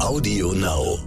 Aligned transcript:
Audio 0.00 0.52
Now. 0.52 0.98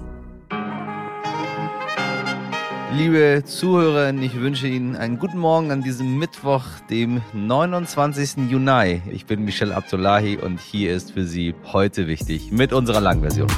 Liebe 2.98 3.44
Zuhörer, 3.46 4.14
ich 4.14 4.40
wünsche 4.40 4.68
Ihnen 4.68 4.96
einen 4.96 5.20
guten 5.20 5.38
Morgen 5.38 5.72
an 5.72 5.84
diesem 5.84 6.18
Mittwoch, 6.18 6.64
dem 6.90 7.22
29. 7.34 8.50
Juni. 8.50 9.02
Ich 9.12 9.26
bin 9.26 9.46
Michel 9.46 9.72
Abdullahi 9.72 10.38
und 10.38 10.60
hier 10.60 10.96
ist 10.96 11.12
für 11.12 11.26
Sie 11.26 11.54
heute 11.72 12.08
wichtig 12.08 12.52
mit 12.52 12.74
unserer 12.74 13.02
Langversion. 13.02 13.50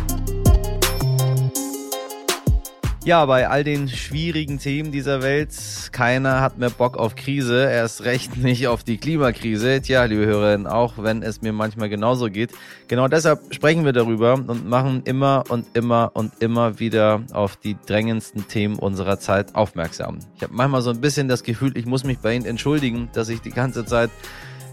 Ja, 3.06 3.24
bei 3.28 3.48
all 3.48 3.64
den 3.64 3.88
schwierigen 3.88 4.58
Themen 4.58 4.92
dieser 4.92 5.21
Welt, 5.21 5.54
keiner 5.92 6.42
hat 6.42 6.58
mehr 6.58 6.71
Bock 6.71 6.98
auf 6.98 7.16
Krise, 7.16 7.70
erst 7.70 8.04
recht 8.04 8.36
nicht 8.38 8.68
auf 8.68 8.84
die 8.84 8.98
Klimakrise. 8.98 9.80
Tja, 9.80 10.06
liebe 10.06 10.26
Hörerinnen, 10.26 10.66
auch 10.66 10.94
wenn 10.98 11.21
es 11.21 11.44
mir 11.44 11.54
manchmal 11.54 11.88
genauso 11.88 12.32
geht. 12.32 12.50
Genau 12.88 13.07
deshalb 13.07 13.54
sprechen 13.54 13.86
wir 13.86 13.94
darüber 13.94 14.34
und 14.34 14.68
machen 14.68 15.04
immer 15.06 15.44
und 15.50 15.68
immer 15.78 16.10
und 16.15 16.42
immer 16.42 16.79
wieder 16.79 17.21
auf 17.32 17.57
die 17.57 17.78
drängendsten 17.86 18.48
Themen 18.48 18.79
unserer 18.79 19.20
Zeit 19.20 19.54
aufmerksam. 19.54 20.18
Ich 20.37 20.42
habe 20.42 20.56
manchmal 20.56 20.82
so 20.82 20.90
ein 20.90 21.00
bisschen 21.00 21.28
das 21.28 21.43
Gefühl, 21.43 21.78
ich 21.78 21.86
muss 21.86 22.06
mich 22.06 22.18
bei 22.18 22.34
Ihnen 22.34 22.48
entschuldigen, 22.48 23.10
dass 23.14 23.29
ich 23.29 23.40
die 23.40 23.51
ganze 23.51 23.86
Zeit 23.86 24.10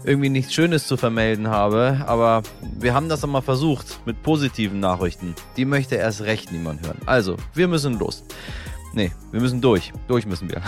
irgendwie 0.05 0.29
nichts 0.29 0.53
Schönes 0.53 0.87
zu 0.87 0.97
vermelden 0.97 1.47
habe. 1.47 2.03
Aber 2.05 2.43
wir 2.79 2.93
haben 2.93 3.09
das 3.09 3.21
doch 3.21 3.29
mal 3.29 3.41
versucht 3.41 3.99
mit 4.05 4.21
positiven 4.23 4.79
Nachrichten. 4.79 5.35
Die 5.57 5.65
möchte 5.65 5.95
erst 5.95 6.21
recht 6.21 6.51
niemand 6.51 6.85
hören. 6.85 6.97
Also, 7.05 7.37
wir 7.53 7.67
müssen 7.67 7.99
los. 7.99 8.23
Nee, 8.93 9.11
wir 9.31 9.41
müssen 9.41 9.61
durch. 9.61 9.91
Durch 10.07 10.25
müssen 10.25 10.49
wir. 10.49 10.61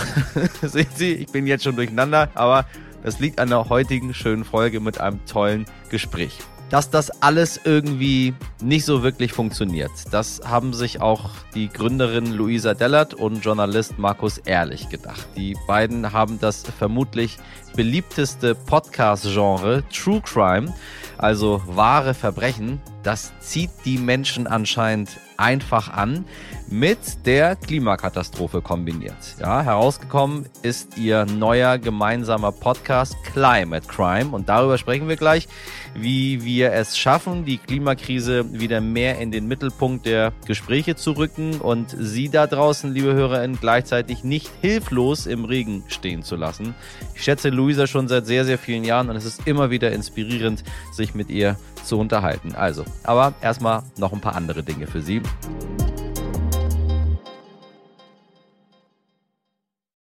Sehen 0.70 0.88
Sie, 0.96 1.14
ich 1.14 1.28
bin 1.28 1.46
jetzt 1.48 1.64
schon 1.64 1.76
durcheinander, 1.76 2.30
aber 2.34 2.66
das 3.04 3.20
liegt 3.20 3.40
an 3.40 3.50
der 3.50 3.70
heutigen 3.70 4.14
schönen 4.14 4.44
Folge 4.44 4.80
mit 4.80 5.00
einem 5.00 5.24
tollen 5.26 5.66
Gespräch 5.90 6.40
dass 6.70 6.90
das 6.90 7.22
alles 7.22 7.60
irgendwie 7.64 8.34
nicht 8.62 8.86
so 8.86 9.04
wirklich 9.04 9.34
funktioniert. 9.34 9.92
Das 10.12 10.42
haben 10.46 10.74
sich 10.74 11.02
auch 11.02 11.30
die 11.54 11.70
Gründerin 11.70 12.32
Luisa 12.32 12.74
Dellert 12.74 13.14
und 13.14 13.44
Journalist 13.44 13.98
Markus 13.98 14.40
Ehrlich 14.40 14.90
gedacht. 14.90 15.28
Die 15.36 15.56
beiden 15.68 16.12
haben 16.12 16.40
das 16.40 16.64
vermutlich 16.78 17.38
beliebteste 17.76 18.56
Podcast-Genre 18.56 19.84
True 19.94 20.22
Crime, 20.22 20.74
also 21.18 21.62
wahre 21.66 22.14
Verbrechen, 22.14 22.82
das 23.04 23.32
zieht 23.40 23.70
die 23.86 23.98
Menschen 23.98 24.48
anscheinend 24.48 25.10
einfach 25.38 25.90
an, 25.90 26.26
mit 26.68 27.26
der 27.26 27.56
Klimakatastrophe 27.56 28.62
kombiniert. 28.62 29.16
Ja, 29.40 29.62
herausgekommen 29.62 30.48
ist 30.64 30.98
ihr 30.98 31.26
neuer 31.26 31.78
gemeinsamer 31.78 32.52
Podcast 32.52 33.16
Climate 33.26 33.86
Crime 33.88 34.32
und 34.32 34.50
darüber 34.50 34.78
sprechen 34.78 35.08
wir 35.08 35.18
gleich, 35.18 35.48
wie 35.96 36.44
wir 36.44 36.74
es 36.74 36.98
schaffen, 36.98 37.46
die 37.46 37.58
Klimakrise 37.58 38.60
wieder 38.60 38.82
mehr 38.82 39.20
in 39.20 39.32
den 39.32 39.48
Mittelpunkt 39.48 40.06
der 40.06 40.34
Gespräche 40.46 40.96
zu 40.96 41.14
rücken 41.14 41.62
und 41.62 41.96
Sie 41.98 42.30
da 42.30 42.48
draußen, 42.48 42.94
liebe 42.94 43.14
HörerInnen, 43.14 43.58
gleichzeitig 43.60 44.24
nicht 44.24 44.52
hilflos 44.62 45.26
im 45.26 45.46
Regen 45.46 45.84
stehen 45.88 46.22
zu 46.22 46.36
lassen. 46.36 46.76
Ich 47.16 47.24
schätze 47.24 47.50
Luisa 47.50 47.88
schon 47.88 48.08
seit 48.08 48.26
sehr, 48.26 48.46
sehr 48.46 48.58
vielen 48.58 48.84
Jahren 48.84 49.10
und 49.10 49.16
es 49.16 49.26
ist 49.26 49.48
immer 49.48 49.70
wieder 49.70 49.92
inspirierend, 49.92 50.64
sich 50.92 51.16
mit 51.16 51.30
ihr 51.30 51.58
zu 51.84 51.98
unterhalten. 51.98 52.54
Also, 52.56 52.84
aber 53.04 53.34
erstmal 53.42 53.84
noch 53.98 54.12
ein 54.12 54.22
paar 54.22 54.36
andere 54.36 54.64
Dinge 54.64 54.88
für 54.88 55.02
Sie. 55.02 55.22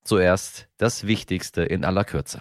Zuerst 0.05 0.69
das 0.79 1.07
Wichtigste 1.07 1.63
in 1.63 1.85
aller 1.85 2.05
Kürze. 2.05 2.41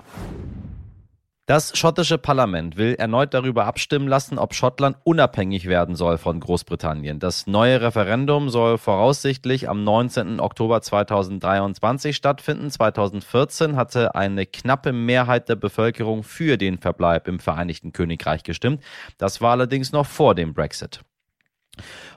Das 1.47 1.77
schottische 1.77 2.17
Parlament 2.17 2.75
will 2.75 2.95
erneut 2.95 3.35
darüber 3.35 3.65
abstimmen 3.65 4.07
lassen, 4.07 4.39
ob 4.39 4.55
Schottland 4.55 4.97
unabhängig 5.03 5.67
werden 5.67 5.95
soll 5.95 6.17
von 6.17 6.39
Großbritannien. 6.39 7.19
Das 7.19 7.45
neue 7.45 7.81
Referendum 7.81 8.49
soll 8.49 8.79
voraussichtlich 8.79 9.69
am 9.69 9.83
19. 9.83 10.39
Oktober 10.39 10.81
2023 10.81 12.15
stattfinden. 12.15 12.71
2014 12.71 13.75
hatte 13.75 14.15
eine 14.15 14.47
knappe 14.47 14.91
Mehrheit 14.91 15.47
der 15.47 15.55
Bevölkerung 15.55 16.23
für 16.23 16.57
den 16.57 16.79
Verbleib 16.79 17.27
im 17.27 17.37
Vereinigten 17.37 17.93
Königreich 17.93 18.41
gestimmt. 18.41 18.81
Das 19.19 19.39
war 19.39 19.51
allerdings 19.51 19.91
noch 19.91 20.07
vor 20.07 20.33
dem 20.33 20.55
Brexit. 20.55 21.01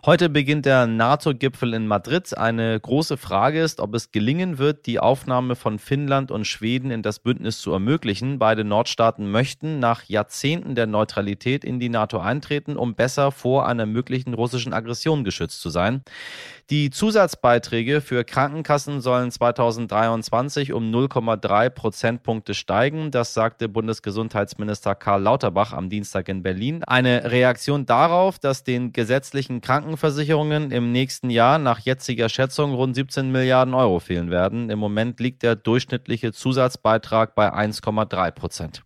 Heute 0.07 0.29
beginnt 0.29 0.67
der 0.67 0.87
NATO-Gipfel 0.87 1.75
in 1.75 1.87
Madrid. 1.87 2.37
Eine 2.39 2.79
große 2.79 3.17
Frage 3.17 3.61
ist, 3.61 3.81
ob 3.81 3.95
es 3.95 4.13
gelingen 4.13 4.59
wird, 4.59 4.87
die 4.87 5.01
Aufnahme 5.01 5.57
von 5.57 5.79
Finnland 5.79 6.31
und 6.31 6.47
Schweden 6.47 6.91
in 6.91 7.03
das 7.03 7.19
Bündnis 7.19 7.61
zu 7.61 7.73
ermöglichen. 7.73 8.39
Beide 8.39 8.65
Nordstaaten 8.65 9.31
möchten 9.31 9.81
nach 9.81 10.05
Jahrzehnten 10.05 10.75
der 10.75 10.87
Neutralität 10.87 11.65
in 11.65 11.81
die 11.81 11.89
NATO 11.89 12.19
eintreten, 12.19 12.77
um 12.77 12.95
besser 12.95 13.33
vor 13.33 13.67
einer 13.67 13.87
möglichen 13.87 14.35
russischen 14.35 14.73
Aggression 14.73 15.25
geschützt 15.25 15.61
zu 15.61 15.71
sein. 15.71 16.03
Die 16.71 16.91
Zusatzbeiträge 16.91 18.03
für 18.03 18.25
Krankenkassen 18.25 19.01
sollen 19.01 19.31
2023 19.31 20.75
um 20.75 20.91
0,3 20.91 21.71
Prozentpunkte 21.71 22.53
steigen. 22.53 23.11
Das 23.11 23.33
sagte 23.33 23.71
Bundesgesundheitsminister 23.71 24.95
Karl 24.95 25.23
Lauterbach 25.23 25.73
am 25.73 25.89
Dienstag 25.89 26.29
in 26.29 26.43
Berlin. 26.43 26.85
Eine 26.85 27.31
Reaktion 27.31 27.87
darauf, 27.87 28.39
dass 28.39 28.65
den 28.65 28.93
gesetzlichen 28.93 29.63
Krankenversicherungen 29.63 30.71
im 30.71 30.93
nächsten 30.93 31.31
Jahr 31.31 31.59
nach 31.59 31.79
jetziger 31.79 32.29
Schätzung 32.29 32.75
rund 32.75 32.95
17 32.95 33.33
Milliarden 33.33 33.73
Euro 33.73 33.99
fehlen 33.99 34.31
werden. 34.31 34.69
Im 34.69 34.79
Moment 34.79 35.21
liegt 35.21 35.45
der 35.45 35.57
durchschnittliche 35.57 36.35
Zusatzbeitrag 36.35 37.35
bei 37.35 37.51
1,3 37.51 38.31
Prozent. 38.33 38.83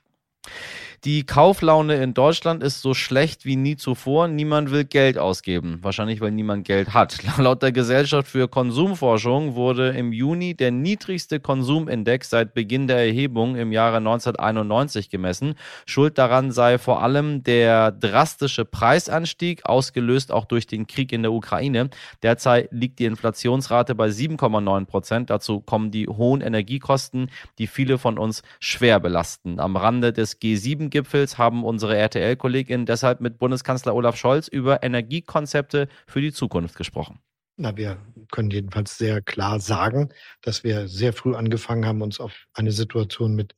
Die 1.04 1.26
Kauflaune 1.26 1.96
in 1.96 2.14
Deutschland 2.14 2.62
ist 2.62 2.80
so 2.80 2.94
schlecht 2.94 3.44
wie 3.44 3.56
nie 3.56 3.74
zuvor. 3.74 4.28
Niemand 4.28 4.70
will 4.70 4.84
Geld 4.84 5.18
ausgeben. 5.18 5.80
Wahrscheinlich, 5.82 6.20
weil 6.20 6.30
niemand 6.30 6.64
Geld 6.64 6.94
hat. 6.94 7.18
Laut 7.38 7.60
der 7.60 7.72
Gesellschaft 7.72 8.28
für 8.28 8.46
Konsumforschung 8.46 9.56
wurde 9.56 9.88
im 9.88 10.12
Juni 10.12 10.54
der 10.54 10.70
niedrigste 10.70 11.40
Konsumindex 11.40 12.30
seit 12.30 12.54
Beginn 12.54 12.86
der 12.86 12.98
Erhebung 12.98 13.56
im 13.56 13.72
Jahre 13.72 13.96
1991 13.96 15.10
gemessen. 15.10 15.56
Schuld 15.86 16.18
daran 16.18 16.52
sei 16.52 16.78
vor 16.78 17.02
allem 17.02 17.42
der 17.42 17.90
drastische 17.90 18.64
Preisanstieg, 18.64 19.66
ausgelöst 19.66 20.30
auch 20.30 20.44
durch 20.44 20.68
den 20.68 20.86
Krieg 20.86 21.10
in 21.10 21.22
der 21.22 21.32
Ukraine. 21.32 21.90
Derzeit 22.22 22.68
liegt 22.70 23.00
die 23.00 23.06
Inflationsrate 23.06 23.96
bei 23.96 24.06
7,9 24.06 24.84
Prozent. 24.86 25.30
Dazu 25.30 25.62
kommen 25.62 25.90
die 25.90 26.06
hohen 26.06 26.42
Energiekosten, 26.42 27.28
die 27.58 27.66
viele 27.66 27.98
von 27.98 28.18
uns 28.18 28.44
schwer 28.60 29.00
belasten. 29.00 29.58
Am 29.58 29.76
Rande 29.76 30.12
des 30.12 30.40
G7 30.40 30.91
Gipfels 30.92 31.38
haben 31.38 31.64
unsere 31.64 31.96
RTL-Kolleginnen 31.96 32.86
deshalb 32.86 33.20
mit 33.20 33.38
Bundeskanzler 33.38 33.94
Olaf 33.94 34.16
Scholz 34.16 34.46
über 34.46 34.84
Energiekonzepte 34.84 35.88
für 36.06 36.20
die 36.20 36.32
Zukunft 36.32 36.76
gesprochen. 36.76 37.18
Na, 37.56 37.76
wir 37.76 37.98
können 38.30 38.50
jedenfalls 38.50 38.96
sehr 38.96 39.20
klar 39.20 39.58
sagen, 39.58 40.10
dass 40.40 40.62
wir 40.62 40.88
sehr 40.88 41.12
früh 41.12 41.34
angefangen 41.34 41.84
haben, 41.84 42.02
uns 42.02 42.20
auf 42.20 42.46
eine 42.54 42.72
Situation 42.72 43.34
mit 43.34 43.54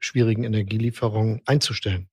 schwierigen 0.00 0.44
Energielieferungen 0.44 1.42
einzustellen. 1.46 2.08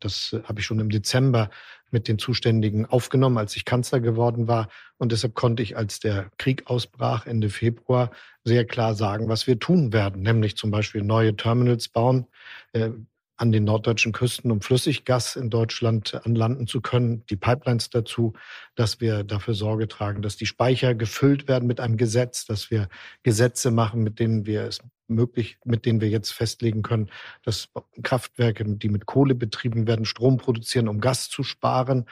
Das 0.00 0.32
äh, 0.32 0.42
habe 0.44 0.60
ich 0.60 0.66
schon 0.66 0.80
im 0.80 0.90
Dezember 0.90 1.50
mit 1.90 2.06
den 2.06 2.18
Zuständigen 2.18 2.86
aufgenommen, 2.86 3.38
als 3.38 3.56
ich 3.56 3.64
Kanzler 3.64 4.00
geworden 4.00 4.46
war. 4.46 4.68
Und 4.98 5.12
deshalb 5.12 5.34
konnte 5.34 5.62
ich, 5.62 5.76
als 5.76 6.00
der 6.00 6.30
Krieg 6.36 6.66
ausbrach, 6.66 7.26
Ende 7.26 7.48
Februar, 7.48 8.10
sehr 8.44 8.66
klar 8.66 8.94
sagen, 8.94 9.28
was 9.28 9.46
wir 9.46 9.58
tun 9.58 9.92
werden, 9.92 10.22
nämlich 10.22 10.56
zum 10.56 10.70
Beispiel 10.70 11.02
neue 11.02 11.34
Terminals 11.36 11.88
bauen, 11.88 12.26
äh, 12.72 12.90
an 13.38 13.52
den 13.52 13.64
norddeutschen 13.64 14.12
Küsten, 14.12 14.50
um 14.50 14.60
Flüssiggas 14.60 15.36
in 15.36 15.48
Deutschland 15.48 16.20
anlanden 16.26 16.66
zu 16.66 16.80
können, 16.80 17.24
die 17.26 17.36
Pipelines 17.36 17.88
dazu, 17.88 18.34
dass 18.74 19.00
wir 19.00 19.22
dafür 19.24 19.54
Sorge 19.54 19.88
tragen, 19.88 20.22
dass 20.22 20.36
die 20.36 20.46
Speicher 20.46 20.94
gefüllt 20.94 21.48
werden 21.48 21.66
mit 21.66 21.80
einem 21.80 21.96
Gesetz, 21.96 22.44
dass 22.44 22.70
wir 22.70 22.88
Gesetze 23.22 23.70
machen, 23.70 24.02
mit 24.02 24.18
denen 24.18 24.44
wir 24.44 24.64
es 24.64 24.80
möglich, 25.06 25.58
mit 25.64 25.86
denen 25.86 26.00
wir 26.00 26.08
jetzt 26.08 26.32
festlegen 26.32 26.82
können, 26.82 27.10
dass 27.42 27.70
Kraftwerke, 28.02 28.64
die 28.64 28.88
mit 28.88 29.06
Kohle 29.06 29.34
betrieben 29.34 29.86
werden, 29.86 30.04
Strom 30.04 30.36
produzieren, 30.36 30.88
um 30.88 31.00
Gas 31.00 31.30
zu 31.30 31.44
sparen. 31.44 32.06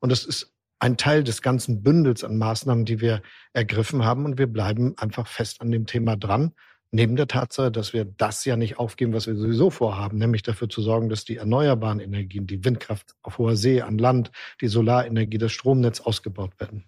Und 0.00 0.10
das 0.10 0.24
ist 0.24 0.52
ein 0.80 0.96
Teil 0.96 1.22
des 1.22 1.42
ganzen 1.42 1.84
Bündels 1.84 2.24
an 2.24 2.36
Maßnahmen, 2.38 2.84
die 2.84 3.00
wir 3.00 3.22
ergriffen 3.52 4.04
haben. 4.04 4.24
Und 4.24 4.36
wir 4.36 4.48
bleiben 4.48 4.94
einfach 4.98 5.28
fest 5.28 5.60
an 5.60 5.70
dem 5.70 5.86
Thema 5.86 6.16
dran. 6.16 6.52
Neben 6.94 7.16
der 7.16 7.26
Tatsache, 7.26 7.72
dass 7.72 7.94
wir 7.94 8.04
das 8.04 8.44
ja 8.44 8.54
nicht 8.56 8.78
aufgeben, 8.78 9.14
was 9.14 9.26
wir 9.26 9.34
sowieso 9.34 9.70
vorhaben, 9.70 10.18
nämlich 10.18 10.42
dafür 10.42 10.68
zu 10.68 10.82
sorgen, 10.82 11.08
dass 11.08 11.24
die 11.24 11.36
erneuerbaren 11.36 12.00
Energien, 12.00 12.46
die 12.46 12.66
Windkraft 12.66 13.14
auf 13.22 13.38
hoher 13.38 13.56
See, 13.56 13.80
an 13.80 13.96
Land, 13.96 14.30
die 14.60 14.68
Solarenergie, 14.68 15.38
das 15.38 15.52
Stromnetz 15.52 16.00
ausgebaut 16.02 16.52
werden. 16.60 16.84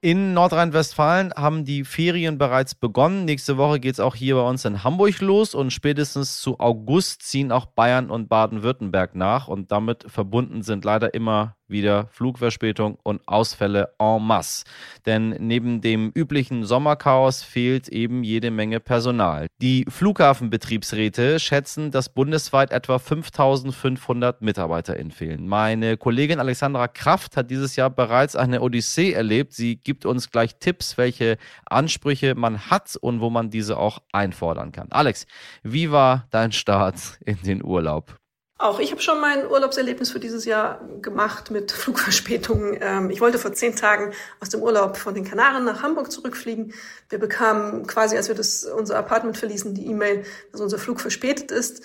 In 0.00 0.32
Nordrhein-Westfalen 0.32 1.32
haben 1.34 1.64
die 1.64 1.82
Ferien 1.82 2.38
bereits 2.38 2.76
begonnen. 2.76 3.24
Nächste 3.24 3.56
Woche 3.56 3.80
geht 3.80 3.94
es 3.94 4.00
auch 4.00 4.14
hier 4.14 4.36
bei 4.36 4.42
uns 4.42 4.64
in 4.64 4.84
Hamburg 4.84 5.20
los 5.20 5.56
und 5.56 5.72
spätestens 5.72 6.40
zu 6.40 6.60
August 6.60 7.22
ziehen 7.22 7.50
auch 7.50 7.66
Bayern 7.66 8.08
und 8.08 8.28
Baden-Württemberg 8.28 9.16
nach 9.16 9.48
und 9.48 9.72
damit 9.72 10.04
verbunden 10.08 10.62
sind 10.62 10.84
leider 10.84 11.14
immer 11.14 11.56
wieder 11.68 12.08
Flugverspätung 12.12 12.98
und 13.02 13.26
Ausfälle 13.26 13.94
en 13.98 14.22
masse. 14.22 14.64
Denn 15.06 15.30
neben 15.38 15.80
dem 15.80 16.10
üblichen 16.14 16.64
Sommerchaos 16.64 17.42
fehlt 17.42 17.88
eben 17.88 18.24
jede 18.24 18.50
Menge 18.50 18.80
Personal. 18.80 19.46
Die 19.60 19.84
Flughafenbetriebsräte 19.88 21.38
schätzen, 21.38 21.90
dass 21.90 22.08
bundesweit 22.08 22.70
etwa 22.70 22.98
5500 22.98 24.42
MitarbeiterInnen 24.42 25.12
fehlen. 25.12 25.46
Meine 25.46 25.96
Kollegin 25.96 26.40
Alexandra 26.40 26.88
Kraft 26.88 27.36
hat 27.36 27.50
dieses 27.50 27.76
Jahr 27.76 27.90
bereits 27.90 28.36
eine 28.36 28.62
Odyssee 28.62 29.12
erlebt. 29.12 29.52
Sie 29.52 29.76
gibt 29.88 30.04
uns 30.04 30.30
gleich 30.30 30.58
Tipps, 30.58 30.98
welche 30.98 31.38
Ansprüche 31.64 32.34
man 32.34 32.70
hat 32.70 32.94
und 33.00 33.22
wo 33.22 33.30
man 33.30 33.48
diese 33.48 33.78
auch 33.78 34.00
einfordern 34.12 34.70
kann. 34.70 34.88
Alex, 34.90 35.26
wie 35.62 35.90
war 35.90 36.26
dein 36.30 36.52
Start 36.52 36.96
in 37.24 37.40
den 37.42 37.64
Urlaub? 37.64 38.14
Auch 38.58 38.80
ich 38.80 38.90
habe 38.90 39.00
schon 39.00 39.18
mein 39.18 39.46
Urlaubserlebnis 39.46 40.10
für 40.10 40.20
dieses 40.20 40.44
Jahr 40.44 40.86
gemacht 41.00 41.50
mit 41.50 41.72
Flugverspätungen. 41.72 42.76
Ähm, 42.82 43.08
ich 43.08 43.22
wollte 43.22 43.38
vor 43.38 43.54
zehn 43.54 43.74
Tagen 43.76 44.12
aus 44.40 44.50
dem 44.50 44.60
Urlaub 44.60 44.98
von 44.98 45.14
den 45.14 45.24
Kanaren 45.24 45.64
nach 45.64 45.82
Hamburg 45.82 46.12
zurückfliegen. 46.12 46.74
Wir 47.08 47.18
bekamen 47.18 47.86
quasi, 47.86 48.14
als 48.14 48.28
wir 48.28 48.34
das, 48.34 48.64
unser 48.64 48.98
Apartment 48.98 49.38
verließen, 49.38 49.72
die 49.72 49.86
E-Mail, 49.86 50.26
dass 50.52 50.60
unser 50.60 50.78
Flug 50.78 51.00
verspätet 51.00 51.50
ist 51.50 51.82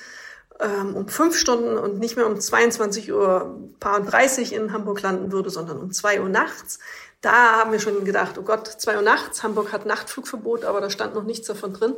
ähm, 0.60 0.96
um 0.96 1.08
fünf 1.08 1.38
Stunden 1.38 1.78
und 1.78 2.00
nicht 2.00 2.16
mehr 2.16 2.28
um 2.28 2.40
22 2.40 3.12
Uhr 3.12 3.72
paar 3.80 4.00
und 4.00 4.06
30 4.12 4.54
in 4.54 4.74
Hamburg 4.74 5.02
landen 5.02 5.32
würde, 5.32 5.50
sondern 5.50 5.78
um 5.80 5.92
zwei 5.92 6.22
Uhr 6.22 6.30
nachts. 6.30 6.80
Da 7.24 7.58
haben 7.58 7.72
wir 7.72 7.80
schon 7.80 8.06
gedacht, 8.06 8.38
oh 8.38 8.44
Gott, 8.44 8.68
zwei 8.68 8.96
Uhr 8.96 9.02
nachts, 9.02 9.42
Hamburg 9.42 9.72
hat 9.72 9.88
Nachtflugverbot, 9.88 10.64
aber 10.64 10.80
da 10.80 10.92
stand 10.92 11.16
noch 11.16 11.24
nichts 11.24 11.48
davon 11.48 11.74
drin 11.74 11.96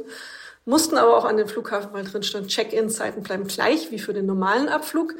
mussten 0.65 0.97
aber 0.97 1.15
auch 1.15 1.25
an 1.25 1.37
den 1.37 1.47
Flughafen, 1.47 1.93
weil 1.93 2.03
drin 2.03 2.23
stand, 2.23 2.47
Check-in-Zeiten 2.47 3.23
bleiben 3.23 3.47
gleich 3.47 3.91
wie 3.91 3.99
für 3.99 4.13
den 4.13 4.25
normalen 4.25 4.67
Abflug, 4.67 5.13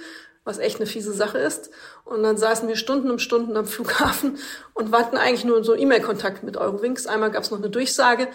was 0.44 0.58
echt 0.58 0.78
eine 0.78 0.86
fiese 0.88 1.14
Sache 1.14 1.38
ist. 1.38 1.70
Und 2.04 2.24
dann 2.24 2.38
saßen 2.38 2.68
wir 2.68 2.76
Stunden 2.76 3.10
um 3.10 3.20
Stunden 3.20 3.56
am 3.56 3.66
Flughafen 3.66 4.38
und 4.74 4.92
warten 4.92 5.18
eigentlich 5.18 5.46
nur 5.46 5.64
so 5.64 5.76
E-Mail-Kontakt 5.76 6.44
mit 6.44 6.58
Eurowings. 6.58 7.08
Einmal 7.08 7.32
gab 7.32 7.44
es 7.44 7.52
noch 7.52 7.60
eine 7.60 7.70
Durchsage, 7.70 8.28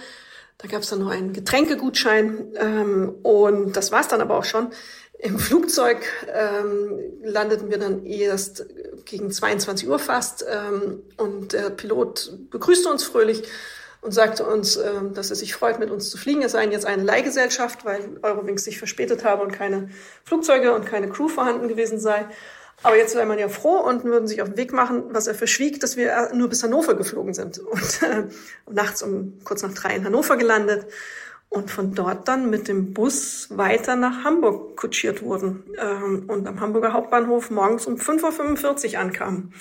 da 0.59 0.69
gab 0.69 0.83
es 0.83 0.91
dann 0.91 1.01
noch 1.01 1.11
einen 1.11 1.33
Getränkegutschein 1.33 2.53
ähm, 2.57 3.17
und 3.23 3.77
das 3.77 3.93
war's 3.93 4.09
dann 4.09 4.21
aber 4.21 4.39
auch 4.39 4.45
schon. 4.45 4.71
Im 5.23 5.39
Flugzeug 5.39 5.99
ähm, 6.33 6.99
landeten 7.23 7.71
wir 7.71 7.77
dann 7.77 8.07
erst 8.07 8.65
gegen 9.05 9.31
22 9.31 9.87
Uhr 9.87 9.99
fast 9.99 10.45
ähm, 10.49 11.03
und 11.19 11.53
der 11.53 11.69
Pilot 11.69 12.33
begrüßte 12.51 12.89
uns 12.89 13.05
fröhlich 13.05 13.43
und 14.01 14.13
sagte 14.13 14.47
uns, 14.47 14.77
ähm, 14.77 15.13
dass 15.13 15.29
er 15.29 15.37
sich 15.37 15.55
freut, 15.55 15.79
mit 15.79 15.91
uns 15.91 16.09
zu 16.09 16.17
fliegen. 16.17 16.41
Es 16.41 16.53
sei 16.53 16.65
jetzt 16.69 16.87
eine 16.87 17.03
Leihgesellschaft, 17.03 17.85
weil 17.85 18.19
Eurowings 18.23 18.65
sich 18.65 18.79
verspätet 18.79 19.23
habe 19.23 19.43
und 19.43 19.53
keine 19.53 19.91
Flugzeuge 20.25 20.73
und 20.73 20.87
keine 20.87 21.11
Crew 21.11 21.29
vorhanden 21.29 21.69
gewesen 21.69 22.01
sei. 22.01 22.27
Aber 22.83 22.97
jetzt 22.97 23.13
sei 23.13 23.27
man 23.27 23.39
ja 23.39 23.51
froh 23.51 23.77
und 23.77 24.05
würden 24.05 24.27
sich 24.27 24.41
auf 24.41 24.49
den 24.49 24.57
Weg 24.57 24.73
machen, 24.73 25.05
was 25.11 25.27
er 25.27 25.35
verschwieg, 25.35 25.81
dass 25.81 25.99
wir 25.99 26.31
nur 26.33 26.49
bis 26.49 26.63
Hannover 26.63 26.95
geflogen 26.95 27.35
sind 27.35 27.59
und 27.59 28.03
äh, 28.03 28.25
nachts 28.71 29.03
um 29.03 29.39
kurz 29.45 29.63
nach 29.63 29.75
drei 29.75 29.97
in 29.97 30.05
Hannover 30.07 30.39
gelandet 30.39 30.87
und 31.51 31.71
von 31.71 31.95
dort 31.95 32.29
dann 32.29 32.49
mit 32.49 32.69
dem 32.69 32.95
Bus 32.95 33.49
weiter 33.51 33.97
nach 33.97 34.25
Hamburg 34.25 34.77
kutschiert 34.77 35.23
wurden 35.23 35.65
ähm, 35.79 36.25
und 36.29 36.47
am 36.47 36.61
Hamburger 36.61 36.93
Hauptbahnhof 36.93 37.51
morgens 37.51 37.87
um 37.87 37.97
5.45 37.97 38.95
Uhr 38.95 39.01
ankamen. 39.01 39.53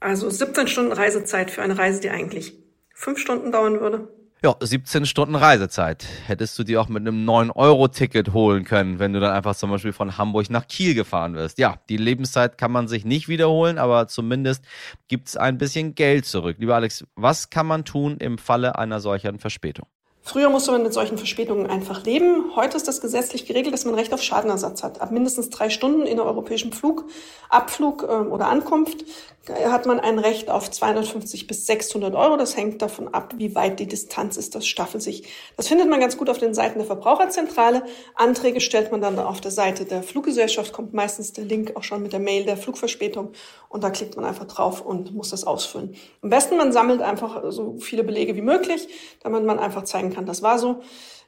Also 0.00 0.30
17 0.30 0.68
Stunden 0.68 0.92
Reisezeit 0.92 1.50
für 1.50 1.62
eine 1.62 1.76
Reise, 1.76 2.00
die 2.00 2.10
eigentlich 2.10 2.56
fünf 2.94 3.18
Stunden 3.18 3.50
dauern 3.50 3.80
würde. 3.80 4.08
Ja, 4.44 4.54
17 4.60 5.06
Stunden 5.06 5.34
Reisezeit. 5.34 6.06
Hättest 6.26 6.58
du 6.58 6.64
die 6.64 6.76
auch 6.76 6.88
mit 6.88 7.00
einem 7.00 7.26
9-Euro-Ticket 7.28 8.34
holen 8.34 8.64
können, 8.64 8.98
wenn 8.98 9.14
du 9.14 9.18
dann 9.18 9.32
einfach 9.32 9.56
zum 9.56 9.70
Beispiel 9.70 9.94
von 9.94 10.18
Hamburg 10.18 10.50
nach 10.50 10.68
Kiel 10.68 10.94
gefahren 10.94 11.34
wirst. 11.34 11.58
Ja, 11.58 11.80
die 11.88 11.96
Lebenszeit 11.96 12.58
kann 12.58 12.70
man 12.70 12.86
sich 12.86 13.06
nicht 13.06 13.26
wiederholen, 13.26 13.78
aber 13.78 14.06
zumindest 14.06 14.62
gibt 15.08 15.28
es 15.28 15.38
ein 15.38 15.56
bisschen 15.56 15.94
Geld 15.94 16.26
zurück. 16.26 16.58
Lieber 16.60 16.74
Alex, 16.74 17.06
was 17.16 17.48
kann 17.48 17.66
man 17.66 17.86
tun 17.86 18.18
im 18.18 18.36
Falle 18.36 18.78
einer 18.78 19.00
solchen 19.00 19.38
Verspätung? 19.38 19.86
Früher 20.26 20.48
musste 20.48 20.72
man 20.72 20.82
mit 20.82 20.94
solchen 20.94 21.18
Verspätungen 21.18 21.66
einfach 21.66 22.02
leben. 22.04 22.56
Heute 22.56 22.78
ist 22.78 22.88
das 22.88 23.02
gesetzlich 23.02 23.44
geregelt, 23.44 23.74
dass 23.74 23.84
man 23.84 23.94
Recht 23.94 24.14
auf 24.14 24.22
Schadenersatz 24.22 24.82
hat. 24.82 25.02
Ab 25.02 25.10
mindestens 25.10 25.50
drei 25.50 25.68
Stunden 25.68 26.06
in 26.06 26.16
der 26.16 26.24
europäischen 26.24 26.72
Flug, 26.72 27.04
Abflug 27.50 28.08
ähm, 28.10 28.32
oder 28.32 28.48
Ankunft 28.48 29.04
hat 29.48 29.84
man 29.84 30.00
ein 30.00 30.18
Recht 30.18 30.50
auf 30.50 30.70
250 30.70 31.46
bis 31.46 31.66
600 31.66 32.14
Euro. 32.14 32.36
Das 32.36 32.56
hängt 32.56 32.80
davon 32.80 33.12
ab, 33.12 33.34
wie 33.36 33.54
weit 33.54 33.78
die 33.78 33.86
Distanz 33.86 34.36
ist. 34.36 34.54
Das 34.54 34.66
staffelt 34.66 35.02
sich. 35.02 35.28
Das 35.56 35.68
findet 35.68 35.90
man 35.90 36.00
ganz 36.00 36.16
gut 36.16 36.30
auf 36.30 36.38
den 36.38 36.54
Seiten 36.54 36.78
der 36.78 36.86
Verbraucherzentrale. 36.86 37.82
Anträge 38.14 38.60
stellt 38.60 38.90
man 38.90 39.02
dann 39.02 39.18
auf 39.18 39.42
der 39.42 39.50
Seite 39.50 39.84
der 39.84 40.02
Fluggesellschaft. 40.02 40.72
Kommt 40.72 40.94
meistens 40.94 41.34
der 41.34 41.44
Link 41.44 41.76
auch 41.76 41.82
schon 41.82 42.02
mit 42.02 42.14
der 42.14 42.20
Mail 42.20 42.44
der 42.44 42.56
Flugverspätung. 42.56 43.32
Und 43.68 43.84
da 43.84 43.90
klickt 43.90 44.16
man 44.16 44.24
einfach 44.24 44.46
drauf 44.46 44.80
und 44.80 45.14
muss 45.14 45.30
das 45.30 45.44
ausfüllen. 45.44 45.94
Am 46.22 46.30
besten 46.30 46.56
man 46.56 46.72
sammelt 46.72 47.02
einfach 47.02 47.42
so 47.50 47.76
viele 47.80 48.04
Belege 48.04 48.36
wie 48.36 48.42
möglich, 48.42 48.88
damit 49.22 49.44
man 49.44 49.58
einfach 49.58 49.84
zeigen 49.84 50.10
kann, 50.14 50.26
das 50.26 50.42
war 50.42 50.58
so. 50.58 50.80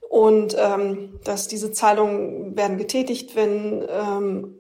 Und 0.09 0.57
ähm, 0.59 1.19
dass 1.25 1.49
diese 1.49 1.73
Zahlungen 1.73 2.57
werden 2.57 2.79
getätigt, 2.79 3.35
wenn 3.35 3.85
ähm, 3.89 4.55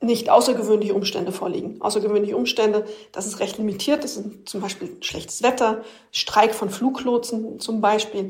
nicht 0.00 0.30
außergewöhnliche 0.30 0.94
Umstände 0.94 1.32
vorliegen. 1.32 1.80
Außergewöhnliche 1.80 2.36
Umstände, 2.36 2.86
das 3.12 3.26
ist 3.26 3.40
recht 3.40 3.58
limitiert. 3.58 4.02
Das 4.02 4.14
sind 4.14 4.48
zum 4.48 4.60
Beispiel 4.60 4.96
schlechtes 5.00 5.42
Wetter, 5.42 5.82
Streik 6.10 6.54
von 6.54 6.70
Fluglotsen 6.70 7.60
zum 7.60 7.80
Beispiel. 7.80 8.28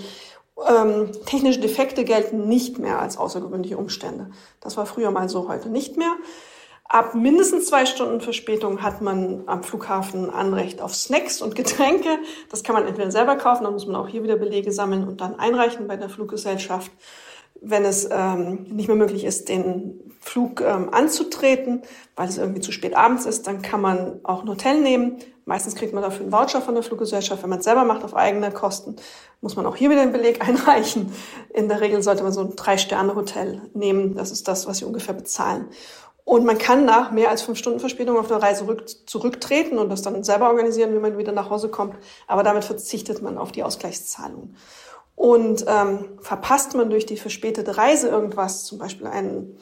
Ähm, 0.69 1.11
technische 1.27 1.61
Defekte 1.61 2.05
gelten 2.05 2.49
nicht 2.49 2.79
mehr 2.79 3.01
als 3.01 3.17
außergewöhnliche 3.17 3.79
Umstände. 3.79 4.31
Das 4.61 4.77
war 4.77 4.85
früher 4.85 5.11
mal 5.11 5.29
so, 5.29 5.49
heute 5.49 5.69
nicht 5.69 5.97
mehr. 5.97 6.15
Ab 6.93 7.15
mindestens 7.15 7.67
zwei 7.67 7.87
Stunden 7.87 8.21
Verspätung 8.21 8.83
hat 8.83 9.01
man 9.01 9.45
am 9.47 9.63
Flughafen 9.63 10.29
Anrecht 10.29 10.81
auf 10.81 10.93
Snacks 10.93 11.41
und 11.41 11.55
Getränke. 11.55 12.19
Das 12.51 12.65
kann 12.65 12.75
man 12.75 12.85
entweder 12.85 13.13
selber 13.13 13.37
kaufen, 13.37 13.63
dann 13.63 13.75
muss 13.75 13.87
man 13.87 13.95
auch 13.95 14.09
hier 14.09 14.25
wieder 14.25 14.35
Belege 14.35 14.73
sammeln 14.73 15.07
und 15.07 15.21
dann 15.21 15.39
einreichen 15.39 15.87
bei 15.87 15.97
der 15.97 16.09
Fluggesellschaft. 16.09 16.91
Wenn 17.61 17.85
es 17.85 18.09
ähm, 18.11 18.67
nicht 18.73 18.89
mehr 18.89 18.97
möglich 18.97 19.25
ist, 19.25 19.49
den 19.49 20.01
Flug 20.19 20.63
ähm, 20.63 20.93
anzutreten, 20.93 21.83
weil 22.17 22.29
es 22.29 22.39
irgendwie 22.39 22.61
zu 22.61 22.73
spät 22.73 22.97
abends 22.97 23.25
ist, 23.25 23.47
dann 23.47 23.63
kann 23.63 23.81
man 23.81 24.19
auch 24.25 24.43
ein 24.43 24.49
Hotel 24.49 24.81
nehmen. 24.81 25.19
Meistens 25.45 25.77
kriegt 25.77 25.95
man 25.95 26.03
dafür 26.03 26.23
einen 26.23 26.33
Voucher 26.33 26.61
von 26.61 26.75
der 26.75 26.83
Fluggesellschaft. 26.83 27.45
Wenn 27.45 27.51
man 27.51 27.61
es 27.61 27.65
selber 27.67 27.85
macht 27.85 28.03
auf 28.03 28.17
eigene 28.17 28.51
Kosten, 28.51 28.97
muss 29.41 29.55
man 29.55 29.65
auch 29.67 29.77
hier 29.77 29.91
wieder 29.91 30.05
den 30.05 30.13
Beleg 30.13 30.41
einreichen. 30.49 31.13
In 31.55 31.69
der 31.69 31.81
Regel 31.81 32.03
sollte 32.03 32.25
man 32.25 32.33
so 32.33 32.41
ein 32.41 32.57
Drei-Sterne-Hotel 32.57 33.63
nehmen. 33.75 34.17
Das 34.17 34.33
ist 34.33 34.49
das, 34.49 34.67
was 34.67 34.79
sie 34.79 34.85
ungefähr 34.85 35.15
bezahlen. 35.15 35.69
Und 36.31 36.45
man 36.45 36.59
kann 36.59 36.85
nach 36.85 37.11
mehr 37.11 37.29
als 37.29 37.43
fünf 37.43 37.59
Stunden 37.59 37.81
Verspätung 37.81 38.17
auf 38.17 38.29
der 38.29 38.41
Reise 38.41 38.65
rück, 38.69 38.89
zurücktreten 38.89 39.79
und 39.79 39.89
das 39.89 40.03
dann 40.03 40.23
selber 40.23 40.47
organisieren, 40.47 40.95
wie 40.95 41.01
man 41.01 41.19
wieder 41.19 41.33
nach 41.33 41.51
Hause 41.51 41.71
kommt. 41.71 41.97
Aber 42.29 42.45
damit 42.45 42.63
verzichtet 42.63 43.21
man 43.21 43.37
auf 43.37 43.51
die 43.51 43.65
Ausgleichszahlung. 43.65 44.55
Und 45.17 45.65
ähm, 45.67 46.19
verpasst 46.21 46.77
man 46.77 46.89
durch 46.89 47.05
die 47.05 47.17
verspätete 47.17 47.77
Reise 47.77 48.11
irgendwas, 48.11 48.63
zum 48.63 48.79
Beispiel 48.79 49.09
ein 49.09 49.59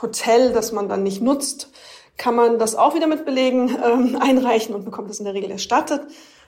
Hotel, 0.00 0.52
das 0.52 0.70
man 0.70 0.88
dann 0.88 1.02
nicht 1.02 1.22
nutzt, 1.22 1.72
kann 2.16 2.36
man 2.36 2.60
das 2.60 2.76
auch 2.76 2.94
wieder 2.94 3.08
mit 3.08 3.24
Belegen 3.24 3.76
ähm, 3.84 4.16
einreichen 4.20 4.76
und 4.76 4.84
bekommt 4.84 5.10
das 5.10 5.18
in 5.18 5.24
der 5.24 5.34
Regel 5.34 5.50
erstattet. 5.50 6.02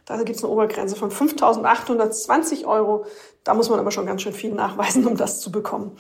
Da 0.06 0.18
gibt 0.18 0.36
es 0.36 0.44
eine 0.44 0.52
Obergrenze 0.52 0.94
von 0.94 1.10
5.820 1.10 2.64
Euro. 2.64 3.06
Da 3.42 3.54
muss 3.54 3.70
man 3.70 3.80
aber 3.80 3.90
schon 3.90 4.06
ganz 4.06 4.22
schön 4.22 4.32
viel 4.32 4.52
nachweisen, 4.54 5.04
um 5.04 5.16
das 5.16 5.40
zu 5.40 5.50
bekommen. 5.50 5.96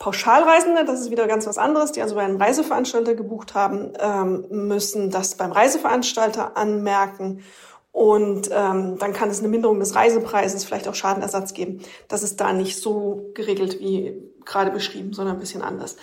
Pauschalreisende, 0.00 0.86
das 0.86 1.02
ist 1.02 1.10
wieder 1.10 1.26
ganz 1.26 1.46
was 1.46 1.58
anderes, 1.58 1.92
die 1.92 2.00
also 2.00 2.14
bei 2.14 2.22
einem 2.22 2.38
Reiseveranstalter 2.38 3.14
gebucht 3.14 3.54
haben, 3.54 3.92
ähm, 4.00 4.46
müssen 4.48 5.10
das 5.10 5.34
beim 5.34 5.52
Reiseveranstalter 5.52 6.56
anmerken. 6.56 7.44
Und 7.92 8.48
ähm, 8.50 8.96
dann 8.98 9.12
kann 9.12 9.28
es 9.28 9.40
eine 9.40 9.48
Minderung 9.48 9.78
des 9.78 9.94
Reisepreises, 9.94 10.64
vielleicht 10.64 10.88
auch 10.88 10.94
Schadenersatz 10.94 11.52
geben. 11.52 11.82
Das 12.08 12.22
ist 12.22 12.40
da 12.40 12.54
nicht 12.54 12.80
so 12.80 13.30
geregelt 13.34 13.78
wie 13.78 14.16
gerade 14.46 14.70
beschrieben, 14.70 15.12
sondern 15.12 15.36
ein 15.36 15.40
bisschen 15.40 15.60
anders. 15.60 15.96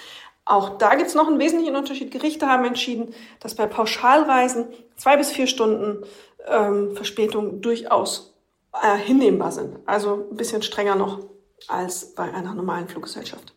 Auch 0.45 0.77
da 0.77 0.93
gibt 0.93 1.09
es 1.09 1.15
noch 1.15 1.27
einen 1.27 1.39
wesentlichen 1.39 1.75
Unterschied. 1.75 2.11
Gerichte 2.11 2.45
haben 2.45 2.65
entschieden, 2.65 3.15
dass 3.39 3.55
bei 3.55 3.65
Pauschalreisen 3.65 4.67
zwei 4.95 5.17
bis 5.17 5.31
vier 5.31 5.47
Stunden 5.47 6.05
ähm, 6.47 6.95
Verspätung 6.95 7.61
durchaus 7.61 8.35
äh, 8.79 8.95
hinnehmbar 8.95 9.51
sind. 9.51 9.79
Also 9.87 10.27
ein 10.29 10.37
bisschen 10.37 10.61
strenger 10.61 10.93
noch 10.93 11.21
als 11.67 12.13
bei 12.13 12.31
einer 12.31 12.53
normalen 12.53 12.87
Fluggesellschaft. 12.87 13.56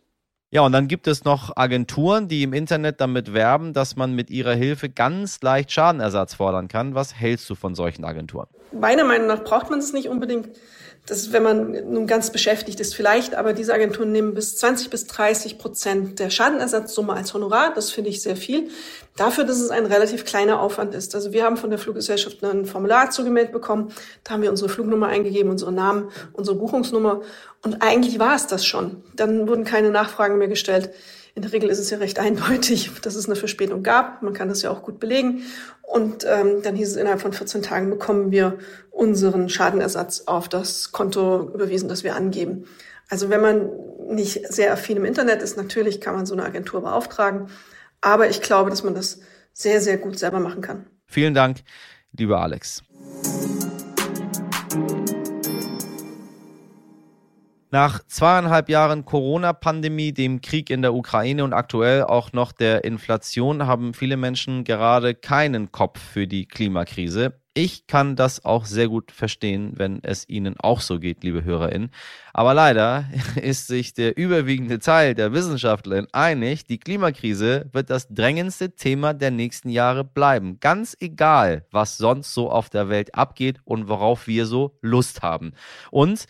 Ja, 0.53 0.63
und 0.63 0.73
dann 0.73 0.89
gibt 0.89 1.07
es 1.07 1.23
noch 1.23 1.55
Agenturen, 1.55 2.27
die 2.27 2.43
im 2.43 2.51
Internet 2.51 2.99
damit 2.99 3.33
werben, 3.33 3.71
dass 3.71 3.95
man 3.95 4.13
mit 4.13 4.29
ihrer 4.29 4.53
Hilfe 4.53 4.89
ganz 4.89 5.41
leicht 5.41 5.71
Schadenersatz 5.71 6.33
fordern 6.33 6.67
kann. 6.67 6.93
Was 6.93 7.15
hältst 7.15 7.49
du 7.49 7.55
von 7.55 7.73
solchen 7.73 8.03
Agenturen? 8.03 8.47
Meiner 8.73 9.05
Meinung 9.05 9.27
nach 9.27 9.45
braucht 9.45 9.69
man 9.69 9.79
es 9.79 9.93
nicht 9.93 10.09
unbedingt. 10.09 10.49
Das 11.11 11.23
ist, 11.23 11.33
wenn 11.33 11.43
man 11.43 11.71
nun 11.91 12.07
ganz 12.07 12.29
beschäftigt 12.29 12.79
ist, 12.79 12.95
vielleicht, 12.95 13.35
aber 13.35 13.51
diese 13.51 13.73
Agenturen 13.73 14.13
nehmen 14.13 14.33
bis 14.33 14.55
20 14.55 14.89
bis 14.89 15.07
30 15.07 15.57
Prozent 15.57 16.19
der 16.19 16.29
Schadenersatzsumme 16.29 17.11
als 17.11 17.33
Honorar. 17.33 17.73
Das 17.73 17.91
finde 17.91 18.09
ich 18.09 18.21
sehr 18.21 18.37
viel. 18.37 18.69
Dafür, 19.17 19.43
dass 19.43 19.59
es 19.59 19.71
ein 19.71 19.85
relativ 19.85 20.23
kleiner 20.23 20.61
Aufwand 20.61 20.95
ist. 20.95 21.13
Also 21.13 21.33
wir 21.33 21.43
haben 21.43 21.57
von 21.57 21.69
der 21.69 21.79
Fluggesellschaft 21.79 22.41
ein 22.45 22.65
Formular 22.65 23.09
zugemeldet 23.09 23.51
bekommen. 23.51 23.91
Da 24.23 24.35
haben 24.35 24.41
wir 24.41 24.51
unsere 24.51 24.69
Flugnummer 24.69 25.07
eingegeben, 25.07 25.51
unsere 25.51 25.73
Namen, 25.73 26.11
unsere 26.31 26.55
Buchungsnummer. 26.55 27.19
Und 27.61 27.81
eigentlich 27.81 28.17
war 28.17 28.33
es 28.33 28.47
das 28.47 28.65
schon. 28.65 29.03
Dann 29.13 29.49
wurden 29.49 29.65
keine 29.65 29.89
Nachfragen 29.89 30.37
mehr 30.37 30.47
gestellt. 30.47 30.91
In 31.33 31.43
der 31.43 31.53
Regel 31.53 31.69
ist 31.69 31.79
es 31.79 31.89
ja 31.89 31.97
recht 31.97 32.19
eindeutig, 32.19 32.91
dass 33.01 33.15
es 33.15 33.25
eine 33.25 33.35
Verspätung 33.35 33.83
gab. 33.83 34.21
Man 34.21 34.33
kann 34.33 34.49
das 34.49 34.61
ja 34.61 34.71
auch 34.71 34.83
gut 34.83 34.99
belegen. 34.99 35.43
Und 35.81 36.25
ähm, 36.27 36.61
dann 36.63 36.75
hieß 36.75 36.89
es, 36.89 36.95
innerhalb 36.95 37.21
von 37.21 37.33
14 37.33 37.61
Tagen 37.61 37.89
bekommen 37.89 38.31
wir 38.31 38.59
unseren 38.91 39.49
Schadenersatz 39.49 40.23
auf 40.25 40.47
das 40.47 40.91
Konto 40.91 41.51
überwiesen, 41.53 41.89
das 41.89 42.03
wir 42.03 42.15
angeben. 42.15 42.65
Also 43.09 43.29
wenn 43.29 43.41
man 43.41 43.69
nicht 44.07 44.47
sehr 44.53 44.71
affin 44.71 44.97
im 44.97 45.05
Internet 45.05 45.41
ist, 45.41 45.57
natürlich 45.57 45.99
kann 45.99 46.15
man 46.15 46.25
so 46.25 46.33
eine 46.33 46.43
Agentur 46.43 46.81
beauftragen. 46.81 47.47
Aber 47.99 48.29
ich 48.29 48.41
glaube, 48.41 48.69
dass 48.69 48.83
man 48.83 48.95
das 48.95 49.19
sehr, 49.53 49.81
sehr 49.81 49.97
gut 49.97 50.17
selber 50.17 50.39
machen 50.39 50.61
kann. 50.61 50.85
Vielen 51.07 51.33
Dank, 51.33 51.57
lieber 52.17 52.39
Alex. 52.41 52.83
Nach 57.73 58.05
zweieinhalb 58.05 58.67
Jahren 58.67 59.05
Corona-Pandemie, 59.05 60.11
dem 60.11 60.41
Krieg 60.41 60.69
in 60.69 60.81
der 60.81 60.93
Ukraine 60.93 61.45
und 61.45 61.53
aktuell 61.53 62.03
auch 62.03 62.33
noch 62.33 62.51
der 62.51 62.83
Inflation 62.83 63.65
haben 63.65 63.93
viele 63.93 64.17
Menschen 64.17 64.65
gerade 64.65 65.15
keinen 65.15 65.71
Kopf 65.71 65.97
für 65.97 66.27
die 66.27 66.45
Klimakrise. 66.47 67.33
Ich 67.53 67.87
kann 67.87 68.17
das 68.17 68.43
auch 68.43 68.65
sehr 68.65 68.89
gut 68.89 69.11
verstehen, 69.11 69.73
wenn 69.75 69.99
es 70.03 70.27
Ihnen 70.27 70.57
auch 70.59 70.81
so 70.81 70.99
geht, 70.99 71.23
liebe 71.23 71.45
HörerInnen. 71.45 71.91
Aber 72.33 72.53
leider 72.53 73.05
ist 73.41 73.67
sich 73.67 73.93
der 73.93 74.17
überwiegende 74.17 74.79
Teil 74.79 75.15
der 75.15 75.31
Wissenschaftler 75.31 76.07
einig, 76.11 76.65
die 76.65 76.77
Klimakrise 76.77 77.69
wird 77.71 77.89
das 77.89 78.07
drängendste 78.09 78.75
Thema 78.75 79.13
der 79.13 79.31
nächsten 79.31 79.69
Jahre 79.69 80.03
bleiben. 80.03 80.59
Ganz 80.59 80.95
egal, 80.99 81.65
was 81.71 81.97
sonst 81.97 82.33
so 82.33 82.49
auf 82.49 82.69
der 82.69 82.89
Welt 82.89 83.15
abgeht 83.15 83.59
und 83.63 83.87
worauf 83.87 84.27
wir 84.27 84.45
so 84.45 84.77
Lust 84.81 85.21
haben. 85.21 85.53
Und 85.89 86.27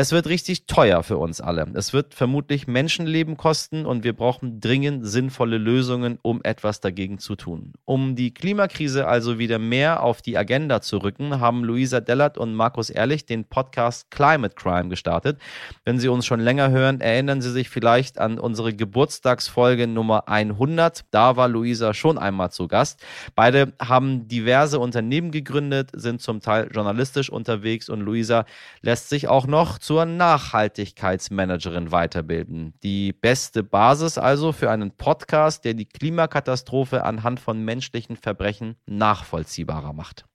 es 0.00 0.12
wird 0.12 0.28
richtig 0.28 0.66
teuer 0.66 1.02
für 1.02 1.16
uns 1.16 1.40
alle. 1.40 1.66
Es 1.74 1.92
wird 1.92 2.14
vermutlich 2.14 2.68
Menschenleben 2.68 3.36
kosten 3.36 3.84
und 3.84 4.04
wir 4.04 4.12
brauchen 4.12 4.60
dringend 4.60 5.04
sinnvolle 5.04 5.58
Lösungen, 5.58 6.20
um 6.22 6.40
etwas 6.44 6.80
dagegen 6.80 7.18
zu 7.18 7.34
tun. 7.34 7.72
Um 7.84 8.14
die 8.14 8.32
Klimakrise 8.32 9.08
also 9.08 9.40
wieder 9.40 9.58
mehr 9.58 10.04
auf 10.04 10.22
die 10.22 10.38
Agenda 10.38 10.82
zu 10.82 10.98
rücken, 10.98 11.40
haben 11.40 11.64
Luisa 11.64 11.98
Dellert 11.98 12.38
und 12.38 12.54
Markus 12.54 12.90
Ehrlich 12.90 13.26
den 13.26 13.46
Podcast 13.46 14.08
Climate 14.12 14.54
Crime 14.54 14.88
gestartet. 14.88 15.40
Wenn 15.84 15.98
Sie 15.98 16.06
uns 16.06 16.26
schon 16.26 16.38
länger 16.38 16.70
hören, 16.70 17.00
erinnern 17.00 17.42
Sie 17.42 17.50
sich 17.50 17.68
vielleicht 17.68 18.20
an 18.20 18.38
unsere 18.38 18.74
Geburtstagsfolge 18.74 19.88
Nummer 19.88 20.28
100. 20.28 21.06
Da 21.10 21.34
war 21.34 21.48
Luisa 21.48 21.92
schon 21.92 22.18
einmal 22.18 22.52
zu 22.52 22.68
Gast. 22.68 23.04
Beide 23.34 23.72
haben 23.82 24.28
diverse 24.28 24.78
Unternehmen 24.78 25.32
gegründet, 25.32 25.90
sind 25.92 26.22
zum 26.22 26.40
Teil 26.40 26.70
journalistisch 26.72 27.30
unterwegs 27.30 27.88
und 27.88 28.02
Luisa 28.02 28.44
lässt 28.80 29.08
sich 29.08 29.26
auch 29.26 29.48
noch 29.48 29.80
zur 29.88 30.04
Nachhaltigkeitsmanagerin 30.04 31.90
weiterbilden. 31.90 32.74
Die 32.82 33.14
beste 33.14 33.62
Basis 33.62 34.18
also 34.18 34.52
für 34.52 34.70
einen 34.70 34.90
Podcast, 34.90 35.64
der 35.64 35.72
die 35.72 35.86
Klimakatastrophe 35.86 37.04
anhand 37.04 37.40
von 37.40 37.64
menschlichen 37.64 38.16
Verbrechen 38.16 38.76
nachvollziehbarer 38.84 39.94
macht. 39.94 40.26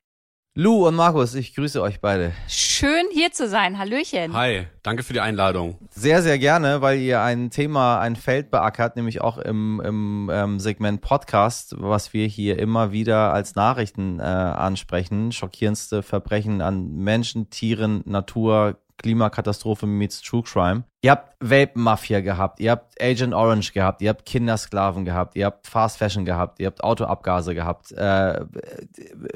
Lou 0.56 0.88
und 0.88 0.96
Markus, 0.96 1.36
ich 1.36 1.54
grüße 1.54 1.84
euch 1.84 2.02
beide. 2.02 2.32
Schön 2.48 3.06
hier 3.12 3.32
zu 3.32 3.48
sein. 3.48 3.78
Hallöchen. 3.78 4.34
Hi, 4.34 4.66
danke 4.82 5.04
für 5.04 5.14
die 5.14 5.20
Einladung. 5.20 5.78
Sehr, 5.92 6.24
sehr 6.24 6.40
gerne, 6.40 6.82
weil 6.82 6.98
ihr 6.98 7.22
ein 7.22 7.52
Thema, 7.52 8.00
ein 8.00 8.16
Feld 8.16 8.50
beackert, 8.50 8.96
nämlich 8.96 9.22
auch 9.22 9.38
im, 9.38 9.80
im 9.86 10.32
ähm, 10.34 10.60
Segment 10.60 11.02
Podcast, 11.02 11.76
was 11.78 12.14
wir 12.14 12.26
hier 12.26 12.58
immer 12.58 12.92
wieder 12.92 13.34
als 13.34 13.54
Nachrichten 13.54 14.20
äh, 14.20 14.24
ansprechen. 14.24 15.32
Schockierendste 15.32 16.02
Verbrechen 16.02 16.62
an 16.62 16.96
Menschen, 16.96 17.52
Tieren, 17.52 18.02
Natur, 18.06 18.80
Klimakatastrophe 19.04 19.86
meets 19.86 20.22
True 20.22 20.42
Crime. 20.42 20.86
Ihr 21.02 21.12
habt 21.12 21.36
Vape-Mafia 21.42 22.22
gehabt, 22.22 22.62
ihr 22.62 22.72
habt 22.72 23.00
Agent 23.02 23.34
Orange 23.34 23.74
gehabt, 23.74 24.02
ihr 24.02 24.10
habt 24.10 24.26
Kindersklaven 24.26 25.04
gehabt, 25.04 25.36
ihr 25.36 25.46
habt 25.46 25.68
Fast 25.68 25.98
Fashion 25.98 26.24
gehabt, 26.24 26.62
ihr 26.62 26.68
habt 26.68 26.84
Autoabgase 26.84 27.54
gehabt. 27.54 27.92
Äh, 27.92 28.46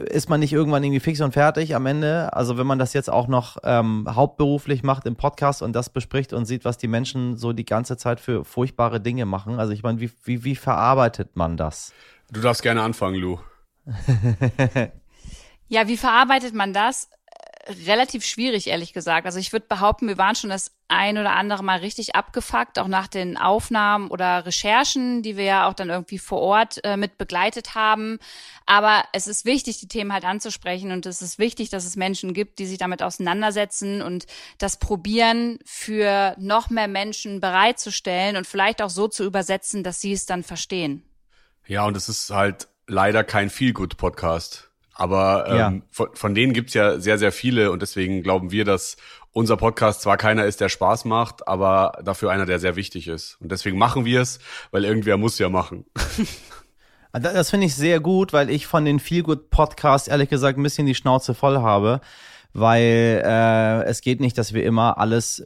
ist 0.10 0.30
man 0.30 0.40
nicht 0.40 0.54
irgendwann 0.54 0.84
irgendwie 0.84 1.02
fix 1.02 1.20
und 1.20 1.34
fertig 1.34 1.76
am 1.76 1.86
Ende? 1.86 2.34
Also 2.34 2.58
wenn 2.58 2.66
man 2.66 2.80
das 2.80 2.94
jetzt 2.94 3.10
auch 3.10 3.28
noch 3.28 3.58
ähm, 3.64 4.08
hauptberuflich 4.10 4.84
macht 4.84 5.06
im 5.06 5.18
Podcast 5.18 5.62
und 5.62 5.74
das 5.74 5.90
bespricht 5.90 6.32
und 6.32 6.46
sieht, 6.46 6.64
was 6.64 6.78
die 6.78 6.88
Menschen 6.88 7.36
so 7.36 7.52
die 7.52 7.66
ganze 7.66 7.98
Zeit 7.98 8.22
für 8.22 8.46
furchtbare 8.46 9.02
Dinge 9.02 9.26
machen. 9.26 9.60
Also 9.60 9.74
ich 9.74 9.84
meine, 9.84 10.00
wie, 10.00 10.10
wie, 10.24 10.46
wie 10.46 10.56
verarbeitet 10.56 11.36
man 11.36 11.58
das? 11.58 11.94
Du 12.32 12.40
darfst 12.40 12.64
gerne 12.64 12.82
anfangen, 12.82 13.16
Lou. 13.16 13.40
ja, 15.68 15.88
wie 15.88 15.98
verarbeitet 15.98 16.54
man 16.54 16.72
das? 16.72 17.10
Relativ 17.88 18.26
schwierig, 18.26 18.68
ehrlich 18.68 18.94
gesagt. 18.94 19.26
Also 19.26 19.40
ich 19.40 19.52
würde 19.52 19.66
behaupten, 19.68 20.08
wir 20.08 20.18
waren 20.18 20.36
schon 20.36 20.50
das 20.50 20.72
ein 20.88 21.18
oder 21.18 21.36
andere 21.36 21.64
Mal 21.64 21.80
richtig 21.80 22.16
abgefuckt, 22.16 22.80
auch 22.80 22.88
nach 22.88 23.08
den 23.08 23.38
Aufnahmen 23.38 24.10
oder 24.10 24.46
Recherchen, 24.46 25.22
die 25.22 25.36
wir 25.36 25.44
ja 25.44 25.68
auch 25.68 25.74
dann 25.74 25.90
irgendwie 25.90 26.18
vor 26.18 26.40
Ort 26.40 26.84
äh, 26.84 26.96
mit 26.96 27.18
begleitet 27.18 27.76
haben. 27.76 28.20
Aber 28.66 29.04
es 29.12 29.28
ist 29.28 29.46
wichtig, 29.46 29.80
die 29.80 29.88
Themen 29.88 30.14
halt 30.14 30.24
anzusprechen 30.24 30.92
und 30.92 31.06
es 31.06 31.22
ist 31.22 31.40
wichtig, 31.40 31.70
dass 31.70 31.86
es 31.86 31.96
Menschen 31.96 32.34
gibt, 32.34 32.60
die 32.60 32.66
sich 32.66 32.78
damit 32.78 33.04
auseinandersetzen 33.04 34.02
und 34.02 34.28
das 34.58 34.78
probieren, 34.78 35.60
für 35.66 36.36
noch 36.38 36.70
mehr 36.70 36.88
Menschen 36.88 37.42
bereitzustellen 37.42 38.38
und 38.38 38.48
vielleicht 38.48 38.82
auch 38.82 38.90
so 38.90 39.08
zu 39.08 39.26
übersetzen, 39.26 39.84
dass 39.84 40.00
sie 40.00 40.14
es 40.14 40.26
dann 40.26 40.44
verstehen. 40.44 41.04
Ja, 41.66 41.86
und 41.86 41.98
es 41.98 42.08
ist 42.08 42.30
halt 42.30 42.70
leider 42.88 43.26
kein 43.26 43.50
Feel-Good-Podcast. 43.50 44.68
Aber 44.98 45.46
ähm, 45.48 45.56
ja. 45.56 45.74
von, 45.92 46.10
von 46.13 46.34
denen 46.34 46.54
gibt's 46.54 46.74
ja 46.74 47.00
sehr, 47.00 47.20
sehr 47.20 47.32
viele 47.32 47.72
und 47.72 47.84
deswegen 47.84 48.24
glauben 48.24 48.51
wir, 48.51 48.66
dass 48.66 48.98
unser 49.32 49.56
Podcast 49.56 50.01
zwar 50.01 50.18
keiner 50.18 50.46
ist, 50.46 50.60
der 50.60 50.70
Spaß 50.70 51.06
macht, 51.06 51.48
aber 51.48 52.00
dafür 52.04 52.32
einer, 52.32 52.48
der 52.48 52.58
sehr 52.58 52.75
wichtig 52.75 53.08
ist. 53.08 53.38
Und 53.39 53.51
deswegen 53.51 53.77
machen 53.77 54.06
wir 54.06 54.22
es, 54.22 54.39
weil 54.72 54.84
irgendwer 54.84 55.18
muss 55.18 55.38
ja 55.38 55.50
machen. 55.50 55.86
das 57.12 57.51
finde 57.51 57.68
ich 57.68 57.75
sehr 57.75 58.00
gut, 58.00 58.34
weil 58.34 58.50
ich 58.50 58.66
von 58.66 58.86
den 58.86 59.00
Feelgood 59.00 59.51
Podcasts 59.51 60.08
ehrlich 60.08 60.30
gesagt 60.30 60.58
ein 60.58 60.63
bisschen 60.63 60.88
die 60.88 60.96
Schnauze 60.96 61.36
voll 61.36 61.60
habe 61.60 62.01
weil 62.58 63.22
äh, 63.24 63.84
es 63.84 64.02
geht 64.02 64.20
nicht, 64.20 64.38
dass 64.38 64.54
wir 64.54 64.64
immer 64.64 64.98
alles 64.98 65.40
äh, 65.40 65.46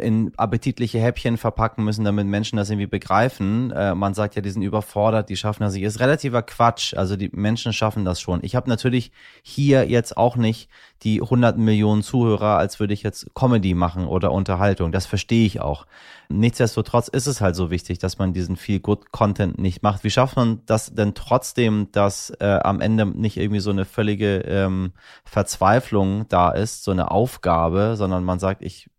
in 0.00 0.32
appetitliche 0.36 0.98
Häppchen 0.98 1.36
verpacken 1.36 1.84
müssen, 1.84 2.04
damit 2.04 2.26
Menschen 2.26 2.56
das 2.56 2.70
irgendwie 2.70 2.86
begreifen. 2.86 3.70
Äh, 3.70 3.94
man 3.94 4.14
sagt 4.14 4.34
ja, 4.34 4.42
die 4.42 4.50
sind 4.50 4.62
überfordert, 4.62 5.28
die 5.28 5.36
schaffen 5.36 5.62
das 5.62 5.74
nicht. 5.74 5.84
Ist 5.84 6.00
relativer 6.00 6.42
Quatsch. 6.42 6.94
Also 6.94 7.16
die 7.16 7.30
Menschen 7.32 7.72
schaffen 7.72 8.04
das 8.04 8.20
schon. 8.20 8.40
Ich 8.42 8.56
habe 8.56 8.68
natürlich 8.68 9.12
hier 9.42 9.88
jetzt 9.88 10.16
auch 10.16 10.36
nicht 10.36 10.68
die 11.02 11.22
100 11.22 11.56
Millionen 11.58 12.02
Zuhörer, 12.02 12.58
als 12.58 12.80
würde 12.80 12.94
ich 12.94 13.02
jetzt 13.02 13.34
Comedy 13.34 13.74
machen 13.74 14.06
oder 14.06 14.32
Unterhaltung. 14.32 14.92
Das 14.92 15.06
verstehe 15.06 15.46
ich 15.46 15.60
auch. 15.60 15.86
Nichtsdestotrotz 16.28 17.08
ist 17.08 17.26
es 17.26 17.40
halt 17.40 17.56
so 17.56 17.70
wichtig, 17.70 17.98
dass 17.98 18.18
man 18.18 18.32
diesen 18.32 18.56
viel 18.56 18.80
Good 18.80 19.12
Content 19.12 19.58
nicht 19.58 19.82
macht. 19.82 20.04
Wie 20.04 20.10
schafft 20.10 20.36
man 20.36 20.62
das 20.66 20.94
denn 20.94 21.14
trotzdem, 21.14 21.88
dass 21.92 22.30
äh, 22.40 22.58
am 22.62 22.80
Ende 22.80 23.06
nicht 23.06 23.36
irgendwie 23.36 23.60
so 23.60 23.70
eine 23.70 23.84
völlige 23.84 24.38
ähm, 24.38 24.92
Verzweiflung 25.24 26.26
da 26.28 26.50
ist, 26.50 26.84
so 26.84 26.90
eine 26.90 27.10
Aufgabe, 27.10 27.94
sondern 27.96 28.24
man 28.24 28.38
sagt, 28.38 28.62
ich 28.62 28.90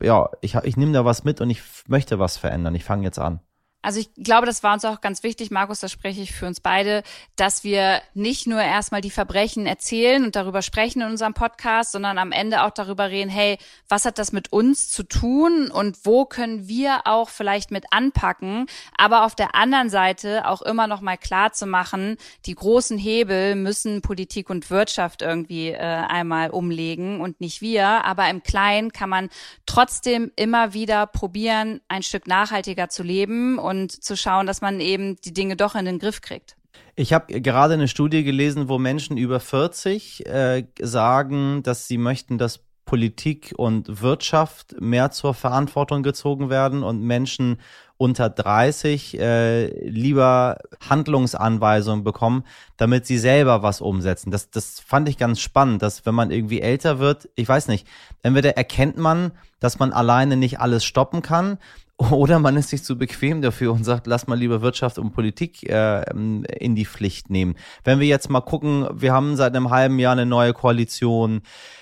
ja, 0.00 0.30
ich, 0.40 0.54
ich 0.54 0.76
nehme 0.76 0.92
da 0.92 1.04
was 1.04 1.24
mit 1.24 1.40
und 1.40 1.50
ich 1.50 1.62
möchte 1.88 2.18
was 2.18 2.36
verändern. 2.36 2.74
Ich 2.74 2.84
fange 2.84 3.04
jetzt 3.04 3.18
an. 3.18 3.40
Also 3.86 4.00
ich 4.00 4.10
glaube, 4.16 4.46
das 4.46 4.64
war 4.64 4.74
uns 4.74 4.84
auch 4.84 5.00
ganz 5.00 5.22
wichtig, 5.22 5.52
Markus, 5.52 5.78
da 5.78 5.86
spreche 5.86 6.20
ich 6.20 6.32
für 6.32 6.48
uns 6.48 6.58
beide, 6.58 7.04
dass 7.36 7.62
wir 7.62 8.02
nicht 8.14 8.48
nur 8.48 8.60
erstmal 8.60 9.00
die 9.00 9.12
Verbrechen 9.12 9.64
erzählen 9.64 10.24
und 10.24 10.34
darüber 10.34 10.60
sprechen 10.62 11.02
in 11.02 11.10
unserem 11.10 11.34
Podcast, 11.34 11.92
sondern 11.92 12.18
am 12.18 12.32
Ende 12.32 12.64
auch 12.64 12.72
darüber 12.72 13.10
reden, 13.10 13.30
hey, 13.30 13.58
was 13.88 14.04
hat 14.04 14.18
das 14.18 14.32
mit 14.32 14.52
uns 14.52 14.90
zu 14.90 15.04
tun 15.04 15.70
und 15.70 16.04
wo 16.04 16.24
können 16.24 16.66
wir 16.66 17.02
auch 17.04 17.28
vielleicht 17.28 17.70
mit 17.70 17.84
anpacken, 17.92 18.66
aber 18.98 19.24
auf 19.24 19.36
der 19.36 19.54
anderen 19.54 19.88
Seite 19.88 20.48
auch 20.48 20.62
immer 20.62 20.88
noch 20.88 21.00
mal 21.00 21.16
klar 21.16 21.52
zu 21.52 21.66
machen, 21.66 22.16
die 22.46 22.56
großen 22.56 22.98
Hebel 22.98 23.54
müssen 23.54 24.02
Politik 24.02 24.50
und 24.50 24.68
Wirtschaft 24.68 25.22
irgendwie 25.22 25.68
äh, 25.68 25.78
einmal 25.78 26.50
umlegen 26.50 27.20
und 27.20 27.40
nicht 27.40 27.60
wir, 27.60 27.86
aber 28.04 28.28
im 28.30 28.42
Kleinen 28.42 28.92
kann 28.92 29.10
man 29.10 29.30
trotzdem 29.64 30.32
immer 30.34 30.74
wieder 30.74 31.06
probieren, 31.06 31.80
ein 31.86 32.02
Stück 32.02 32.26
nachhaltiger 32.26 32.88
zu 32.88 33.04
leben 33.04 33.60
und 33.60 33.75
und 33.76 34.04
zu 34.04 34.16
schauen, 34.16 34.46
dass 34.46 34.60
man 34.60 34.80
eben 34.80 35.16
die 35.20 35.32
Dinge 35.32 35.56
doch 35.56 35.74
in 35.74 35.84
den 35.84 35.98
Griff 35.98 36.20
kriegt. 36.20 36.56
Ich 36.94 37.12
habe 37.12 37.40
gerade 37.40 37.74
eine 37.74 37.88
Studie 37.88 38.24
gelesen, 38.24 38.68
wo 38.68 38.78
Menschen 38.78 39.16
über 39.16 39.40
40 39.40 40.26
äh, 40.26 40.64
sagen, 40.80 41.62
dass 41.62 41.88
sie 41.88 41.98
möchten, 41.98 42.38
dass 42.38 42.60
Politik 42.86 43.52
und 43.56 44.00
Wirtschaft 44.00 44.80
mehr 44.80 45.10
zur 45.10 45.34
Verantwortung 45.34 46.02
gezogen 46.02 46.48
werden 46.50 46.82
und 46.82 47.02
Menschen 47.02 47.58
unter 47.98 48.28
30 48.28 49.18
äh, 49.18 49.88
lieber 49.88 50.58
Handlungsanweisungen 50.88 52.04
bekommen, 52.04 52.44
damit 52.76 53.06
sie 53.06 53.18
selber 53.18 53.62
was 53.62 53.80
umsetzen. 53.80 54.30
Das, 54.30 54.50
das 54.50 54.80
fand 54.80 55.08
ich 55.08 55.18
ganz 55.18 55.40
spannend, 55.40 55.82
dass 55.82 56.06
wenn 56.06 56.14
man 56.14 56.30
irgendwie 56.30 56.60
älter 56.60 56.98
wird, 56.98 57.28
ich 57.34 57.48
weiß 57.48 57.68
nicht, 57.68 57.86
entweder 58.22 58.56
erkennt 58.56 58.98
man, 58.98 59.32
dass 59.60 59.78
man 59.78 59.92
alleine 59.92 60.36
nicht 60.36 60.60
alles 60.60 60.84
stoppen 60.84 61.22
kann, 61.22 61.58
oder 61.98 62.38
man 62.38 62.56
ist 62.56 62.68
sich 62.68 62.82
zu 62.82 62.98
bequem 62.98 63.40
dafür 63.40 63.72
und 63.72 63.84
sagt, 63.84 64.06
lass 64.06 64.26
mal 64.26 64.38
lieber 64.38 64.60
Wirtschaft 64.60 64.98
und 64.98 65.12
Politik 65.12 65.68
äh, 65.68 66.02
in 66.10 66.74
die 66.74 66.84
Pflicht 66.84 67.30
nehmen. 67.30 67.54
Wenn 67.84 68.00
wir 68.00 68.06
jetzt 68.06 68.28
mal 68.28 68.42
gucken, 68.42 68.86
wir 68.92 69.12
haben 69.12 69.36
seit 69.36 69.56
einem 69.56 69.70
halben 69.70 69.98
Jahr 69.98 70.12
eine 70.12 70.26
neue 70.26 70.52
Koalition. 70.52 71.40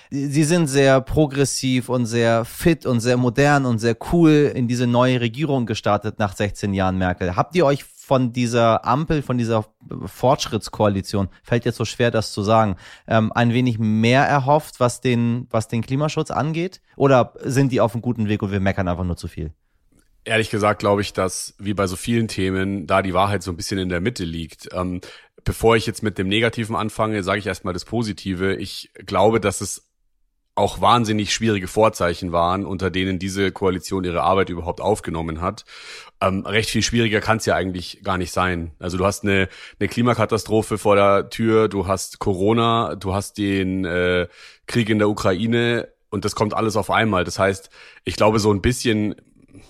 Sie 0.09 0.43
sind 0.43 0.67
sehr 0.67 1.01
progressiv 1.01 1.89
und 1.89 2.05
sehr 2.05 2.45
fit 2.45 2.85
und 2.85 3.01
sehr 3.01 3.17
modern 3.17 3.65
und 3.65 3.79
sehr 3.79 3.97
cool 4.13 4.51
in 4.55 4.69
diese 4.69 4.87
neue 4.87 5.19
Regierung 5.19 5.65
gestartet 5.65 6.17
nach 6.17 6.35
16 6.35 6.73
Jahren 6.73 6.97
Merkel. 6.97 7.35
Habt 7.35 7.55
ihr 7.55 7.65
euch 7.65 7.83
von 7.83 8.31
dieser 8.31 8.85
Ampel, 8.85 9.21
von 9.21 9.37
dieser 9.37 9.65
Fortschrittskoalition, 10.05 11.27
fällt 11.43 11.65
jetzt 11.65 11.77
so 11.77 11.85
schwer, 11.85 12.11
das 12.11 12.31
zu 12.31 12.43
sagen, 12.43 12.77
ähm, 13.07 13.33
ein 13.33 13.51
wenig 13.51 13.79
mehr 13.79 14.23
erhofft, 14.23 14.79
was 14.79 15.01
den, 15.01 15.47
was 15.49 15.67
den 15.67 15.81
Klimaschutz 15.81 16.31
angeht? 16.31 16.81
Oder 16.95 17.33
sind 17.43 17.71
die 17.71 17.81
auf 17.81 17.93
einem 17.93 18.03
guten 18.03 18.29
Weg 18.29 18.43
und 18.43 18.51
wir 18.51 18.59
meckern 18.61 18.87
einfach 18.87 19.03
nur 19.03 19.17
zu 19.17 19.27
viel? 19.27 19.53
Ehrlich 20.25 20.49
gesagt 20.49 20.79
glaube 20.79 21.01
ich, 21.01 21.13
dass 21.13 21.55
wie 21.59 21.73
bei 21.73 21.87
so 21.87 21.95
vielen 21.95 22.27
Themen 22.27 22.87
da 22.87 23.01
die 23.01 23.13
Wahrheit 23.13 23.43
so 23.43 23.51
ein 23.51 23.57
bisschen 23.57 23.77
in 23.77 23.89
der 23.89 24.01
Mitte 24.01 24.25
liegt. 24.25 24.69
Ähm, 24.73 25.01
bevor 25.43 25.75
ich 25.75 25.85
jetzt 25.85 26.03
mit 26.03 26.17
dem 26.17 26.27
Negativen 26.27 26.75
anfange, 26.75 27.23
sage 27.23 27.39
ich 27.39 27.47
erstmal 27.47 27.73
das 27.73 27.85
Positive. 27.85 28.55
Ich 28.55 28.91
glaube, 29.05 29.39
dass 29.39 29.61
es 29.61 29.85
auch 30.55 30.79
wahnsinnig 30.79 31.33
schwierige 31.33 31.67
Vorzeichen 31.67 32.31
waren, 32.31 32.65
unter 32.65 32.89
denen 32.89 33.19
diese 33.19 33.51
Koalition 33.51 34.05
ihre 34.05 34.23
Arbeit 34.23 34.49
überhaupt 34.49 34.79
aufgenommen 34.79 35.41
hat. 35.41 35.65
Ähm, 36.21 36.45
recht 36.45 36.69
viel 36.69 36.81
schwieriger 36.81 37.19
kann 37.19 37.37
es 37.37 37.45
ja 37.45 37.55
eigentlich 37.55 38.01
gar 38.03 38.17
nicht 38.17 38.31
sein. 38.31 38.71
Also 38.79 38.97
du 38.97 39.05
hast 39.05 39.23
eine, 39.23 39.49
eine 39.79 39.89
Klimakatastrophe 39.89 40.77
vor 40.77 40.95
der 40.95 41.29
Tür, 41.29 41.67
du 41.67 41.87
hast 41.87 42.19
Corona, 42.19 42.95
du 42.95 43.13
hast 43.13 43.37
den 43.37 43.83
äh, 43.83 44.27
Krieg 44.65 44.89
in 44.89 44.97
der 44.97 45.09
Ukraine 45.09 45.89
und 46.09 46.23
das 46.23 46.35
kommt 46.35 46.53
alles 46.53 46.77
auf 46.77 46.89
einmal. 46.89 47.25
Das 47.25 47.37
heißt, 47.37 47.69
ich 48.05 48.15
glaube, 48.15 48.39
so 48.39 48.51
ein 48.53 48.61
bisschen 48.61 49.15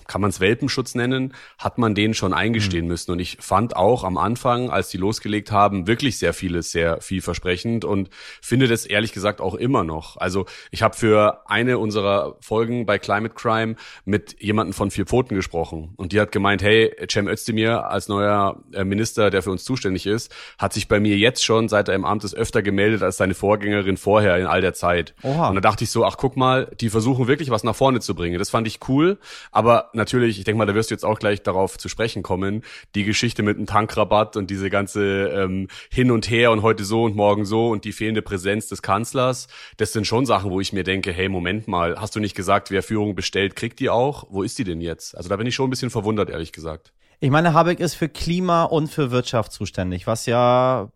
kann 0.06 0.20
man 0.20 0.30
es 0.30 0.40
Welpenschutz 0.40 0.94
nennen, 0.94 1.34
hat 1.58 1.78
man 1.78 1.94
den 1.94 2.14
schon 2.14 2.32
eingestehen 2.32 2.84
mhm. 2.84 2.90
müssen. 2.90 3.12
Und 3.12 3.18
ich 3.18 3.38
fand 3.40 3.76
auch 3.76 4.04
am 4.04 4.16
Anfang, 4.16 4.70
als 4.70 4.88
die 4.88 4.98
losgelegt 4.98 5.50
haben, 5.50 5.86
wirklich 5.86 6.18
sehr 6.18 6.32
vieles 6.32 6.70
sehr 6.70 7.00
vielversprechend 7.00 7.84
und 7.84 8.10
finde 8.40 8.68
das 8.68 8.86
ehrlich 8.86 9.12
gesagt 9.12 9.40
auch 9.40 9.54
immer 9.54 9.84
noch. 9.84 10.16
Also 10.16 10.46
ich 10.70 10.82
habe 10.82 10.96
für 10.96 11.42
eine 11.46 11.78
unserer 11.78 12.36
Folgen 12.40 12.86
bei 12.86 12.98
Climate 12.98 13.34
Crime 13.34 13.76
mit 14.04 14.40
jemanden 14.40 14.72
von 14.72 14.90
Vier 14.90 15.06
Pfoten 15.06 15.34
gesprochen 15.34 15.92
und 15.96 16.12
die 16.12 16.20
hat 16.20 16.32
gemeint, 16.32 16.62
hey, 16.62 16.94
Cem 17.10 17.28
Özdemir 17.28 17.86
als 17.86 18.08
neuer 18.08 18.62
äh, 18.72 18.84
Minister, 18.84 19.30
der 19.30 19.42
für 19.42 19.50
uns 19.50 19.64
zuständig 19.64 20.06
ist, 20.06 20.34
hat 20.58 20.72
sich 20.72 20.88
bei 20.88 21.00
mir 21.00 21.16
jetzt 21.16 21.44
schon, 21.44 21.68
seit 21.68 21.88
er 21.88 21.94
im 21.94 22.04
Amt 22.04 22.24
ist, 22.24 22.34
öfter 22.34 22.62
gemeldet 22.62 23.02
als 23.02 23.16
seine 23.16 23.34
Vorgängerin 23.34 23.96
vorher 23.96 24.36
in 24.36 24.46
all 24.46 24.60
der 24.60 24.74
Zeit. 24.74 25.14
Oha. 25.22 25.48
Und 25.48 25.54
da 25.56 25.60
dachte 25.60 25.84
ich 25.84 25.90
so, 25.90 26.04
ach 26.04 26.16
guck 26.16 26.36
mal, 26.36 26.70
die 26.80 26.90
versuchen 26.90 27.26
wirklich 27.26 27.50
was 27.50 27.64
nach 27.64 27.76
vorne 27.76 28.00
zu 28.00 28.14
bringen. 28.14 28.38
Das 28.38 28.50
fand 28.50 28.66
ich 28.66 28.80
cool, 28.88 29.18
aber 29.52 29.75
natürlich, 29.92 30.38
ich 30.38 30.44
denke 30.44 30.58
mal, 30.58 30.66
da 30.66 30.74
wirst 30.74 30.90
du 30.90 30.94
jetzt 30.94 31.04
auch 31.04 31.18
gleich 31.18 31.42
darauf 31.42 31.78
zu 31.78 31.88
sprechen 31.88 32.22
kommen, 32.22 32.62
die 32.94 33.04
Geschichte 33.04 33.42
mit 33.42 33.56
dem 33.56 33.66
Tankrabatt 33.66 34.36
und 34.36 34.50
diese 34.50 34.70
ganze 34.70 35.28
ähm, 35.28 35.68
Hin 35.90 36.10
und 36.10 36.30
Her 36.30 36.50
und 36.52 36.62
heute 36.62 36.84
so 36.84 37.04
und 37.04 37.16
morgen 37.16 37.44
so 37.44 37.68
und 37.68 37.84
die 37.84 37.92
fehlende 37.92 38.22
Präsenz 38.22 38.68
des 38.68 38.82
Kanzlers, 38.82 39.48
das 39.76 39.92
sind 39.92 40.06
schon 40.06 40.26
Sachen, 40.26 40.50
wo 40.50 40.60
ich 40.60 40.72
mir 40.72 40.84
denke, 40.84 41.12
hey, 41.12 41.28
Moment 41.28 41.68
mal, 41.68 42.00
hast 42.00 42.16
du 42.16 42.20
nicht 42.20 42.34
gesagt, 42.34 42.70
wer 42.70 42.82
Führung 42.82 43.14
bestellt, 43.14 43.56
kriegt 43.56 43.80
die 43.80 43.90
auch? 43.90 44.26
Wo 44.30 44.42
ist 44.42 44.58
die 44.58 44.64
denn 44.64 44.80
jetzt? 44.80 45.16
Also 45.16 45.28
da 45.28 45.36
bin 45.36 45.46
ich 45.46 45.54
schon 45.54 45.66
ein 45.66 45.70
bisschen 45.70 45.90
verwundert, 45.90 46.30
ehrlich 46.30 46.52
gesagt. 46.52 46.92
Ich 47.18 47.30
meine, 47.30 47.54
Habeck 47.54 47.80
ist 47.80 47.94
für 47.94 48.08
Klima 48.08 48.64
und 48.64 48.88
für 48.88 49.10
Wirtschaft 49.10 49.52
zuständig, 49.52 50.06
was 50.06 50.26
ja 50.26 50.90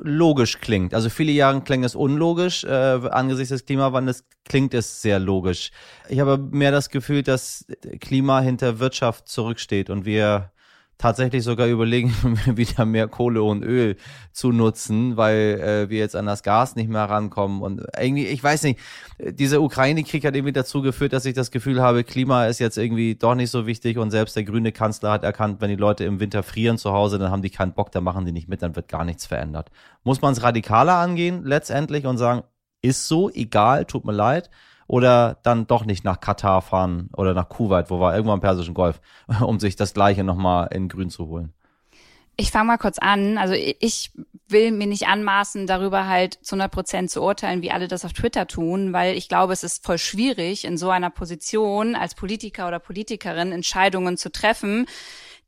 logisch 0.00 0.60
klingt. 0.60 0.94
Also 0.94 1.10
viele 1.10 1.32
Jahre 1.32 1.60
klingt 1.62 1.84
es 1.84 1.94
unlogisch. 1.94 2.64
Äh, 2.64 2.68
angesichts 2.68 3.50
des 3.50 3.64
Klimawandels 3.64 4.24
klingt 4.44 4.74
es 4.74 5.02
sehr 5.02 5.18
logisch. 5.18 5.70
Ich 6.08 6.20
habe 6.20 6.38
mehr 6.38 6.70
das 6.70 6.90
Gefühl, 6.90 7.22
dass 7.22 7.66
Klima 8.00 8.40
hinter 8.40 8.78
Wirtschaft 8.78 9.28
zurücksteht 9.28 9.90
und 9.90 10.04
wir 10.04 10.52
tatsächlich 10.98 11.44
sogar 11.44 11.68
überlegen, 11.68 12.12
wieder 12.56 12.84
mehr 12.84 13.08
Kohle 13.08 13.42
und 13.42 13.62
Öl 13.62 13.96
zu 14.32 14.50
nutzen, 14.52 15.16
weil 15.16 15.60
äh, 15.60 15.90
wir 15.90 15.98
jetzt 15.98 16.16
an 16.16 16.26
das 16.26 16.42
Gas 16.42 16.76
nicht 16.76 16.90
mehr 16.90 17.04
rankommen. 17.04 17.62
Und 17.62 17.82
irgendwie, 17.98 18.26
ich 18.26 18.42
weiß 18.42 18.64
nicht, 18.64 18.80
dieser 19.18 19.62
Ukraine-Krieg 19.62 20.24
hat 20.24 20.34
irgendwie 20.34 20.52
dazu 20.52 20.82
geführt, 20.82 21.12
dass 21.12 21.24
ich 21.24 21.34
das 21.34 21.50
Gefühl 21.50 21.80
habe, 21.80 22.04
Klima 22.04 22.46
ist 22.46 22.58
jetzt 22.58 22.76
irgendwie 22.76 23.14
doch 23.14 23.36
nicht 23.36 23.50
so 23.50 23.66
wichtig 23.66 23.96
und 23.96 24.10
selbst 24.10 24.36
der 24.36 24.44
grüne 24.44 24.72
Kanzler 24.72 25.12
hat 25.12 25.22
erkannt, 25.22 25.60
wenn 25.60 25.70
die 25.70 25.76
Leute 25.76 26.04
im 26.04 26.20
Winter 26.20 26.42
frieren 26.42 26.78
zu 26.78 26.92
Hause, 26.92 27.18
dann 27.18 27.30
haben 27.30 27.42
die 27.42 27.50
keinen 27.50 27.72
Bock, 27.72 27.92
dann 27.92 28.04
machen 28.04 28.26
die 28.26 28.32
nicht 28.32 28.48
mit, 28.48 28.62
dann 28.62 28.76
wird 28.76 28.88
gar 28.88 29.04
nichts 29.04 29.24
verändert. 29.24 29.70
Muss 30.02 30.20
man 30.20 30.32
es 30.32 30.42
radikaler 30.42 30.96
angehen 30.96 31.44
letztendlich 31.44 32.06
und 32.06 32.18
sagen, 32.18 32.42
ist 32.82 33.08
so, 33.08 33.30
egal, 33.30 33.84
tut 33.84 34.04
mir 34.04 34.12
leid 34.12 34.50
oder 34.88 35.38
dann 35.44 35.68
doch 35.68 35.84
nicht 35.84 36.02
nach 36.02 36.18
Katar 36.18 36.62
fahren 36.62 37.10
oder 37.16 37.34
nach 37.34 37.48
Kuwait, 37.48 37.90
wo 37.90 38.00
war 38.00 38.16
irgendwann 38.16 38.38
im 38.38 38.42
Persischen 38.42 38.74
Golf, 38.74 39.00
um 39.40 39.60
sich 39.60 39.76
das 39.76 39.94
Gleiche 39.94 40.24
nochmal 40.24 40.68
in 40.72 40.88
Grün 40.88 41.10
zu 41.10 41.28
holen? 41.28 41.52
Ich 42.40 42.52
fange 42.52 42.66
mal 42.66 42.78
kurz 42.78 42.98
an. 42.98 43.36
Also 43.36 43.54
ich 43.54 44.12
will 44.48 44.70
mir 44.70 44.86
nicht 44.86 45.08
anmaßen, 45.08 45.66
darüber 45.66 46.06
halt 46.06 46.38
zu 46.42 46.54
100 46.54 46.72
Prozent 46.72 47.10
zu 47.10 47.20
urteilen, 47.20 47.62
wie 47.62 47.72
alle 47.72 47.88
das 47.88 48.04
auf 48.04 48.12
Twitter 48.12 48.46
tun, 48.46 48.92
weil 48.92 49.16
ich 49.16 49.28
glaube, 49.28 49.52
es 49.52 49.64
ist 49.64 49.84
voll 49.84 49.98
schwierig, 49.98 50.64
in 50.64 50.78
so 50.78 50.88
einer 50.88 51.10
Position 51.10 51.96
als 51.96 52.14
Politiker 52.14 52.68
oder 52.68 52.78
Politikerin 52.78 53.50
Entscheidungen 53.50 54.16
zu 54.16 54.30
treffen, 54.30 54.86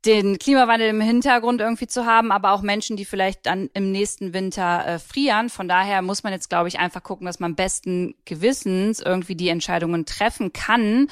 den 0.05 0.39
Klimawandel 0.39 0.89
im 0.89 1.01
Hintergrund 1.01 1.61
irgendwie 1.61 1.87
zu 1.87 2.05
haben, 2.05 2.31
aber 2.31 2.53
auch 2.53 2.61
Menschen, 2.61 2.97
die 2.97 3.05
vielleicht 3.05 3.45
dann 3.45 3.69
im 3.73 3.91
nächsten 3.91 4.33
Winter 4.33 4.85
äh, 4.85 4.99
frieren. 4.99 5.49
Von 5.49 5.67
daher 5.67 6.01
muss 6.01 6.23
man 6.23 6.33
jetzt, 6.33 6.49
glaube 6.49 6.67
ich, 6.67 6.79
einfach 6.79 7.03
gucken, 7.03 7.27
dass 7.27 7.39
man 7.39 7.55
besten 7.55 8.15
Gewissens 8.25 8.99
irgendwie 8.99 9.35
die 9.35 9.49
Entscheidungen 9.49 10.05
treffen 10.05 10.53
kann. 10.53 11.07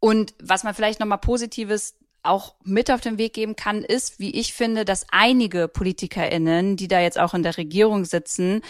Und 0.00 0.34
was 0.42 0.64
man 0.64 0.74
vielleicht 0.74 0.98
nochmal 1.00 1.18
Positives 1.18 1.94
auch 2.24 2.56
mit 2.64 2.90
auf 2.90 3.00
den 3.00 3.18
Weg 3.18 3.34
geben 3.34 3.54
kann, 3.54 3.82
ist, 3.82 4.18
wie 4.18 4.30
ich 4.30 4.52
finde, 4.52 4.84
dass 4.84 5.06
einige 5.10 5.68
PolitikerInnen, 5.68 6.76
die 6.76 6.88
da 6.88 7.00
jetzt 7.00 7.18
auch 7.18 7.34
in 7.34 7.42
der 7.42 7.56
Regierung 7.56 8.04
sitzen, 8.04 8.62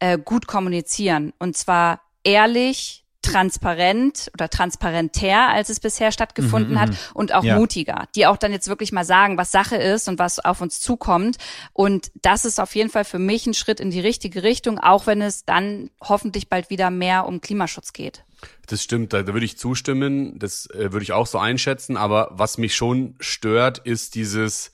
äh, 0.00 0.18
gut 0.18 0.46
kommunizieren. 0.46 1.32
Und 1.38 1.56
zwar 1.56 2.00
ehrlich, 2.24 3.05
transparent 3.26 4.30
oder 4.34 4.48
transparenter, 4.48 5.48
als 5.48 5.68
es 5.68 5.80
bisher 5.80 6.12
stattgefunden 6.12 6.74
mhm, 6.74 6.80
hat 6.80 6.90
mhm. 6.90 6.96
und 7.14 7.34
auch 7.34 7.44
ja. 7.44 7.56
mutiger, 7.56 8.08
die 8.14 8.26
auch 8.26 8.36
dann 8.36 8.52
jetzt 8.52 8.68
wirklich 8.68 8.92
mal 8.92 9.04
sagen, 9.04 9.36
was 9.38 9.52
Sache 9.52 9.76
ist 9.76 10.08
und 10.08 10.18
was 10.18 10.38
auf 10.38 10.60
uns 10.60 10.80
zukommt. 10.80 11.36
Und 11.72 12.10
das 12.22 12.44
ist 12.44 12.60
auf 12.60 12.74
jeden 12.74 12.90
Fall 12.90 13.04
für 13.04 13.18
mich 13.18 13.46
ein 13.46 13.54
Schritt 13.54 13.80
in 13.80 13.90
die 13.90 14.00
richtige 14.00 14.42
Richtung, 14.42 14.78
auch 14.78 15.06
wenn 15.06 15.20
es 15.20 15.44
dann 15.44 15.90
hoffentlich 16.02 16.48
bald 16.48 16.70
wieder 16.70 16.90
mehr 16.90 17.26
um 17.26 17.40
Klimaschutz 17.40 17.92
geht. 17.92 18.24
Das 18.66 18.82
stimmt, 18.82 19.12
da, 19.12 19.22
da 19.22 19.32
würde 19.32 19.46
ich 19.46 19.58
zustimmen, 19.58 20.38
das 20.38 20.68
äh, 20.70 20.92
würde 20.92 21.02
ich 21.02 21.12
auch 21.12 21.26
so 21.26 21.38
einschätzen, 21.38 21.96
aber 21.96 22.30
was 22.32 22.58
mich 22.58 22.74
schon 22.74 23.14
stört, 23.20 23.78
ist 23.78 24.14
dieses, 24.14 24.72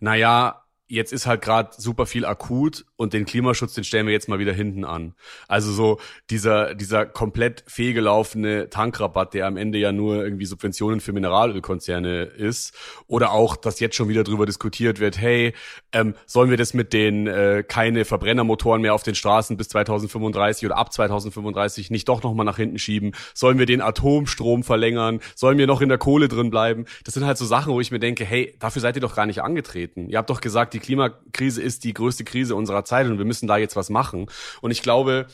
naja, 0.00 0.64
jetzt 0.86 1.12
ist 1.12 1.26
halt 1.26 1.42
gerade 1.42 1.70
super 1.76 2.06
viel 2.06 2.24
akut 2.24 2.84
und 2.96 3.12
den 3.12 3.24
Klimaschutz, 3.24 3.74
den 3.74 3.84
stellen 3.84 4.06
wir 4.06 4.12
jetzt 4.12 4.28
mal 4.28 4.38
wieder 4.38 4.52
hinten 4.52 4.84
an. 4.84 5.14
Also 5.48 5.72
so 5.72 5.98
dieser, 6.30 6.74
dieser 6.74 7.06
komplett 7.06 7.64
fehlgelaufene 7.66 8.70
Tankrabatt, 8.70 9.34
der 9.34 9.46
am 9.46 9.56
Ende 9.56 9.78
ja 9.78 9.90
nur 9.90 10.22
irgendwie 10.22 10.46
Subventionen 10.46 11.00
für 11.00 11.12
Mineralölkonzerne 11.12 12.22
ist. 12.22 12.72
Oder 13.08 13.32
auch, 13.32 13.56
dass 13.56 13.80
jetzt 13.80 13.96
schon 13.96 14.08
wieder 14.08 14.22
drüber 14.22 14.46
diskutiert 14.46 15.00
wird, 15.00 15.18
hey, 15.18 15.54
ähm, 15.92 16.14
sollen 16.26 16.50
wir 16.50 16.56
das 16.56 16.72
mit 16.72 16.92
den 16.92 17.26
äh, 17.26 17.64
keine 17.66 18.04
Verbrennermotoren 18.04 18.80
mehr 18.80 18.94
auf 18.94 19.02
den 19.02 19.16
Straßen 19.16 19.56
bis 19.56 19.68
2035 19.70 20.66
oder 20.66 20.76
ab 20.76 20.92
2035 20.92 21.90
nicht 21.90 22.08
doch 22.08 22.22
nochmal 22.22 22.46
nach 22.46 22.58
hinten 22.58 22.78
schieben? 22.78 23.12
Sollen 23.34 23.58
wir 23.58 23.66
den 23.66 23.80
Atomstrom 23.80 24.62
verlängern? 24.62 25.18
Sollen 25.34 25.58
wir 25.58 25.66
noch 25.66 25.80
in 25.80 25.88
der 25.88 25.98
Kohle 25.98 26.28
drin 26.28 26.50
bleiben? 26.50 26.84
Das 27.04 27.14
sind 27.14 27.26
halt 27.26 27.38
so 27.38 27.44
Sachen, 27.44 27.72
wo 27.72 27.80
ich 27.80 27.90
mir 27.90 27.98
denke, 27.98 28.24
hey, 28.24 28.54
dafür 28.60 28.80
seid 28.80 28.94
ihr 28.96 29.00
doch 29.00 29.16
gar 29.16 29.26
nicht 29.26 29.42
angetreten. 29.42 30.08
Ihr 30.08 30.18
habt 30.18 30.30
doch 30.30 30.40
gesagt, 30.40 30.74
die 30.74 30.78
Klimakrise 30.78 31.60
ist 31.60 31.82
die 31.82 31.92
größte 31.92 32.22
Krise 32.22 32.54
unserer 32.54 32.83
Zeit 32.84 33.06
und 33.06 33.18
wir 33.18 33.24
müssen 33.24 33.46
da 33.46 33.56
jetzt 33.56 33.76
was 33.76 33.90
machen. 33.90 34.26
Und 34.60 34.70
ich 34.70 34.82
glaube, 34.82 35.26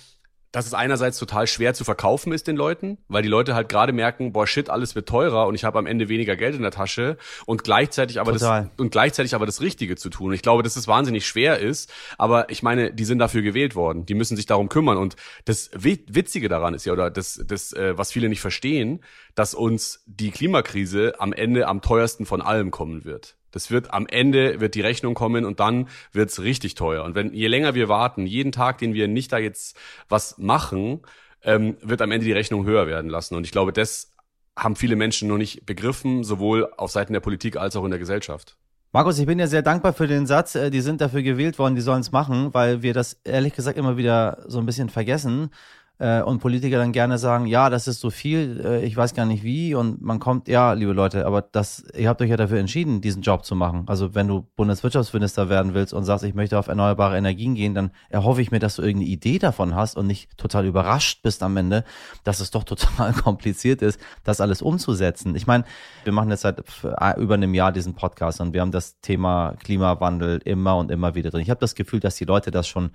dass 0.52 0.66
es 0.66 0.74
einerseits 0.74 1.18
total 1.18 1.46
schwer 1.46 1.74
zu 1.74 1.84
verkaufen 1.84 2.32
ist 2.32 2.48
den 2.48 2.56
Leuten, 2.56 2.98
weil 3.08 3.22
die 3.22 3.28
Leute 3.28 3.54
halt 3.54 3.68
gerade 3.68 3.92
merken, 3.92 4.32
boah 4.32 4.46
shit, 4.46 4.68
alles 4.68 4.94
wird 4.94 5.08
teurer 5.08 5.46
und 5.46 5.54
ich 5.54 5.64
habe 5.64 5.78
am 5.78 5.86
Ende 5.86 6.08
weniger 6.08 6.36
Geld 6.36 6.56
in 6.56 6.62
der 6.62 6.72
Tasche 6.72 7.16
und 7.46 7.62
gleichzeitig 7.62 8.20
aber 8.20 8.32
total. 8.32 8.64
das 8.64 8.70
und 8.76 8.90
gleichzeitig 8.90 9.34
aber 9.34 9.46
das 9.46 9.60
Richtige 9.60 9.96
zu 9.96 10.10
tun. 10.10 10.32
Ich 10.32 10.42
glaube, 10.42 10.62
dass 10.62 10.76
es 10.76 10.88
wahnsinnig 10.88 11.26
schwer 11.26 11.58
ist, 11.58 11.92
aber 12.18 12.50
ich 12.50 12.62
meine, 12.62 12.92
die 12.92 13.04
sind 13.04 13.18
dafür 13.18 13.42
gewählt 13.42 13.76
worden, 13.76 14.06
die 14.06 14.14
müssen 14.14 14.36
sich 14.36 14.46
darum 14.46 14.68
kümmern 14.68 14.96
und 14.96 15.14
das 15.44 15.70
Witzige 15.74 16.48
daran 16.48 16.74
ist 16.74 16.84
ja 16.84 16.92
oder 16.92 17.10
das 17.10 17.40
das 17.46 17.72
äh, 17.72 17.96
was 17.96 18.10
viele 18.10 18.28
nicht 18.28 18.40
verstehen, 18.40 19.04
dass 19.34 19.54
uns 19.54 20.02
die 20.06 20.30
Klimakrise 20.30 21.14
am 21.18 21.32
Ende 21.32 21.68
am 21.68 21.80
teuersten 21.80 22.26
von 22.26 22.42
allem 22.42 22.70
kommen 22.72 23.04
wird. 23.04 23.36
Das 23.50 23.70
wird 23.70 23.92
am 23.92 24.06
Ende 24.06 24.60
wird 24.60 24.74
die 24.74 24.80
Rechnung 24.80 25.14
kommen 25.14 25.44
und 25.44 25.60
dann 25.60 25.88
wird's 26.12 26.40
richtig 26.40 26.74
teuer. 26.74 27.04
Und 27.04 27.14
wenn 27.14 27.32
je 27.32 27.46
länger 27.46 27.74
wir 27.74 27.88
warten, 27.88 28.26
jeden 28.26 28.52
Tag, 28.52 28.78
den 28.78 28.94
wir 28.94 29.08
nicht 29.08 29.32
da 29.32 29.38
jetzt 29.38 29.76
was 30.08 30.38
machen, 30.38 31.00
ähm, 31.42 31.76
wird 31.82 32.02
am 32.02 32.10
Ende 32.10 32.26
die 32.26 32.32
Rechnung 32.32 32.64
höher 32.64 32.86
werden 32.86 33.10
lassen. 33.10 33.34
Und 33.34 33.44
ich 33.44 33.52
glaube, 33.52 33.72
das 33.72 34.12
haben 34.56 34.76
viele 34.76 34.96
Menschen 34.96 35.28
noch 35.28 35.38
nicht 35.38 35.66
begriffen, 35.66 36.24
sowohl 36.24 36.70
auf 36.76 36.90
Seiten 36.90 37.12
der 37.12 37.20
Politik 37.20 37.56
als 37.56 37.76
auch 37.76 37.84
in 37.84 37.90
der 37.90 37.98
Gesellschaft. 37.98 38.56
Markus, 38.92 39.20
ich 39.20 39.26
bin 39.26 39.38
ja 39.38 39.46
sehr 39.46 39.62
dankbar 39.62 39.92
für 39.92 40.08
den 40.08 40.26
Satz. 40.26 40.56
Äh, 40.56 40.70
die 40.70 40.80
sind 40.80 41.00
dafür 41.00 41.22
gewählt 41.22 41.58
worden, 41.58 41.76
die 41.76 41.80
sollen 41.80 42.00
es 42.00 42.12
machen, 42.12 42.52
weil 42.52 42.82
wir 42.82 42.92
das 42.92 43.20
ehrlich 43.24 43.54
gesagt 43.54 43.78
immer 43.78 43.96
wieder 43.96 44.44
so 44.48 44.58
ein 44.58 44.66
bisschen 44.66 44.88
vergessen 44.88 45.50
äh, 46.00 46.22
und 46.22 46.40
Politiker 46.40 46.78
dann 46.78 46.92
gerne 46.92 47.18
sagen, 47.18 47.46
ja, 47.46 47.68
das 47.68 47.86
ist 47.86 48.00
so 48.00 48.08
viel, 48.08 48.62
äh, 48.64 48.84
ich 48.84 48.96
weiß 48.96 49.14
gar 49.14 49.26
nicht 49.26 49.44
wie 49.44 49.74
und 49.74 50.00
man 50.00 50.18
kommt, 50.18 50.48
ja, 50.48 50.72
liebe 50.72 50.92
Leute, 50.92 51.26
aber 51.26 51.42
das, 51.42 51.84
ihr 51.94 52.08
habt 52.08 52.22
euch 52.22 52.30
ja 52.30 52.38
dafür 52.38 52.58
entschieden, 52.58 53.02
diesen 53.02 53.20
Job 53.20 53.44
zu 53.44 53.54
machen. 53.54 53.84
Also 53.86 54.14
wenn 54.14 54.26
du 54.26 54.48
Bundeswirtschaftsminister 54.56 55.50
werden 55.50 55.74
willst 55.74 55.92
und 55.92 56.04
sagst, 56.04 56.24
ich 56.24 56.34
möchte 56.34 56.58
auf 56.58 56.68
erneuerbare 56.68 57.18
Energien 57.18 57.54
gehen, 57.54 57.74
dann 57.74 57.90
erhoffe 58.08 58.40
ich 58.40 58.50
mir, 58.50 58.60
dass 58.60 58.76
du 58.76 58.82
irgendeine 58.82 59.10
Idee 59.10 59.38
davon 59.38 59.74
hast 59.74 59.98
und 59.98 60.06
nicht 60.06 60.38
total 60.38 60.64
überrascht 60.64 61.22
bist 61.22 61.42
am 61.42 61.56
Ende, 61.58 61.84
dass 62.24 62.40
es 62.40 62.50
doch 62.50 62.64
total 62.70 63.12
kompliziert 63.12 63.82
ist, 63.82 64.00
das 64.24 64.40
alles 64.40 64.62
umzusetzen. 64.62 65.36
Ich 65.36 65.46
meine, 65.46 65.64
wir 66.04 66.14
machen 66.14 66.30
jetzt 66.30 66.42
seit 66.42 66.62
über 67.18 67.34
einem 67.34 67.52
Jahr 67.52 67.72
diesen 67.72 67.94
Podcast 67.94 68.40
und 68.40 68.54
wir 68.54 68.62
haben 68.62 68.72
das 68.72 69.00
Thema 69.00 69.54
Klimawandel 69.62 70.40
immer 70.46 70.78
und 70.78 70.90
immer 70.90 71.14
wieder 71.14 71.28
drin. 71.28 71.42
Ich 71.42 71.50
habe 71.50 71.60
das 71.60 71.74
Gefühl, 71.74 72.00
dass 72.00 72.16
die 72.16 72.24
Leute 72.24 72.50
das 72.50 72.66
schon 72.66 72.90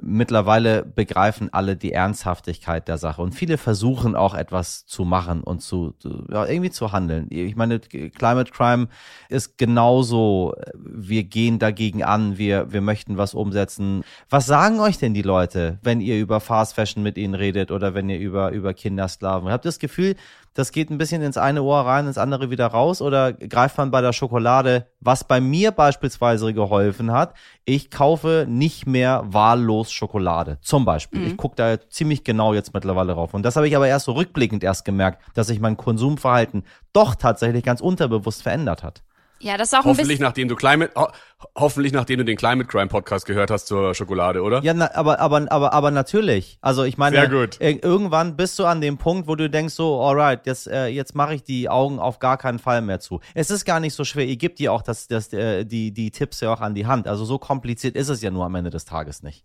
mittlerweile 0.00 0.84
begreifen 0.84 1.52
alle 1.52 1.76
die 1.76 1.92
Ernsthaftigkeit 1.92 2.86
der 2.86 2.96
Sache 2.96 3.22
und 3.22 3.34
viele 3.34 3.58
versuchen 3.58 4.14
auch 4.14 4.34
etwas 4.34 4.86
zu 4.86 5.04
machen 5.04 5.42
und 5.42 5.62
zu 5.62 5.94
ja, 6.30 6.46
irgendwie 6.46 6.70
zu 6.70 6.92
handeln. 6.92 7.26
Ich 7.30 7.56
meine, 7.56 7.80
Climate 7.80 8.52
Crime 8.52 8.88
ist 9.28 9.58
genauso, 9.58 10.54
wir 10.76 11.24
gehen 11.24 11.58
dagegen 11.58 12.04
an, 12.04 12.38
wir, 12.38 12.72
wir 12.72 12.80
möchten 12.80 13.16
was 13.16 13.34
umsetzen. 13.34 14.04
Was 14.28 14.46
sagen 14.46 14.78
euch 14.78 14.98
denn 14.98 15.12
die 15.12 15.22
Leute, 15.22 15.78
wenn 15.82 16.00
ihr 16.00 16.18
über 16.20 16.38
Fast 16.40 16.74
Fashion 16.74 17.02
mit 17.02 17.18
ihnen 17.18 17.34
redet 17.34 17.72
oder 17.72 17.92
wenn 17.92 18.08
ihr 18.08 18.18
über, 18.18 18.52
über 18.52 18.74
Kindersklaven? 18.74 19.50
Habt 19.50 19.64
ihr 19.64 19.70
das 19.70 19.80
Gefühl, 19.80 20.14
das 20.54 20.72
geht 20.72 20.90
ein 20.90 20.98
bisschen 20.98 21.22
ins 21.22 21.36
eine 21.36 21.62
Ohr 21.62 21.80
rein, 21.80 22.06
ins 22.06 22.18
andere 22.18 22.50
wieder 22.50 22.66
raus? 22.66 23.00
Oder 23.00 23.32
greift 23.32 23.78
man 23.78 23.90
bei 23.90 24.00
der 24.00 24.12
Schokolade, 24.12 24.86
was 25.00 25.24
bei 25.24 25.40
mir 25.40 25.70
beispielsweise 25.70 26.52
geholfen 26.52 27.12
hat? 27.12 27.34
Ich 27.64 27.90
kaufe 27.90 28.46
nicht 28.48 28.86
mehr 28.86 29.22
wahllos 29.26 29.92
Schokolade. 29.92 30.58
Zum 30.60 30.84
Beispiel. 30.84 31.20
Mhm. 31.20 31.26
Ich 31.28 31.36
gucke 31.36 31.56
da 31.56 31.78
ziemlich 31.88 32.24
genau 32.24 32.54
jetzt 32.54 32.74
mittlerweile 32.74 33.14
drauf. 33.14 33.34
Und 33.34 33.44
das 33.44 33.56
habe 33.56 33.68
ich 33.68 33.76
aber 33.76 33.88
erst 33.88 34.06
so 34.06 34.12
rückblickend 34.12 34.64
erst 34.64 34.84
gemerkt, 34.84 35.22
dass 35.34 35.46
sich 35.46 35.60
mein 35.60 35.76
Konsumverhalten 35.76 36.64
doch 36.92 37.14
tatsächlich 37.14 37.62
ganz 37.62 37.80
unterbewusst 37.80 38.42
verändert 38.42 38.82
hat. 38.82 39.02
Ja, 39.42 39.56
das 39.56 39.68
ist 39.68 39.74
auch 39.74 39.78
hoffentlich, 39.78 40.00
ein 40.00 40.08
bisschen 40.08 40.22
nachdem 40.22 40.48
du 40.48 40.56
Climate, 40.56 40.92
ho 40.94 41.08
hoffentlich 41.56 41.94
nachdem 41.94 42.18
du 42.18 42.24
den 42.26 42.36
Climate 42.36 42.68
Crime 42.68 42.88
Podcast 42.88 43.24
gehört 43.24 43.50
hast 43.50 43.66
zur 43.66 43.94
Schokolade, 43.94 44.42
oder? 44.42 44.62
Ja, 44.62 44.74
na, 44.74 44.94
aber 44.94 45.18
aber 45.18 45.50
aber 45.50 45.72
aber 45.72 45.90
natürlich. 45.90 46.58
Also 46.60 46.84
ich 46.84 46.98
meine, 46.98 47.16
Sehr 47.16 47.28
gut. 47.28 47.56
irgendwann 47.58 48.36
bist 48.36 48.58
du 48.58 48.66
an 48.66 48.82
dem 48.82 48.98
Punkt, 48.98 49.28
wo 49.28 49.36
du 49.36 49.48
denkst 49.48 49.72
so, 49.72 50.02
alright, 50.02 50.46
jetzt 50.46 50.66
äh, 50.66 50.88
jetzt 50.88 51.14
mache 51.14 51.34
ich 51.34 51.42
die 51.42 51.70
Augen 51.70 51.98
auf 51.98 52.18
gar 52.18 52.36
keinen 52.36 52.58
Fall 52.58 52.82
mehr 52.82 53.00
zu. 53.00 53.20
Es 53.32 53.50
ist 53.50 53.64
gar 53.64 53.80
nicht 53.80 53.94
so 53.94 54.04
schwer. 54.04 54.26
Ihr 54.26 54.36
gebt 54.36 54.58
dir 54.58 54.72
auch 54.74 54.82
das 54.82 55.08
das 55.08 55.32
äh, 55.32 55.64
die 55.64 55.92
die 55.92 56.10
Tipps 56.10 56.40
ja 56.40 56.52
auch 56.52 56.60
an 56.60 56.74
die 56.74 56.86
Hand. 56.86 57.08
Also 57.08 57.24
so 57.24 57.38
kompliziert 57.38 57.96
ist 57.96 58.10
es 58.10 58.20
ja 58.20 58.30
nur 58.30 58.44
am 58.44 58.54
Ende 58.54 58.68
des 58.70 58.84
Tages 58.84 59.22
nicht. 59.22 59.44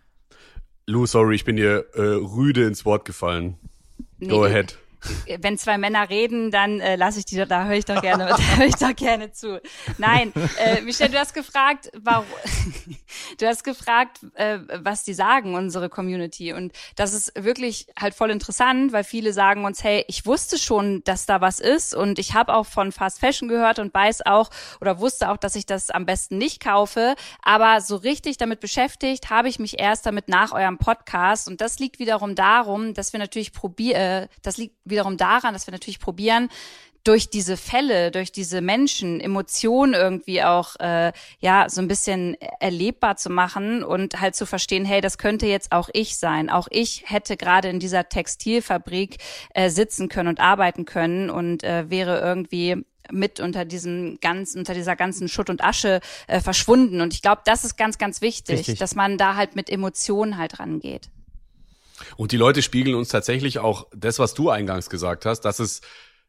Lou, 0.88 1.06
sorry, 1.06 1.36
ich 1.36 1.46
bin 1.46 1.56
dir 1.56 1.86
äh, 1.94 2.02
rüde 2.02 2.66
ins 2.66 2.84
Wort 2.84 3.06
gefallen. 3.06 3.58
Nee. 4.20 4.28
Go 4.28 4.44
ahead 4.44 4.78
wenn 5.40 5.58
zwei 5.58 5.78
Männer 5.78 6.10
reden, 6.10 6.52
dann 6.52 6.80
äh, 6.80 6.96
lasse 6.96 7.20
ich 7.20 7.26
die, 7.26 7.36
da 7.46 7.66
höre 7.66 7.76
ich 7.76 7.86
doch 7.86 8.02
gerne, 8.02 8.26
da 8.30 8.38
höre 8.38 8.68
ich 8.68 8.76
doch 8.76 8.96
gerne 8.96 9.32
zu. 9.32 9.62
Nein, 9.98 10.34
äh, 10.60 10.82
Michelle, 10.82 11.12
du 11.12 11.20
hast 11.20 11.34
gefragt, 11.34 11.92
warum, 11.98 12.26
du 13.40 13.48
hast 13.48 13.64
gefragt, 13.64 14.20
äh, 14.36 14.60
was 14.82 15.04
die 15.04 15.14
sagen, 15.14 15.56
unsere 15.56 15.90
Community. 15.90 16.54
Und 16.54 16.74
das 16.96 17.14
ist 17.14 17.32
wirklich 17.36 17.88
halt 18.00 18.14
voll 18.14 18.32
interessant, 18.32 18.92
weil 18.92 19.04
viele 19.04 19.34
sagen 19.34 19.66
uns, 19.66 19.84
hey, 19.84 20.04
ich 20.08 20.26
wusste 20.26 20.58
schon, 20.58 21.04
dass 21.04 21.26
da 21.26 21.42
was 21.42 21.60
ist 21.60 21.96
und 21.96 22.20
ich 22.20 22.34
habe 22.34 22.54
auch 22.54 22.66
von 22.66 22.92
Fast 22.92 23.20
Fashion 23.20 23.48
gehört 23.48 23.80
und 23.80 23.94
weiß 23.94 24.26
auch 24.26 24.50
oder 24.82 25.00
wusste 25.00 25.30
auch, 25.30 25.38
dass 25.38 25.56
ich 25.56 25.66
das 25.66 25.90
am 25.90 26.06
besten 26.06 26.38
nicht 26.38 26.62
kaufe. 26.62 27.16
Aber 27.42 27.82
so 27.82 27.96
richtig 27.96 28.38
damit 28.38 28.60
beschäftigt 28.60 29.30
habe 29.30 29.50
ich 29.50 29.60
mich 29.60 29.80
erst 29.80 30.06
damit 30.06 30.30
nach 30.30 30.52
eurem 30.52 30.78
Podcast. 30.78 31.48
Und 31.48 31.62
das 31.62 31.80
liegt 31.80 32.00
wiederum 32.00 32.36
darum, 32.36 32.94
dass 32.94 33.14
wir 33.14 33.20
natürlich 33.20 33.54
probieren, 33.54 33.96
äh, 33.96 34.28
das 34.42 34.58
liegt 34.58 34.76
wiederum 34.96 35.18
daran, 35.18 35.54
dass 35.54 35.68
wir 35.68 35.72
natürlich 35.72 36.00
probieren, 36.00 36.50
durch 37.06 37.30
diese 37.30 37.56
Fälle, 37.56 38.10
durch 38.10 38.32
diese 38.32 38.62
Menschen, 38.62 39.22
Emotionen 39.22 39.94
irgendwie 39.94 40.44
auch 40.44 40.76
äh, 40.80 41.14
ja 41.40 41.70
so 41.70 41.80
ein 41.82 41.88
bisschen 41.88 42.36
erlebbar 42.60 43.16
zu 43.16 43.30
machen 43.30 43.84
und 43.84 44.20
halt 44.20 44.36
zu 44.36 44.48
verstehen, 44.48 44.86
hey, 44.86 45.02
das 45.02 45.20
könnte 45.20 45.46
jetzt 45.46 45.72
auch 45.72 45.90
ich 45.94 46.18
sein. 46.18 46.50
Auch 46.50 46.68
ich 46.72 47.04
hätte 47.06 47.38
gerade 47.38 47.70
in 47.70 47.80
dieser 47.80 48.10
Textilfabrik 48.10 49.18
äh, 49.54 49.70
sitzen 49.70 50.10
können 50.10 50.30
und 50.30 50.40
arbeiten 50.40 50.86
können 50.86 51.30
und 51.30 51.64
äh, 51.64 51.90
wäre 51.90 52.20
irgendwie 52.20 52.84
mit 53.12 53.40
unter 53.40 53.66
diesem 53.66 54.18
ganzen, 54.20 54.58
unter 54.58 54.74
dieser 54.74 54.96
ganzen 54.96 55.28
Schutt 55.28 55.52
und 55.52 55.64
Asche 55.64 56.00
äh, 56.26 56.40
verschwunden. 56.42 57.02
Und 57.02 57.14
ich 57.14 57.22
glaube, 57.22 57.42
das 57.46 57.64
ist 57.64 57.78
ganz, 57.78 58.00
ganz 58.00 58.22
wichtig, 58.22 58.60
Richtig. 58.60 58.80
dass 58.80 58.96
man 58.96 59.20
da 59.20 59.36
halt 59.36 59.56
mit 59.56 59.70
Emotionen 59.70 60.38
halt 60.38 60.60
rangeht. 60.60 61.12
Und 62.18 62.32
die 62.32 62.38
Leute 62.38 62.62
spiegeln 62.62 62.96
uns 62.96 63.10
tatsächlich 63.10 63.60
auch 63.60 63.88
das, 63.96 64.20
was 64.20 64.34
du 64.34 64.50
eingangs 64.50 64.90
gesagt 64.90 65.26
hast, 65.26 65.42
dass 65.42 65.60
es 65.60 65.82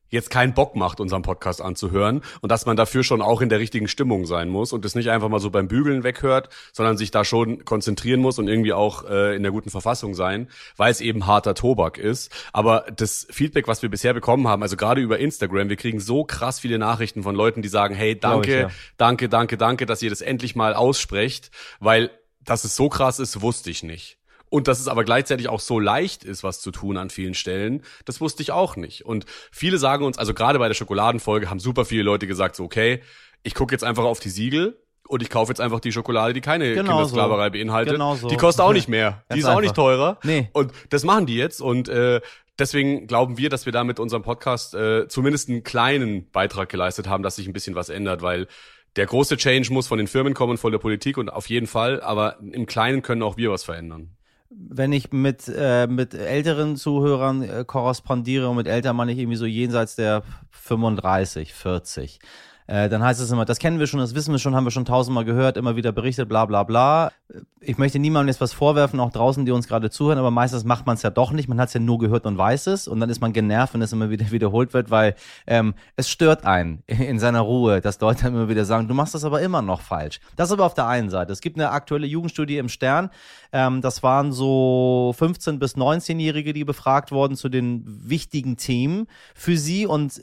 jetzt 0.08 0.30
keinen 0.30 0.54
Bock 0.54 0.76
macht, 0.76 1.00
unseren 1.00 1.22
Podcast 1.22 1.60
anzuhören 1.60 2.22
und 2.40 2.52
dass 2.52 2.66
man 2.66 2.76
dafür 2.76 3.02
schon 3.02 3.22
auch 3.22 3.40
in 3.40 3.48
der 3.48 3.58
richtigen 3.58 3.88
Stimmung 3.88 4.26
sein 4.26 4.48
muss 4.48 4.72
und 4.72 4.84
es 4.84 4.94
nicht 4.94 5.10
einfach 5.10 5.28
mal 5.28 5.40
so 5.40 5.50
beim 5.50 5.68
Bügeln 5.68 6.04
weghört, 6.04 6.48
sondern 6.72 6.96
sich 6.96 7.10
da 7.10 7.24
schon 7.24 7.64
konzentrieren 7.64 8.20
muss 8.20 8.38
und 8.38 8.48
irgendwie 8.48 8.72
auch 8.72 9.08
äh, 9.08 9.34
in 9.34 9.42
der 9.42 9.52
guten 9.52 9.70
Verfassung 9.70 10.14
sein, 10.14 10.48
weil 10.76 10.92
es 10.92 11.00
eben 11.00 11.26
harter 11.26 11.54
Tobak 11.54 11.98
ist. 11.98 12.30
Aber 12.52 12.86
das 12.94 13.26
Feedback, 13.30 13.66
was 13.66 13.82
wir 13.82 13.88
bisher 13.88 14.14
bekommen 14.14 14.46
haben, 14.46 14.62
also 14.62 14.76
gerade 14.76 15.00
über 15.00 15.18
Instagram, 15.18 15.68
wir 15.68 15.76
kriegen 15.76 15.98
so 15.98 16.24
krass 16.24 16.60
viele 16.60 16.78
Nachrichten 16.78 17.22
von 17.22 17.34
Leuten, 17.34 17.62
die 17.62 17.68
sagen, 17.68 17.94
hey, 17.94 18.18
danke, 18.18 18.54
ich, 18.54 18.60
ja. 18.60 18.70
danke, 18.96 19.28
danke, 19.28 19.56
danke, 19.56 19.86
dass 19.86 20.02
ihr 20.02 20.10
das 20.10 20.20
endlich 20.20 20.54
mal 20.54 20.74
aussprecht, 20.74 21.50
weil 21.80 22.10
dass 22.44 22.62
es 22.62 22.76
so 22.76 22.88
krass 22.88 23.18
ist, 23.18 23.42
wusste 23.42 23.70
ich 23.70 23.82
nicht. 23.82 24.18
Und 24.48 24.68
dass 24.68 24.80
es 24.80 24.88
aber 24.88 25.04
gleichzeitig 25.04 25.48
auch 25.48 25.60
so 25.60 25.80
leicht 25.80 26.24
ist, 26.24 26.44
was 26.44 26.60
zu 26.60 26.70
tun 26.70 26.96
an 26.96 27.10
vielen 27.10 27.34
Stellen, 27.34 27.82
das 28.04 28.20
wusste 28.20 28.42
ich 28.42 28.52
auch 28.52 28.76
nicht. 28.76 29.04
Und 29.04 29.26
viele 29.50 29.78
sagen 29.78 30.04
uns, 30.04 30.18
also 30.18 30.34
gerade 30.34 30.58
bei 30.58 30.68
der 30.68 30.74
Schokoladenfolge 30.74 31.50
haben 31.50 31.58
super 31.58 31.84
viele 31.84 32.02
Leute 32.02 32.26
gesagt, 32.26 32.56
so 32.56 32.64
okay, 32.64 33.02
ich 33.42 33.54
gucke 33.54 33.74
jetzt 33.74 33.82
einfach 33.84 34.04
auf 34.04 34.20
die 34.20 34.30
Siegel 34.30 34.80
und 35.08 35.22
ich 35.22 35.30
kaufe 35.30 35.50
jetzt 35.50 35.60
einfach 35.60 35.80
die 35.80 35.92
Schokolade, 35.92 36.32
die 36.32 36.40
keine 36.40 36.74
genau 36.74 36.92
Kindersklaverei 36.92 37.46
so. 37.46 37.52
beinhaltet. 37.52 37.94
Genau 37.94 38.14
so. 38.14 38.28
Die 38.28 38.36
kostet 38.36 38.64
auch 38.64 38.72
nicht 38.72 38.88
mehr. 38.88 39.24
Die 39.32 39.38
ist 39.38 39.44
einfach. 39.44 39.56
auch 39.56 39.60
nicht 39.60 39.74
teurer. 39.74 40.18
Nee. 40.22 40.48
Und 40.52 40.72
das 40.90 41.04
machen 41.04 41.26
die 41.26 41.36
jetzt 41.36 41.60
und 41.60 41.88
äh, 41.88 42.20
deswegen 42.58 43.06
glauben 43.08 43.38
wir, 43.38 43.48
dass 43.48 43.66
wir 43.66 43.72
da 43.72 43.82
mit 43.82 43.98
unserem 43.98 44.22
Podcast 44.22 44.74
äh, 44.74 45.08
zumindest 45.08 45.48
einen 45.48 45.64
kleinen 45.64 46.30
Beitrag 46.30 46.68
geleistet 46.68 47.08
haben, 47.08 47.22
dass 47.22 47.36
sich 47.36 47.48
ein 47.48 47.52
bisschen 47.52 47.74
was 47.74 47.88
ändert, 47.88 48.22
weil 48.22 48.46
der 48.94 49.06
große 49.06 49.36
Change 49.36 49.72
muss 49.72 49.88
von 49.88 49.98
den 49.98 50.06
Firmen 50.06 50.34
kommen, 50.34 50.56
von 50.56 50.72
der 50.72 50.78
Politik 50.78 51.18
und 51.18 51.28
auf 51.28 51.48
jeden 51.48 51.66
Fall, 51.66 52.00
aber 52.00 52.38
im 52.40 52.66
Kleinen 52.66 53.02
können 53.02 53.22
auch 53.22 53.36
wir 53.36 53.50
was 53.50 53.64
verändern 53.64 54.15
wenn 54.50 54.92
ich 54.92 55.12
mit, 55.12 55.48
äh, 55.48 55.86
mit 55.86 56.14
älteren 56.14 56.76
Zuhörern 56.76 57.42
äh, 57.42 57.64
korrespondiere 57.66 58.48
und 58.48 58.56
mit 58.56 58.66
älter 58.66 58.92
meine 58.92 59.12
ich 59.12 59.18
irgendwie 59.18 59.36
so 59.36 59.46
jenseits 59.46 59.96
der 59.96 60.22
35, 60.50 61.52
40 61.52 62.18
äh, 62.66 62.88
dann 62.88 63.02
heißt 63.02 63.20
es 63.20 63.30
immer, 63.30 63.44
das 63.44 63.58
kennen 63.58 63.78
wir 63.78 63.86
schon, 63.86 64.00
das 64.00 64.14
wissen 64.14 64.32
wir 64.32 64.38
schon, 64.38 64.54
haben 64.54 64.64
wir 64.64 64.70
schon 64.70 64.84
tausendmal 64.84 65.24
gehört, 65.24 65.56
immer 65.56 65.76
wieder 65.76 65.92
berichtet, 65.92 66.28
bla 66.28 66.44
bla 66.46 66.64
bla. 66.64 67.12
Ich 67.60 67.78
möchte 67.78 67.98
niemandem 67.98 68.28
jetzt 68.28 68.40
was 68.40 68.52
vorwerfen, 68.52 69.00
auch 69.00 69.10
draußen, 69.10 69.44
die 69.44 69.52
uns 69.52 69.68
gerade 69.68 69.90
zuhören, 69.90 70.18
aber 70.18 70.30
meistens 70.30 70.64
macht 70.64 70.86
man 70.86 70.94
es 70.94 71.02
ja 71.02 71.10
doch 71.10 71.32
nicht. 71.32 71.48
Man 71.48 71.60
hat 71.60 71.68
es 71.68 71.74
ja 71.74 71.80
nur 71.80 71.98
gehört 71.98 72.26
und 72.26 72.38
weiß 72.38 72.68
es 72.68 72.88
und 72.88 73.00
dann 73.00 73.10
ist 73.10 73.20
man 73.20 73.32
genervt, 73.32 73.74
wenn 73.74 73.82
es 73.82 73.92
immer 73.92 74.10
wieder 74.10 74.30
wiederholt 74.30 74.74
wird, 74.74 74.90
weil 74.90 75.14
ähm, 75.46 75.74
es 75.96 76.08
stört 76.08 76.44
einen 76.44 76.82
in 76.86 77.18
seiner 77.18 77.40
Ruhe, 77.40 77.80
dass 77.80 78.00
Leute 78.00 78.28
immer 78.28 78.48
wieder 78.48 78.64
sagen, 78.64 78.88
du 78.88 78.94
machst 78.94 79.14
das 79.14 79.24
aber 79.24 79.40
immer 79.40 79.62
noch 79.62 79.80
falsch. 79.80 80.20
Das 80.36 80.52
aber 80.52 80.64
auf 80.64 80.74
der 80.74 80.86
einen 80.86 81.10
Seite. 81.10 81.32
Es 81.32 81.40
gibt 81.40 81.56
eine 81.56 81.70
aktuelle 81.70 82.06
Jugendstudie 82.06 82.58
im 82.58 82.68
Stern, 82.68 83.10
ähm, 83.52 83.80
das 83.80 84.02
waren 84.02 84.32
so 84.32 85.14
15- 85.18 85.58
bis 85.58 85.76
19-Jährige, 85.76 86.52
die 86.52 86.64
befragt 86.64 87.12
wurden 87.12 87.36
zu 87.36 87.48
den 87.48 87.84
wichtigen 87.86 88.56
Themen 88.56 89.06
für 89.34 89.56
sie 89.56 89.86
und 89.86 90.22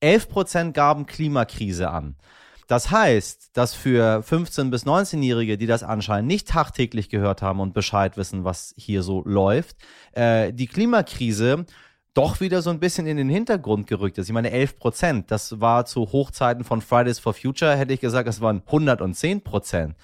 11 0.00 0.28
Prozent 0.28 0.74
gaben 0.74 1.06
Klimakrise 1.06 1.90
an. 1.90 2.16
Das 2.66 2.90
heißt, 2.90 3.50
dass 3.56 3.74
für 3.74 4.24
15- 4.26 4.70
bis 4.70 4.84
19-Jährige, 4.84 5.56
die 5.56 5.66
das 5.66 5.84
anscheinend 5.84 6.26
nicht 6.26 6.48
tagtäglich 6.48 7.08
gehört 7.08 7.40
haben 7.40 7.60
und 7.60 7.74
Bescheid 7.74 8.16
wissen, 8.16 8.44
was 8.44 8.74
hier 8.76 9.02
so 9.02 9.22
läuft, 9.24 9.76
äh, 10.12 10.52
die 10.52 10.66
Klimakrise 10.66 11.64
doch 12.12 12.40
wieder 12.40 12.62
so 12.62 12.70
ein 12.70 12.80
bisschen 12.80 13.06
in 13.06 13.18
den 13.18 13.28
Hintergrund 13.28 13.86
gerückt 13.86 14.18
ist. 14.18 14.28
Ich 14.28 14.32
meine, 14.32 14.50
11 14.50 14.78
Prozent, 14.78 15.30
das 15.30 15.60
war 15.60 15.84
zu 15.84 16.12
Hochzeiten 16.12 16.64
von 16.64 16.80
Fridays 16.80 17.18
for 17.18 17.34
Future, 17.34 17.76
hätte 17.76 17.92
ich 17.92 18.00
gesagt, 18.00 18.26
das 18.26 18.40
waren 18.40 18.62
110 18.66 19.42
Prozent 19.42 19.94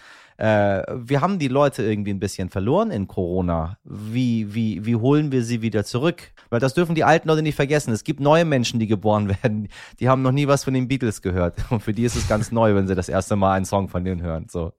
äh, 0.42 0.83
wir 0.96 1.20
haben 1.20 1.38
die 1.38 1.46
Leute 1.46 1.85
irgendwie 1.85 2.12
ein 2.12 2.18
bisschen 2.18 2.48
verloren 2.48 2.90
in 2.90 3.07
Corona. 3.07 3.78
Wie, 3.85 4.52
wie, 4.52 4.85
wie 4.85 4.96
holen 4.96 5.31
wir 5.31 5.44
sie 5.44 5.62
wieder 5.62 5.85
zurück? 5.85 6.33
Weil 6.50 6.59
das 6.59 6.74
dürfen 6.74 6.96
die 6.96 7.05
alten 7.05 7.28
Leute 7.28 7.42
nicht 7.42 7.55
vergessen. 7.55 7.92
Es 7.92 8.02
gibt 8.02 8.18
neue 8.18 8.44
Menschen, 8.44 8.81
die 8.81 8.88
geboren 8.88 9.28
werden. 9.42 9.68
Die 10.00 10.09
haben 10.09 10.22
noch 10.22 10.33
nie 10.33 10.48
was 10.48 10.64
von 10.64 10.74
den 10.74 10.88
Beatles 10.88 11.22
gehört. 11.22 11.59
Und 11.70 11.81
für 11.81 11.92
die 11.92 12.02
ist 12.02 12.16
es 12.16 12.26
ganz 12.26 12.50
neu, 12.50 12.74
wenn 12.74 12.88
sie 12.88 12.96
das 12.96 13.09
erste 13.09 13.37
Mal 13.37 13.52
einen 13.52 13.66
Song 13.66 13.88
von 13.88 14.05
denen 14.05 14.20
hören. 14.20 14.48
So 14.50 14.72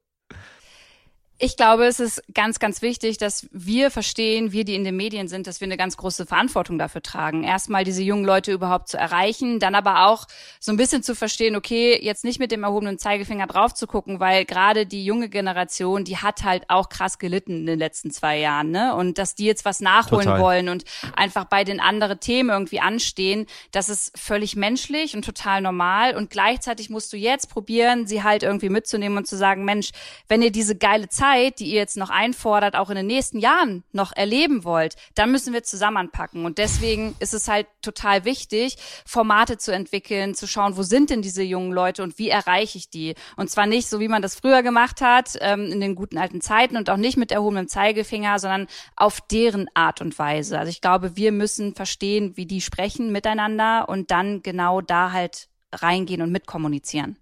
Ich 1.44 1.58
glaube, 1.58 1.88
es 1.88 2.00
ist 2.00 2.24
ganz, 2.34 2.58
ganz 2.58 2.82
wichtig, 2.82 3.18
dass 3.18 3.50
wir 3.52 3.92
verstehen, 3.92 4.54
wir, 4.54 4.64
die 4.64 4.76
in 4.76 4.86
den 4.86 4.96
Medien 4.96 5.28
sind, 5.28 5.46
dass 5.46 5.60
wir 5.60 5.66
eine 5.66 5.76
ganz 5.76 5.98
große 5.98 6.26
Verantwortung 6.26 6.80
dafür 6.80 7.02
tragen. 7.02 7.44
Erstmal 7.44 7.84
diese 7.84 8.02
jungen 8.02 8.24
Leute 8.24 8.54
überhaupt 8.54 8.88
zu 8.88 8.98
erreichen, 8.98 9.60
dann 9.60 9.76
aber 9.76 10.08
auch 10.08 10.26
so 10.62 10.72
ein 10.72 10.78
bisschen 10.78 11.04
zu 11.04 11.16
verstehen, 11.16 11.58
okay, 11.58 12.00
jetzt 12.02 12.24
nicht 12.24 12.40
mit 12.40 12.54
dem 12.54 12.64
erhobenen 12.64 12.98
Zeigefinger 12.98 13.46
drauf 13.46 13.74
zu 13.74 13.88
gucken, 13.88 14.22
weil 14.22 14.46
gerade 14.46 14.86
die 14.86 15.04
junge 15.04 15.28
Generation, 15.28 16.06
die 16.06 16.16
hat 16.16 16.46
halt 16.46 16.70
auch 16.70 16.88
krass 16.88 17.20
gelitten 17.20 17.58
in 17.58 17.66
den 17.66 17.78
letzten 17.78 18.10
zwei 18.12 18.40
Jahren, 18.40 18.72
ne? 18.72 18.96
Und 18.96 19.18
dass 19.18 19.36
die 19.36 19.44
jetzt 19.44 19.66
was 19.66 19.82
nachholen 19.82 20.28
Total. 20.28 20.40
wollen 20.40 20.70
und 20.70 20.86
einfach 21.14 21.44
bei 21.44 21.66
den 21.66 21.82
anderen 21.82 22.22
Themen 22.22 22.52
irgendwie 22.52 22.80
anstehen, 22.80 23.48
das 23.72 23.90
ist 23.90 24.18
völlig 24.18 24.56
menschlich 24.56 25.14
und 25.14 25.26
total 25.26 25.60
normal. 25.60 26.16
Und 26.16 26.30
gleichzeitig 26.30 26.90
musst 26.90 27.12
du 27.12 27.18
jetzt 27.18 27.50
probieren, 27.50 28.08
sie 28.08 28.24
halt 28.24 28.44
irgendwie 28.44 28.70
mitzunehmen 28.70 29.18
und 29.18 29.28
zu 29.28 29.36
sagen, 29.36 29.66
Mensch, 29.66 29.90
wenn 30.30 30.42
ihr 30.42 30.50
diese 30.50 30.78
geile 30.78 31.10
Zeit 31.10 31.33
Zeit, 31.34 31.60
die 31.60 31.66
ihr 31.66 31.76
jetzt 31.76 31.98
noch 31.98 32.10
einfordert, 32.10 32.76
auch 32.76 32.90
in 32.90 32.96
den 32.96 33.08
nächsten 33.08 33.40
Jahren 33.40 33.84
noch 33.92 34.12
erleben 34.16 34.64
wollt, 34.64 34.96
dann 35.16 35.32
müssen 35.32 35.54
wir 35.54 35.64
zusammen. 35.64 36.10
Und 36.34 36.58
deswegen 36.58 37.16
ist 37.20 37.34
es 37.34 37.48
halt 37.48 37.68
total 37.82 38.26
wichtig, 38.26 38.78
Formate 39.06 39.58
zu 39.58 39.74
entwickeln, 39.74 40.36
zu 40.36 40.48
schauen, 40.48 40.78
wo 40.78 40.84
sind 40.84 41.10
denn 41.10 41.22
diese 41.22 41.44
jungen 41.44 41.72
Leute 41.72 42.04
und 42.04 42.18
wie 42.18 42.30
erreiche 42.30 42.78
ich 42.78 42.90
die? 42.90 43.16
Und 43.36 43.50
zwar 43.50 43.66
nicht 43.66 43.88
so, 43.88 44.00
wie 44.00 44.08
man 44.08 44.22
das 44.22 44.36
früher 44.36 44.64
gemacht 44.64 45.02
hat, 45.02 45.38
ähm, 45.42 45.72
in 45.72 45.82
den 45.82 45.96
guten 45.96 46.18
alten 46.18 46.42
Zeiten 46.42 46.78
und 46.78 46.90
auch 46.90 46.98
nicht 46.98 47.18
mit 47.18 47.32
erhobenem 47.32 47.68
Zeigefinger, 47.68 48.40
sondern 48.40 48.68
auf 48.96 49.22
deren 49.22 49.68
Art 49.74 50.02
und 50.02 50.18
Weise. 50.18 50.60
Also 50.60 50.70
ich 50.70 50.82
glaube, 50.82 51.16
wir 51.16 51.32
müssen 51.32 51.76
verstehen, 51.76 52.38
wie 52.38 52.46
die 52.46 52.62
sprechen 52.62 53.12
miteinander 53.12 53.90
und 53.90 54.12
dann 54.12 54.42
genau 54.42 54.82
da 54.82 55.12
halt 55.12 55.50
reingehen 55.72 56.22
und 56.22 56.32
mitkommunizieren. 56.32 57.18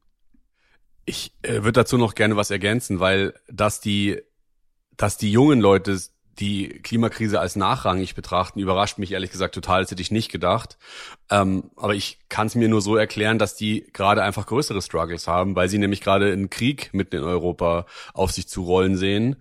Ich 1.11 1.33
äh, 1.41 1.55
würde 1.55 1.73
dazu 1.73 1.97
noch 1.97 2.15
gerne 2.15 2.37
was 2.37 2.51
ergänzen, 2.51 3.01
weil 3.01 3.33
dass 3.51 3.81
die, 3.81 4.21
dass 4.95 5.17
die 5.17 5.29
jungen 5.29 5.59
Leute 5.59 5.99
die 6.39 6.69
Klimakrise 6.69 7.41
als 7.41 7.57
nachrangig 7.57 8.15
betrachten, 8.15 8.61
überrascht 8.61 8.97
mich 8.97 9.11
ehrlich 9.11 9.29
gesagt 9.29 9.53
total. 9.53 9.81
Das 9.81 9.91
hätte 9.91 10.01
ich 10.01 10.11
nicht 10.11 10.31
gedacht. 10.31 10.77
Ähm, 11.29 11.71
aber 11.75 11.95
ich 11.95 12.19
kann 12.29 12.47
es 12.47 12.55
mir 12.55 12.69
nur 12.69 12.81
so 12.81 12.95
erklären, 12.95 13.39
dass 13.39 13.55
die 13.55 13.87
gerade 13.91 14.23
einfach 14.23 14.45
größere 14.45 14.81
Struggles 14.81 15.27
haben, 15.27 15.53
weil 15.57 15.67
sie 15.67 15.79
nämlich 15.79 15.99
gerade 15.99 16.31
einen 16.31 16.49
Krieg 16.49 16.93
mitten 16.93 17.17
in 17.17 17.23
Europa 17.23 17.87
auf 18.13 18.31
sich 18.31 18.47
zu 18.47 18.63
rollen 18.63 18.95
sehen, 18.95 19.35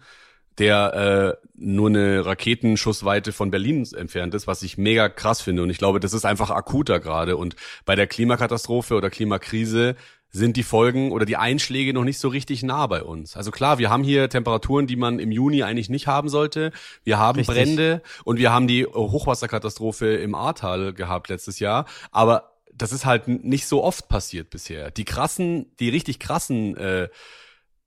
der 0.58 1.38
äh, 1.40 1.46
nur 1.54 1.88
eine 1.88 2.26
Raketenschussweite 2.26 3.32
von 3.32 3.52
Berlin 3.52 3.86
entfernt 3.94 4.34
ist, 4.34 4.48
was 4.48 4.64
ich 4.64 4.76
mega 4.76 5.08
krass 5.08 5.40
finde. 5.40 5.62
Und 5.62 5.70
ich 5.70 5.78
glaube, 5.78 6.00
das 6.00 6.14
ist 6.14 6.24
einfach 6.24 6.50
akuter 6.50 6.98
gerade. 6.98 7.36
Und 7.36 7.54
bei 7.84 7.94
der 7.94 8.08
Klimakatastrophe 8.08 8.96
oder 8.96 9.08
Klimakrise 9.08 9.94
sind 10.30 10.56
die 10.56 10.62
Folgen 10.62 11.12
oder 11.12 11.24
die 11.24 11.36
Einschläge 11.36 11.92
noch 11.92 12.04
nicht 12.04 12.18
so 12.18 12.28
richtig 12.28 12.62
nah 12.62 12.86
bei 12.86 13.02
uns. 13.02 13.36
Also 13.36 13.50
klar, 13.50 13.78
wir 13.78 13.90
haben 13.90 14.04
hier 14.04 14.28
Temperaturen, 14.28 14.86
die 14.86 14.96
man 14.96 15.18
im 15.18 15.32
Juni 15.32 15.62
eigentlich 15.62 15.88
nicht 15.88 16.06
haben 16.06 16.28
sollte. 16.28 16.72
Wir 17.02 17.18
haben 17.18 17.38
richtig. 17.38 17.54
Brände 17.54 18.02
und 18.24 18.38
wir 18.38 18.52
haben 18.52 18.68
die 18.68 18.86
Hochwasserkatastrophe 18.86 20.14
im 20.14 20.34
Ahrtal 20.34 20.92
gehabt 20.92 21.28
letztes 21.28 21.58
Jahr. 21.58 21.86
Aber 22.12 22.52
das 22.72 22.92
ist 22.92 23.04
halt 23.04 23.28
nicht 23.28 23.66
so 23.66 23.82
oft 23.82 24.08
passiert 24.08 24.50
bisher. 24.50 24.90
Die 24.90 25.04
krassen, 25.04 25.74
die 25.80 25.88
richtig 25.88 26.18
krassen 26.18 26.76
äh, 26.76 27.08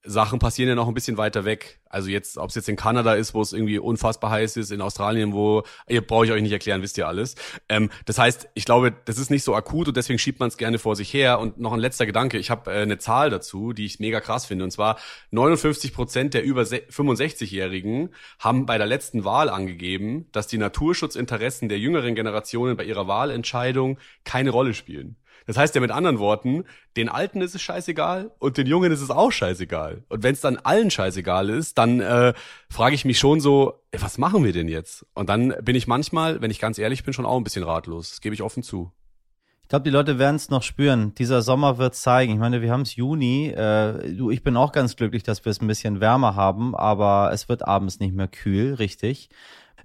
Sachen 0.05 0.39
passieren 0.39 0.69
ja 0.69 0.75
noch 0.75 0.87
ein 0.87 0.93
bisschen 0.93 1.17
weiter 1.17 1.45
weg. 1.45 1.79
Also 1.89 2.09
jetzt, 2.09 2.37
ob 2.37 2.49
es 2.49 2.55
jetzt 2.55 2.67
in 2.67 2.75
Kanada 2.75 3.13
ist, 3.13 3.33
wo 3.33 3.41
es 3.41 3.53
irgendwie 3.53 3.79
unfassbar 3.79 4.31
heiß 4.31 4.57
ist, 4.57 4.71
in 4.71 4.81
Australien, 4.81 5.31
wo, 5.31 5.63
ihr 5.87 6.05
brauche 6.05 6.25
ich 6.25 6.31
euch 6.31 6.41
nicht 6.41 6.51
erklären, 6.51 6.81
wisst 6.81 6.97
ihr 6.97 7.07
alles. 7.07 7.35
Ähm, 7.69 7.89
das 8.05 8.17
heißt, 8.17 8.49
ich 8.53 8.65
glaube, 8.65 8.93
das 9.05 9.17
ist 9.17 9.31
nicht 9.31 9.43
so 9.43 9.55
akut 9.55 9.87
und 9.87 9.95
deswegen 9.95 10.19
schiebt 10.19 10.39
man 10.39 10.49
es 10.49 10.57
gerne 10.57 10.77
vor 10.77 10.95
sich 10.95 11.13
her. 11.13 11.39
Und 11.39 11.59
noch 11.59 11.71
ein 11.71 11.79
letzter 11.79 12.05
Gedanke, 12.05 12.37
ich 12.37 12.49
habe 12.49 12.71
äh, 12.71 12.81
eine 12.81 12.97
Zahl 12.97 13.29
dazu, 13.29 13.71
die 13.71 13.85
ich 13.85 13.99
mega 13.99 14.19
krass 14.19 14.45
finde. 14.45 14.65
Und 14.65 14.71
zwar 14.71 14.97
59 15.31 15.93
Prozent 15.93 16.33
der 16.33 16.43
über 16.43 16.63
65-Jährigen 16.63 18.09
haben 18.39 18.65
bei 18.65 18.77
der 18.77 18.87
letzten 18.87 19.23
Wahl 19.23 19.49
angegeben, 19.49 20.27
dass 20.31 20.47
die 20.47 20.57
Naturschutzinteressen 20.57 21.69
der 21.69 21.79
jüngeren 21.79 22.15
Generationen 22.15 22.75
bei 22.75 22.83
ihrer 22.83 23.07
Wahlentscheidung 23.07 23.97
keine 24.25 24.49
Rolle 24.49 24.73
spielen. 24.73 25.15
Das 25.45 25.57
heißt 25.57 25.75
ja 25.75 25.81
mit 25.81 25.91
anderen 25.91 26.19
Worten, 26.19 26.65
den 26.95 27.09
Alten 27.09 27.41
ist 27.41 27.55
es 27.55 27.61
scheißegal 27.61 28.31
und 28.39 28.57
den 28.57 28.67
Jungen 28.67 28.91
ist 28.91 29.01
es 29.01 29.09
auch 29.09 29.31
scheißegal. 29.31 30.03
Und 30.09 30.23
wenn 30.23 30.33
es 30.33 30.41
dann 30.41 30.57
allen 30.57 30.91
scheißegal 30.91 31.49
ist, 31.49 31.77
dann 31.77 31.99
äh, 31.99 32.33
frage 32.69 32.95
ich 32.95 33.05
mich 33.05 33.19
schon 33.19 33.39
so, 33.39 33.81
ey, 33.91 34.01
was 34.01 34.17
machen 34.17 34.43
wir 34.43 34.53
denn 34.53 34.67
jetzt? 34.67 35.05
Und 35.13 35.29
dann 35.29 35.53
bin 35.61 35.75
ich 35.75 35.87
manchmal, 35.87 36.41
wenn 36.41 36.51
ich 36.51 36.59
ganz 36.59 36.77
ehrlich 36.77 37.03
bin, 37.03 37.13
schon 37.13 37.25
auch 37.25 37.37
ein 37.37 37.43
bisschen 37.43 37.63
ratlos. 37.63 38.11
Das 38.11 38.21
gebe 38.21 38.35
ich 38.35 38.41
offen 38.41 38.63
zu. 38.63 38.91
Ich 39.63 39.69
glaube, 39.69 39.83
die 39.83 39.89
Leute 39.91 40.19
werden 40.19 40.35
es 40.35 40.49
noch 40.49 40.61
spüren. 40.61 41.15
Dieser 41.15 41.41
Sommer 41.41 41.77
wird 41.77 41.95
zeigen. 41.95 42.33
Ich 42.33 42.39
meine, 42.39 42.61
wir 42.61 42.71
haben 42.71 42.81
es 42.81 42.95
Juni. 42.95 43.47
Äh, 43.47 44.13
du, 44.13 44.29
ich 44.29 44.43
bin 44.43 44.57
auch 44.57 44.71
ganz 44.71 44.95
glücklich, 44.95 45.23
dass 45.23 45.45
wir 45.45 45.49
es 45.49 45.61
ein 45.61 45.67
bisschen 45.67 45.99
wärmer 45.99 46.35
haben, 46.35 46.75
aber 46.75 47.31
es 47.33 47.49
wird 47.49 47.65
abends 47.65 47.99
nicht 47.99 48.13
mehr 48.13 48.27
kühl, 48.27 48.75
richtig. 48.75 49.29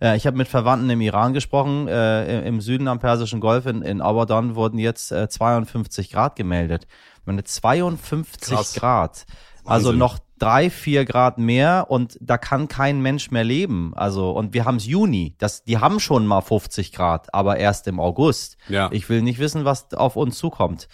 Äh, 0.00 0.16
ich 0.16 0.26
habe 0.26 0.36
mit 0.36 0.48
Verwandten 0.48 0.90
im 0.90 1.00
Iran 1.00 1.32
gesprochen. 1.32 1.88
Äh, 1.88 2.46
Im 2.46 2.60
Süden 2.60 2.88
am 2.88 2.98
Persischen 2.98 3.40
Golf 3.40 3.66
in, 3.66 3.82
in 3.82 4.00
Abadan 4.00 4.54
wurden 4.54 4.78
jetzt 4.78 5.12
äh, 5.12 5.28
52 5.28 6.10
Grad 6.10 6.36
gemeldet. 6.36 6.86
Ich 7.20 7.26
meine, 7.26 7.44
52 7.44 8.54
Krass. 8.54 8.74
Grad. 8.74 9.26
Also 9.64 9.88
Wahnsinn. 9.88 9.98
noch 9.98 10.18
drei, 10.38 10.70
vier 10.70 11.04
Grad 11.04 11.38
mehr 11.38 11.86
und 11.88 12.16
da 12.20 12.38
kann 12.38 12.68
kein 12.68 13.00
Mensch 13.00 13.30
mehr 13.30 13.44
leben. 13.44 13.92
Also, 13.94 14.30
und 14.30 14.54
wir 14.54 14.64
haben 14.64 14.76
es 14.76 14.86
Juni. 14.86 15.34
Das, 15.38 15.64
die 15.64 15.78
haben 15.78 16.00
schon 16.00 16.26
mal 16.26 16.40
50 16.40 16.92
Grad, 16.92 17.34
aber 17.34 17.58
erst 17.58 17.86
im 17.86 18.00
August. 18.00 18.56
Ja. 18.68 18.88
Ich 18.92 19.08
will 19.08 19.22
nicht 19.22 19.38
wissen, 19.38 19.64
was 19.64 19.92
auf 19.94 20.16
uns 20.16 20.38
zukommt. 20.38 20.88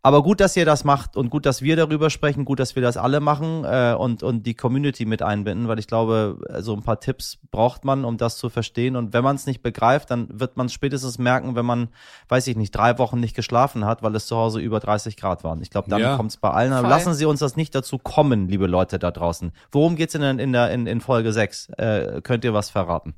Aber 0.00 0.22
gut, 0.22 0.40
dass 0.40 0.56
ihr 0.56 0.64
das 0.64 0.84
macht 0.84 1.16
und 1.16 1.28
gut, 1.28 1.44
dass 1.44 1.60
wir 1.60 1.74
darüber 1.74 2.08
sprechen, 2.08 2.44
gut, 2.44 2.60
dass 2.60 2.76
wir 2.76 2.82
das 2.82 2.96
alle 2.96 3.18
machen 3.18 3.64
äh, 3.64 3.94
und, 3.98 4.22
und 4.22 4.44
die 4.46 4.54
Community 4.54 5.04
mit 5.04 5.22
einbinden, 5.22 5.66
weil 5.66 5.80
ich 5.80 5.88
glaube, 5.88 6.38
so 6.60 6.72
ein 6.74 6.82
paar 6.82 7.00
Tipps 7.00 7.38
braucht 7.50 7.84
man, 7.84 8.04
um 8.04 8.16
das 8.16 8.36
zu 8.36 8.48
verstehen. 8.48 8.94
Und 8.94 9.12
wenn 9.12 9.24
man 9.24 9.34
es 9.34 9.46
nicht 9.46 9.60
begreift, 9.60 10.10
dann 10.10 10.28
wird 10.30 10.56
man 10.56 10.68
spätestens 10.68 11.18
merken, 11.18 11.56
wenn 11.56 11.66
man, 11.66 11.88
weiß 12.28 12.46
ich 12.46 12.56
nicht, 12.56 12.70
drei 12.70 12.98
Wochen 12.98 13.18
nicht 13.18 13.34
geschlafen 13.34 13.84
hat, 13.84 14.02
weil 14.02 14.14
es 14.14 14.26
zu 14.26 14.36
Hause 14.36 14.60
über 14.60 14.78
30 14.78 15.16
Grad 15.16 15.42
waren. 15.42 15.60
Ich 15.62 15.70
glaube, 15.70 15.90
dann 15.90 16.00
ja. 16.00 16.16
kommt 16.16 16.30
es 16.30 16.36
bei 16.36 16.50
allen. 16.50 16.72
Aber 16.72 16.88
lassen 16.88 17.12
Sie 17.14 17.26
uns 17.26 17.40
das 17.40 17.56
nicht 17.56 17.74
dazu 17.74 17.98
kommen, 17.98 18.48
liebe 18.48 18.68
Leute 18.68 19.00
da 19.00 19.10
draußen. 19.10 19.52
Worum 19.72 19.96
geht's 19.96 20.12
denn 20.12 20.38
in, 20.38 20.52
der, 20.52 20.70
in, 20.70 20.86
in 20.86 21.00
Folge 21.00 21.32
6? 21.32 21.70
Äh, 21.70 22.20
könnt 22.22 22.44
ihr 22.44 22.54
was 22.54 22.70
verraten? 22.70 23.14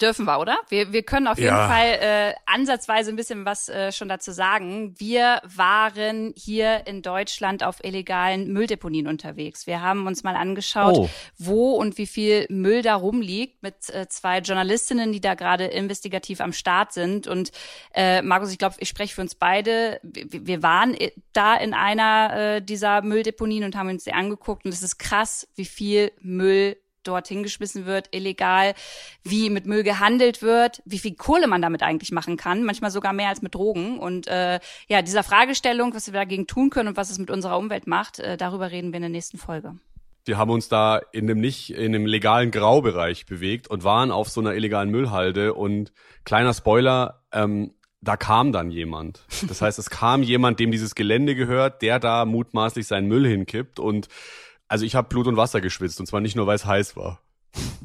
Dürfen 0.00 0.26
wir, 0.26 0.38
oder? 0.38 0.58
Wir, 0.68 0.92
wir 0.92 1.02
können 1.02 1.26
auf 1.26 1.38
jeden 1.38 1.50
ja. 1.50 1.68
Fall 1.68 1.98
äh, 2.00 2.34
ansatzweise 2.46 3.10
ein 3.10 3.16
bisschen 3.16 3.44
was 3.44 3.68
äh, 3.68 3.90
schon 3.90 4.08
dazu 4.08 4.30
sagen. 4.30 4.94
Wir 4.96 5.42
waren 5.44 6.32
hier 6.36 6.86
in 6.86 7.02
Deutschland 7.02 7.64
auf 7.64 7.82
illegalen 7.82 8.52
Mülldeponien 8.52 9.08
unterwegs. 9.08 9.66
Wir 9.66 9.82
haben 9.82 10.06
uns 10.06 10.22
mal 10.22 10.36
angeschaut, 10.36 10.96
oh. 10.96 11.10
wo 11.36 11.72
und 11.72 11.98
wie 11.98 12.06
viel 12.06 12.46
Müll 12.48 12.82
da 12.82 12.94
rumliegt 12.94 13.60
mit 13.62 13.90
äh, 13.90 14.06
zwei 14.08 14.38
Journalistinnen, 14.38 15.10
die 15.10 15.20
da 15.20 15.34
gerade 15.34 15.64
investigativ 15.64 16.40
am 16.40 16.52
Start 16.52 16.92
sind. 16.92 17.26
Und 17.26 17.50
äh, 17.92 18.22
Markus, 18.22 18.52
ich 18.52 18.58
glaube, 18.58 18.76
ich 18.78 18.88
spreche 18.88 19.16
für 19.16 19.22
uns 19.22 19.34
beide. 19.34 19.98
Wir, 20.04 20.46
wir 20.46 20.62
waren 20.62 20.94
äh, 20.94 21.10
da 21.32 21.56
in 21.56 21.74
einer 21.74 22.56
äh, 22.56 22.62
dieser 22.62 23.02
Mülldeponien 23.02 23.64
und 23.64 23.74
haben 23.74 23.88
uns 23.88 24.04
die 24.04 24.12
angeguckt. 24.12 24.64
Und 24.64 24.72
es 24.72 24.82
ist 24.82 24.98
krass, 24.98 25.48
wie 25.56 25.64
viel 25.64 26.12
Müll 26.20 26.76
dort 27.02 27.28
hingeschmissen 27.28 27.86
wird, 27.86 28.08
illegal, 28.14 28.74
wie 29.22 29.50
mit 29.50 29.66
Müll 29.66 29.82
gehandelt 29.82 30.42
wird, 30.42 30.82
wie 30.84 30.98
viel 30.98 31.14
Kohle 31.14 31.46
man 31.46 31.62
damit 31.62 31.82
eigentlich 31.82 32.12
machen 32.12 32.36
kann, 32.36 32.64
manchmal 32.64 32.90
sogar 32.90 33.12
mehr 33.12 33.28
als 33.28 33.42
mit 33.42 33.54
Drogen. 33.54 33.98
Und 33.98 34.26
äh, 34.28 34.60
ja, 34.88 35.02
dieser 35.02 35.22
Fragestellung, 35.22 35.94
was 35.94 36.06
wir 36.06 36.14
dagegen 36.14 36.46
tun 36.46 36.70
können 36.70 36.88
und 36.88 36.96
was 36.96 37.10
es 37.10 37.18
mit 37.18 37.30
unserer 37.30 37.58
Umwelt 37.58 37.86
macht, 37.86 38.18
äh, 38.18 38.36
darüber 38.36 38.70
reden 38.70 38.92
wir 38.92 38.96
in 38.96 39.02
der 39.02 39.10
nächsten 39.10 39.38
Folge. 39.38 39.74
Wir 40.24 40.36
haben 40.36 40.50
uns 40.50 40.68
da 40.68 41.00
in 41.12 41.26
dem 41.26 41.40
nicht, 41.40 41.70
in 41.70 41.92
dem 41.92 42.04
legalen 42.04 42.50
Graubereich 42.50 43.24
bewegt 43.24 43.68
und 43.68 43.82
waren 43.82 44.10
auf 44.10 44.28
so 44.28 44.40
einer 44.40 44.54
illegalen 44.54 44.90
Müllhalde 44.90 45.54
und 45.54 45.92
kleiner 46.24 46.52
Spoiler, 46.52 47.22
ähm, 47.32 47.72
da 48.00 48.16
kam 48.16 48.52
dann 48.52 48.70
jemand. 48.70 49.24
Das 49.48 49.62
heißt, 49.62 49.78
es 49.78 49.90
kam 49.90 50.22
jemand, 50.22 50.60
dem 50.60 50.70
dieses 50.70 50.94
Gelände 50.94 51.34
gehört, 51.34 51.82
der 51.82 51.98
da 51.98 52.24
mutmaßlich 52.24 52.86
seinen 52.86 53.08
Müll 53.08 53.26
hinkippt 53.26 53.78
und 53.78 54.08
also 54.68 54.84
ich 54.84 54.94
habe 54.94 55.08
Blut 55.08 55.26
und 55.26 55.36
Wasser 55.36 55.60
geschwitzt 55.60 55.98
und 56.00 56.06
zwar 56.06 56.20
nicht 56.20 56.36
nur, 56.36 56.46
weil 56.46 56.56
es 56.56 56.66
heiß 56.66 56.96
war. 56.96 57.20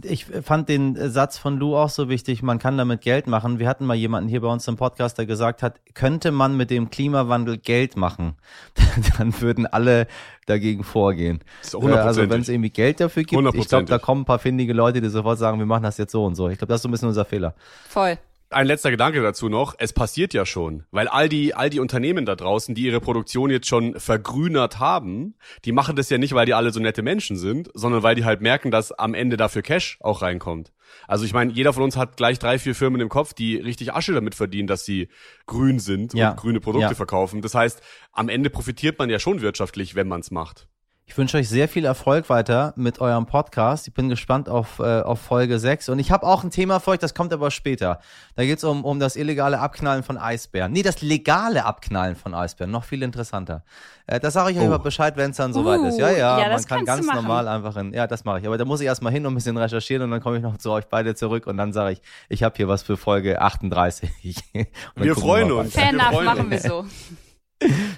Ich 0.04 0.26
fand 0.26 0.68
den 0.68 1.10
Satz 1.10 1.38
von 1.38 1.58
Lou 1.58 1.76
auch 1.76 1.90
so 1.90 2.10
wichtig, 2.10 2.44
man 2.44 2.60
kann 2.60 2.78
damit 2.78 3.02
Geld 3.02 3.28
machen. 3.28 3.60
Wir 3.60 3.70
hatten 3.70 3.86
mal 3.86 3.96
jemanden 3.96 4.30
hier 4.30 4.42
bei 4.42 4.50
uns 4.50 4.68
im 4.68 4.76
Podcast, 4.76 5.18
der 5.18 5.26
gesagt 5.26 5.64
hat, 5.64 5.80
könnte 5.94 6.32
man 6.32 6.58
mit 6.58 6.70
dem 6.70 6.90
Klimawandel 6.90 7.58
Geld 7.58 7.96
machen, 7.96 8.36
dann 9.18 9.40
würden 9.42 9.66
alle 9.66 10.08
dagegen 10.46 10.84
vorgehen. 10.84 11.40
Also 11.74 12.30
wenn 12.30 12.42
es 12.42 12.50
irgendwie 12.50 12.72
Geld 12.72 13.00
dafür 13.00 13.24
gibt, 13.24 13.56
ich 13.56 13.68
glaube, 13.68 13.86
da 13.86 13.98
kommen 13.98 14.24
ein 14.24 14.26
paar 14.26 14.40
findige 14.40 14.74
Leute, 14.74 15.00
die 15.00 15.08
sofort 15.08 15.40
sagen, 15.40 15.60
wir 15.60 15.66
machen 15.66 15.84
das 15.84 15.98
jetzt 15.98 16.12
so 16.12 16.26
und 16.26 16.36
so. 16.36 16.50
Ich 16.50 16.58
glaube, 16.58 16.70
das 16.70 16.80
ist 16.80 16.84
so 16.84 16.90
ein 16.90 16.92
bisschen 16.92 17.08
unser 17.08 17.26
Fehler. 17.26 17.56
Voll 17.88 18.18
ein 18.54 18.68
letzter 18.68 18.92
Gedanke 18.92 19.22
dazu 19.22 19.50
noch. 19.50 19.76
Es 19.78 19.94
passiert 19.94 20.34
ja 20.34 20.46
schon, 20.46 20.84
weil 20.92 21.08
all 21.08 21.30
die, 21.30 21.54
all 21.54 21.70
die 21.70 21.80
Unternehmen 21.80 22.26
da 22.26 22.36
draußen, 22.36 22.76
die 22.76 22.84
ihre 22.84 23.02
Produktion 23.02 23.50
jetzt 23.50 23.68
schon 23.68 24.00
vergrünert 24.00 24.80
haben, 24.80 25.36
die 25.66 25.72
machen 25.72 25.96
das 25.96 26.10
ja 26.10 26.18
nicht, 26.18 26.34
weil 26.34 26.46
die 26.46 26.54
alle 26.54 26.72
so 26.72 26.80
nette 26.80 27.02
Menschen 27.02 27.38
sind, 27.38 27.70
sondern 27.74 28.04
weil 28.04 28.16
die 28.16 28.26
halt 28.26 28.42
merken, 28.42 28.72
dass 28.72 28.92
am 28.92 29.14
Ende 29.14 29.38
dafür 29.38 29.62
Cash 29.62 29.98
auch 30.02 30.22
reinkommt. 30.22 30.72
Also 31.08 31.26
ich 31.26 31.34
meine, 31.34 31.52
jeder 31.52 31.74
von 31.74 31.84
uns 31.84 31.98
hat 31.98 32.18
gleich 32.18 32.40
drei, 32.40 32.60
vier 32.60 32.76
Firmen 32.76 33.02
im 33.02 33.10
Kopf, 33.10 33.34
die 33.34 33.58
richtig 33.58 33.94
Asche 33.94 34.14
damit 34.14 34.36
verdienen, 34.36 34.68
dass 34.68 34.86
sie 34.86 35.10
grün 35.46 35.80
sind 35.80 36.14
ja. 36.14 36.32
und 36.32 36.38
grüne 36.38 36.60
Produkte 36.60 36.90
ja. 36.90 36.96
verkaufen. 36.96 37.42
Das 37.42 37.56
heißt, 37.56 37.82
am 38.12 38.30
Ende 38.30 38.50
profitiert 38.50 39.00
man 39.00 39.10
ja 39.10 39.20
schon 39.20 39.42
wirtschaftlich, 39.42 39.96
wenn 39.96 40.08
man 40.08 40.22
es 40.22 40.32
macht. 40.32 40.68
Ich 41.06 41.18
wünsche 41.18 41.38
euch 41.38 41.50
sehr 41.50 41.68
viel 41.68 41.84
Erfolg 41.86 42.30
weiter 42.30 42.74
mit 42.78 43.02
eurem 43.02 43.26
Podcast. 43.26 43.88
Ich 43.88 43.94
bin 43.94 44.08
gespannt 44.08 44.48
auf, 44.48 44.80
äh, 44.80 45.02
auf 45.02 45.20
Folge 45.20 45.60
6. 45.60 45.90
Und 45.90 46.00
ich 46.00 46.12
habe 46.12 46.26
auch 46.26 46.44
ein 46.44 46.50
Thema 46.50 46.80
für 46.80 46.92
euch, 46.92 47.00
das 47.00 47.14
kommt 47.14 47.34
aber 47.34 47.52
später. 47.52 48.00
Da 48.36 48.44
geht 48.44 48.58
es 48.58 48.64
um, 48.64 48.86
um 48.86 49.00
das 49.00 49.16
illegale 49.16 49.60
Abknallen 49.60 50.04
von 50.04 50.18
Eisbären. 50.18 50.72
Nee, 50.72 50.82
das 50.82 51.02
legale 51.02 51.66
Abknallen 51.66 52.16
von 52.16 52.34
Eisbären. 52.34 52.72
Noch 52.72 52.86
viel 52.86 53.04
interessanter. 53.04 53.64
Äh, 54.08 54.22
das 54.22 54.34
sage 54.34 54.52
ich 54.52 54.58
euch 54.58 54.64
oh. 54.64 54.68
aber 54.68 54.80
Bescheid, 54.80 55.18
wenn 55.18 55.32
es 55.32 55.38
dann 55.38 55.54
soweit 55.54 55.82
uh, 55.82 55.88
ist. 55.88 56.00
Ja, 56.00 56.10
ja, 56.10 56.40
ja 56.40 56.50
man 56.50 56.66
kann 56.66 56.86
ganz 56.86 57.06
normal 57.06 57.50
einfach 57.50 57.76
in. 57.76 57.94
Ja, 57.94 58.08
das 58.08 58.24
mache 58.24 58.40
ich. 58.40 58.48
Aber 58.48 58.58
da 58.58 58.64
muss 58.66 58.80
ich 58.80 58.88
erstmal 58.88 59.12
hin 59.12 59.26
und 59.26 59.34
ein 59.34 59.36
bisschen 59.36 59.58
recherchieren 59.58 60.04
und 60.04 60.12
dann 60.12 60.22
komme 60.22 60.38
ich 60.38 60.44
noch 60.44 60.58
zu 60.58 60.72
euch 60.72 60.86
beide 60.86 61.16
zurück 61.16 61.48
und 61.48 61.58
dann 61.58 61.74
sage 61.74 61.94
ich, 61.94 62.02
ich 62.30 62.44
habe 62.44 62.56
hier 62.56 62.70
was 62.70 62.82
für 62.82 62.96
Folge 62.96 63.42
38. 63.42 64.10
wir 64.96 65.16
freuen 65.16 65.52
uns. 65.52 65.74
Fair 65.74 65.90
enough, 65.90 66.24
machen 66.24 66.50
wir 66.50 66.60
so. 66.60 66.86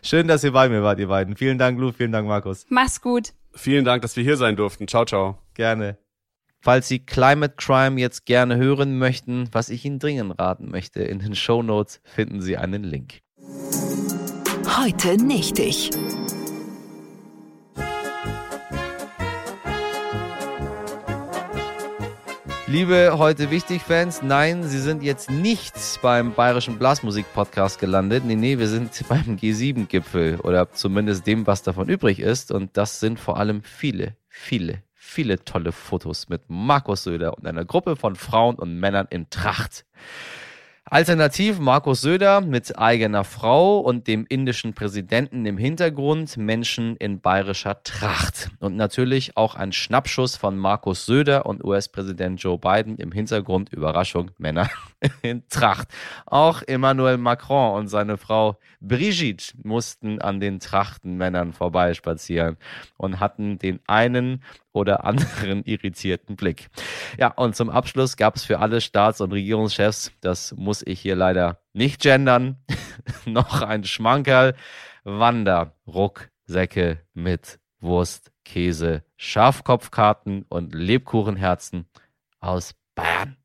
Schön, 0.03 0.27
dass 0.27 0.43
ihr 0.43 0.51
bei 0.51 0.69
mir 0.69 0.83
wart, 0.83 0.99
ihr 0.99 1.07
beiden. 1.07 1.35
Vielen 1.35 1.57
Dank, 1.57 1.79
Lu, 1.79 1.91
vielen 1.91 2.11
Dank, 2.11 2.27
Markus. 2.27 2.65
Mach's 2.69 3.01
gut. 3.01 3.33
Vielen 3.53 3.85
Dank, 3.85 4.01
dass 4.01 4.15
wir 4.15 4.23
hier 4.23 4.37
sein 4.37 4.55
durften. 4.55 4.87
Ciao, 4.87 5.05
ciao. 5.05 5.39
Gerne. 5.53 5.97
Falls 6.61 6.87
Sie 6.87 6.99
Climate 6.99 7.55
Crime 7.57 7.99
jetzt 8.01 8.25
gerne 8.25 8.57
hören 8.57 8.97
möchten, 8.97 9.49
was 9.51 9.69
ich 9.69 9.85
Ihnen 9.85 9.99
dringend 9.99 10.39
raten 10.39 10.71
möchte, 10.71 11.03
in 11.03 11.19
den 11.19 11.35
Show 11.35 11.61
Notes 11.61 12.01
finden 12.03 12.41
Sie 12.41 12.57
einen 12.57 12.83
Link. 12.83 13.21
Heute 14.77 15.23
nicht 15.23 15.59
ich. 15.59 15.91
Liebe 22.67 23.19
heute 23.19 23.51
wichtig 23.51 23.83
Fans, 23.83 24.23
nein, 24.23 24.63
Sie 24.63 24.79
sind 24.79 25.03
jetzt 25.03 25.29
nicht 25.29 25.75
beim 26.01 26.33
Bayerischen 26.33 26.79
Blasmusik 26.79 27.31
Podcast 27.31 27.79
gelandet. 27.79 28.25
Nee, 28.25 28.33
nee, 28.33 28.57
wir 28.57 28.67
sind 28.67 28.89
beim 29.07 29.37
G7 29.37 29.85
Gipfel 29.85 30.39
oder 30.39 30.71
zumindest 30.71 31.27
dem, 31.27 31.45
was 31.45 31.61
davon 31.61 31.89
übrig 31.89 32.19
ist 32.19 32.51
und 32.51 32.75
das 32.75 32.99
sind 32.99 33.19
vor 33.19 33.37
allem 33.37 33.61
viele, 33.61 34.15
viele, 34.27 34.81
viele 34.95 35.43
tolle 35.45 35.71
Fotos 35.71 36.27
mit 36.27 36.41
Markus 36.47 37.03
Söder 37.03 37.37
und 37.37 37.45
einer 37.45 37.65
Gruppe 37.65 37.95
von 37.95 38.15
Frauen 38.15 38.55
und 38.55 38.79
Männern 38.79 39.05
in 39.11 39.29
Tracht. 39.29 39.85
Alternativ 40.87 41.57
Markus 41.57 42.01
Söder 42.01 42.41
mit 42.41 42.77
eigener 42.77 43.23
Frau 43.23 43.79
und 43.79 44.05
dem 44.05 44.27
indischen 44.29 44.75
Präsidenten 44.75 45.43
im 45.47 45.57
Hintergrund, 45.57 46.37
Menschen 46.37 46.95
in 46.97 47.21
bayerischer 47.21 47.81
Tracht. 47.81 48.51
Und 48.59 48.75
natürlich 48.75 49.35
auch 49.35 49.55
ein 49.55 49.71
Schnappschuss 49.71 50.35
von 50.35 50.55
Markus 50.55 51.07
Söder 51.07 51.47
und 51.47 51.63
US-Präsident 51.63 52.39
Joe 52.39 52.59
Biden 52.59 52.97
im 52.97 53.11
Hintergrund, 53.11 53.73
Überraschung, 53.73 54.29
Männer 54.37 54.69
in 55.21 55.47
Tracht. 55.49 55.87
Auch 56.25 56.61
Emmanuel 56.61 57.17
Macron 57.17 57.77
und 57.77 57.87
seine 57.87 58.17
Frau 58.17 58.57
Brigitte 58.79 59.53
mussten 59.63 60.21
an 60.21 60.39
den 60.39 60.59
Trachtenmännern 60.59 61.53
vorbeispazieren 61.53 62.57
und 62.97 63.19
hatten 63.19 63.59
den 63.59 63.79
einen 63.87 64.43
oder 64.71 65.05
anderen 65.05 65.63
irritierten 65.65 66.35
Blick. 66.35 66.67
Ja, 67.17 67.29
und 67.29 67.55
zum 67.55 67.69
Abschluss 67.69 68.17
gab 68.17 68.35
es 68.35 68.43
für 68.43 68.59
alle 68.59 68.81
Staats- 68.81 69.21
und 69.21 69.31
Regierungschefs, 69.31 70.11
das 70.21 70.53
muss 70.55 70.81
ich 70.85 70.99
hier 70.99 71.15
leider 71.15 71.59
nicht 71.73 72.01
gendern, 72.01 72.57
noch 73.25 73.61
ein 73.61 73.83
Schmankerl, 73.83 74.55
Wanderrucksäcke 75.03 76.99
mit 77.13 77.59
Wurst, 77.79 78.31
Käse, 78.43 79.03
Schafkopfkarten 79.17 80.45
und 80.49 80.73
Lebkuchenherzen 80.73 81.85
aus 82.39 82.75
Bayern. 82.95 83.37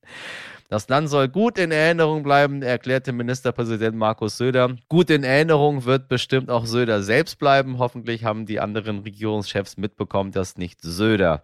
Das 0.71 0.89
Land 0.89 1.11
soll 1.11 1.29
gut 1.29 1.59
in 1.59 1.73
Erinnerung 1.73 2.23
bleiben, 2.23 2.63
erklärte 2.63 3.11
Ministerpräsident 3.11 3.97
Markus 3.97 4.39
Söder. 4.39 4.77
Gut 4.89 5.11
in 5.11 5.25
Erinnerung 5.25 5.85
wird 5.85 6.07
bestimmt 6.07 6.49
auch 6.49 6.65
Söder 6.65 7.03
selbst 7.03 7.41
bleiben. 7.41 7.81
Hoffentlich 7.81 8.23
haben 8.23 8.47
die 8.47 8.61
anderen 8.61 9.01
Regierungschefs 9.01 9.79
mitbekommen, 9.79 10.31
dass 10.31 10.59
nicht 10.59 10.81
Söder 10.81 11.43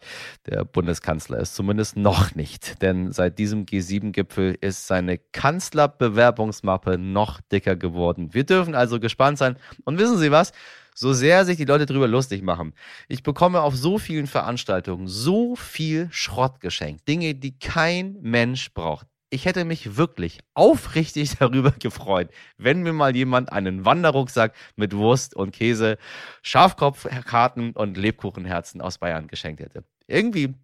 der 0.48 0.64
Bundeskanzler 0.64 1.38
ist. 1.38 1.56
Zumindest 1.56 1.96
noch 1.96 2.36
nicht. 2.36 2.80
Denn 2.82 3.10
seit 3.10 3.40
diesem 3.40 3.66
G7-Gipfel 3.66 4.56
ist 4.60 4.86
seine 4.86 5.18
Kanzlerbewerbungsmappe 5.18 6.96
noch 6.96 7.40
dicker 7.50 7.74
geworden. 7.74 8.32
Wir 8.32 8.44
dürfen 8.44 8.76
also 8.76 9.00
gespannt 9.00 9.38
sein. 9.38 9.56
Und 9.84 9.98
wissen 9.98 10.18
Sie 10.18 10.30
was? 10.30 10.52
so 10.98 11.12
sehr 11.12 11.44
sich 11.44 11.58
die 11.58 11.66
Leute 11.66 11.84
drüber 11.84 12.08
lustig 12.08 12.40
machen. 12.40 12.72
Ich 13.06 13.22
bekomme 13.22 13.60
auf 13.60 13.76
so 13.76 13.98
vielen 13.98 14.26
Veranstaltungen 14.26 15.08
so 15.08 15.54
viel 15.54 16.08
Schrott 16.10 16.58
geschenkt. 16.60 17.06
Dinge, 17.06 17.34
die 17.34 17.58
kein 17.58 18.16
Mensch 18.22 18.72
braucht 18.72 19.06
ich 19.30 19.44
hätte 19.44 19.64
mich 19.64 19.96
wirklich 19.96 20.40
aufrichtig 20.54 21.36
darüber 21.38 21.72
gefreut, 21.72 22.30
wenn 22.58 22.82
mir 22.82 22.92
mal 22.92 23.14
jemand 23.16 23.52
einen 23.52 23.84
Wanderrucksack 23.84 24.54
mit 24.76 24.94
Wurst 24.94 25.34
und 25.34 25.52
Käse, 25.52 25.98
Schafkopfkarten 26.42 27.72
und 27.72 27.96
Lebkuchenherzen 27.96 28.80
aus 28.80 28.98
Bayern 28.98 29.26
geschenkt 29.28 29.60
hätte. 29.60 29.84
Irgendwie, 30.06 30.54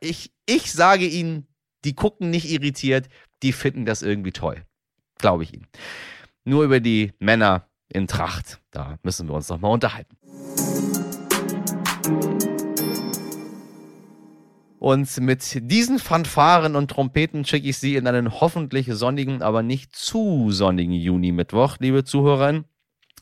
ich, 0.00 0.32
ich 0.46 0.72
sage 0.72 1.06
Ihnen, 1.06 1.46
die 1.84 1.94
gucken 1.94 2.30
nicht 2.30 2.50
irritiert, 2.50 3.08
die 3.42 3.52
finden 3.52 3.84
das 3.84 4.02
irgendwie 4.02 4.32
toll. 4.32 4.64
Glaube 5.18 5.44
ich 5.44 5.54
Ihnen. 5.54 5.66
Nur 6.44 6.64
über 6.64 6.80
die 6.80 7.12
Männer 7.18 7.68
in 7.88 8.06
Tracht, 8.06 8.60
da 8.70 8.98
müssen 9.02 9.28
wir 9.28 9.34
uns 9.34 9.48
noch 9.48 9.60
mal 9.60 9.68
unterhalten. 9.68 10.16
Und 14.86 15.20
mit 15.20 15.68
diesen 15.68 15.98
Fanfaren 15.98 16.76
und 16.76 16.92
Trompeten 16.92 17.44
schicke 17.44 17.70
ich 17.70 17.76
Sie 17.76 17.96
in 17.96 18.06
einen 18.06 18.40
hoffentlich 18.40 18.86
sonnigen, 18.92 19.42
aber 19.42 19.64
nicht 19.64 19.96
zu 19.96 20.52
sonnigen 20.52 20.92
Juni-Mittwoch, 20.92 21.78
liebe 21.80 22.04
Zuhörerinnen. 22.04 22.66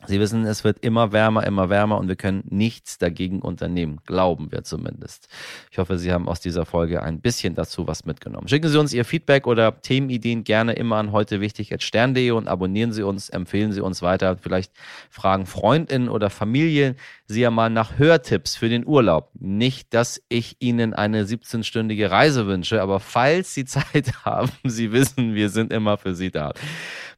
Sie 0.07 0.21
wissen, 0.21 0.45
es 0.45 0.65
wird 0.65 0.79
immer 0.81 1.13
wärmer, 1.13 1.47
immer 1.47 1.71
wärmer 1.71 1.99
und 1.99 2.09
wir 2.09 2.17
können 2.17 2.45
nichts 2.49 2.99
dagegen 2.99 3.41
unternehmen. 3.41 4.01
Glauben 4.07 4.53
wir 4.53 4.65
zumindest. 4.65 5.29
Ich 5.71 5.79
hoffe, 5.79 5.99
Sie 5.99 6.13
haben 6.13 6.29
aus 6.29 6.41
dieser 6.41 6.67
Folge 6.67 7.03
ein 7.03 7.21
bisschen 7.21 7.55
dazu 7.55 7.87
was 7.87 8.05
mitgenommen. 8.05 8.49
Schicken 8.49 8.69
Sie 8.69 8.79
uns 8.79 8.93
Ihr 8.93 9.05
Feedback 9.05 9.47
oder 9.47 9.81
Themenideen 9.81 10.45
gerne 10.45 10.75
immer 10.75 10.97
an 10.97 11.13
heute 11.13 11.41
wichtig 11.41 11.75
stern.de 11.79 12.31
und 12.33 12.49
abonnieren 12.49 12.93
Sie 12.93 13.03
uns, 13.03 13.29
empfehlen 13.29 13.73
Sie 13.73 13.81
uns 13.81 14.03
weiter. 14.03 14.37
Vielleicht 14.37 14.73
fragen 15.11 15.47
Freundinnen 15.47 16.09
oder 16.09 16.31
Familien 16.31 16.97
Sie 17.27 17.41
ja 17.41 17.51
mal 17.51 17.71
nach 17.71 17.99
Hörtipps 17.99 18.55
für 18.55 18.69
den 18.69 18.87
Urlaub. 18.87 19.31
Nicht, 19.35 19.95
dass 19.95 20.23
ich 20.29 20.57
Ihnen 20.59 20.93
eine 20.93 21.25
17-stündige 21.25 22.11
Reise 22.11 22.47
wünsche, 22.47 22.83
aber 22.83 23.01
falls 23.01 23.55
Sie 23.55 23.65
Zeit 23.65 24.25
haben, 24.25 24.53
Sie 24.65 24.93
wissen, 24.93 25.35
wir 25.35 25.49
sind 25.49 25.73
immer 25.73 25.97
für 25.97 26.15
Sie 26.15 26.31
da. 26.31 26.53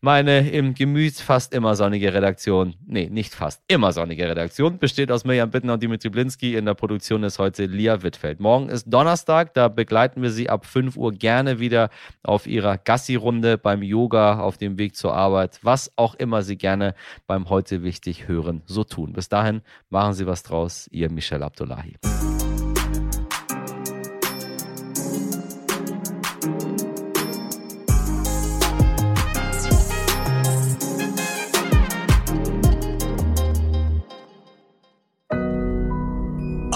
Meine 0.00 0.48
im 0.50 0.74
Gemüt 0.74 1.14
fast 1.14 1.54
immer 1.54 1.74
sonnige 1.74 2.12
Redaktion, 2.12 2.74
nee, 2.86 3.08
nicht 3.08 3.34
fast, 3.34 3.62
immer 3.68 3.92
sonnige 3.92 4.28
Redaktion, 4.28 4.78
besteht 4.78 5.10
aus 5.10 5.24
Mirjam 5.24 5.50
Bittner 5.50 5.74
und 5.74 5.82
Dimitri 5.82 6.10
Blinski. 6.10 6.54
In 6.54 6.66
der 6.66 6.74
Produktion 6.74 7.22
ist 7.22 7.38
heute 7.38 7.66
Lia 7.66 8.02
Wittfeld. 8.02 8.40
Morgen 8.40 8.68
ist 8.68 8.86
Donnerstag, 8.86 9.54
da 9.54 9.68
begleiten 9.68 10.22
wir 10.22 10.30
Sie 10.30 10.50
ab 10.50 10.66
5 10.66 10.96
Uhr 10.96 11.12
gerne 11.12 11.58
wieder 11.60 11.90
auf 12.22 12.46
Ihrer 12.46 12.78
Gassi-Runde 12.78 13.58
beim 13.58 13.82
Yoga, 13.82 14.40
auf 14.40 14.58
dem 14.58 14.78
Weg 14.78 14.96
zur 14.96 15.14
Arbeit, 15.14 15.58
was 15.62 15.90
auch 15.96 16.14
immer 16.14 16.42
Sie 16.42 16.56
gerne 16.56 16.94
beim 17.26 17.48
Heute 17.48 17.82
wichtig 17.82 18.28
hören, 18.28 18.62
so 18.66 18.84
tun. 18.84 19.12
Bis 19.12 19.28
dahin, 19.28 19.62
machen 19.88 20.12
Sie 20.12 20.26
was 20.26 20.42
draus, 20.42 20.88
Ihr 20.90 21.10
Michel 21.10 21.42
Abdullahi. 21.42 21.96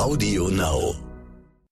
Audio 0.00 0.48
Now. 0.48 1.09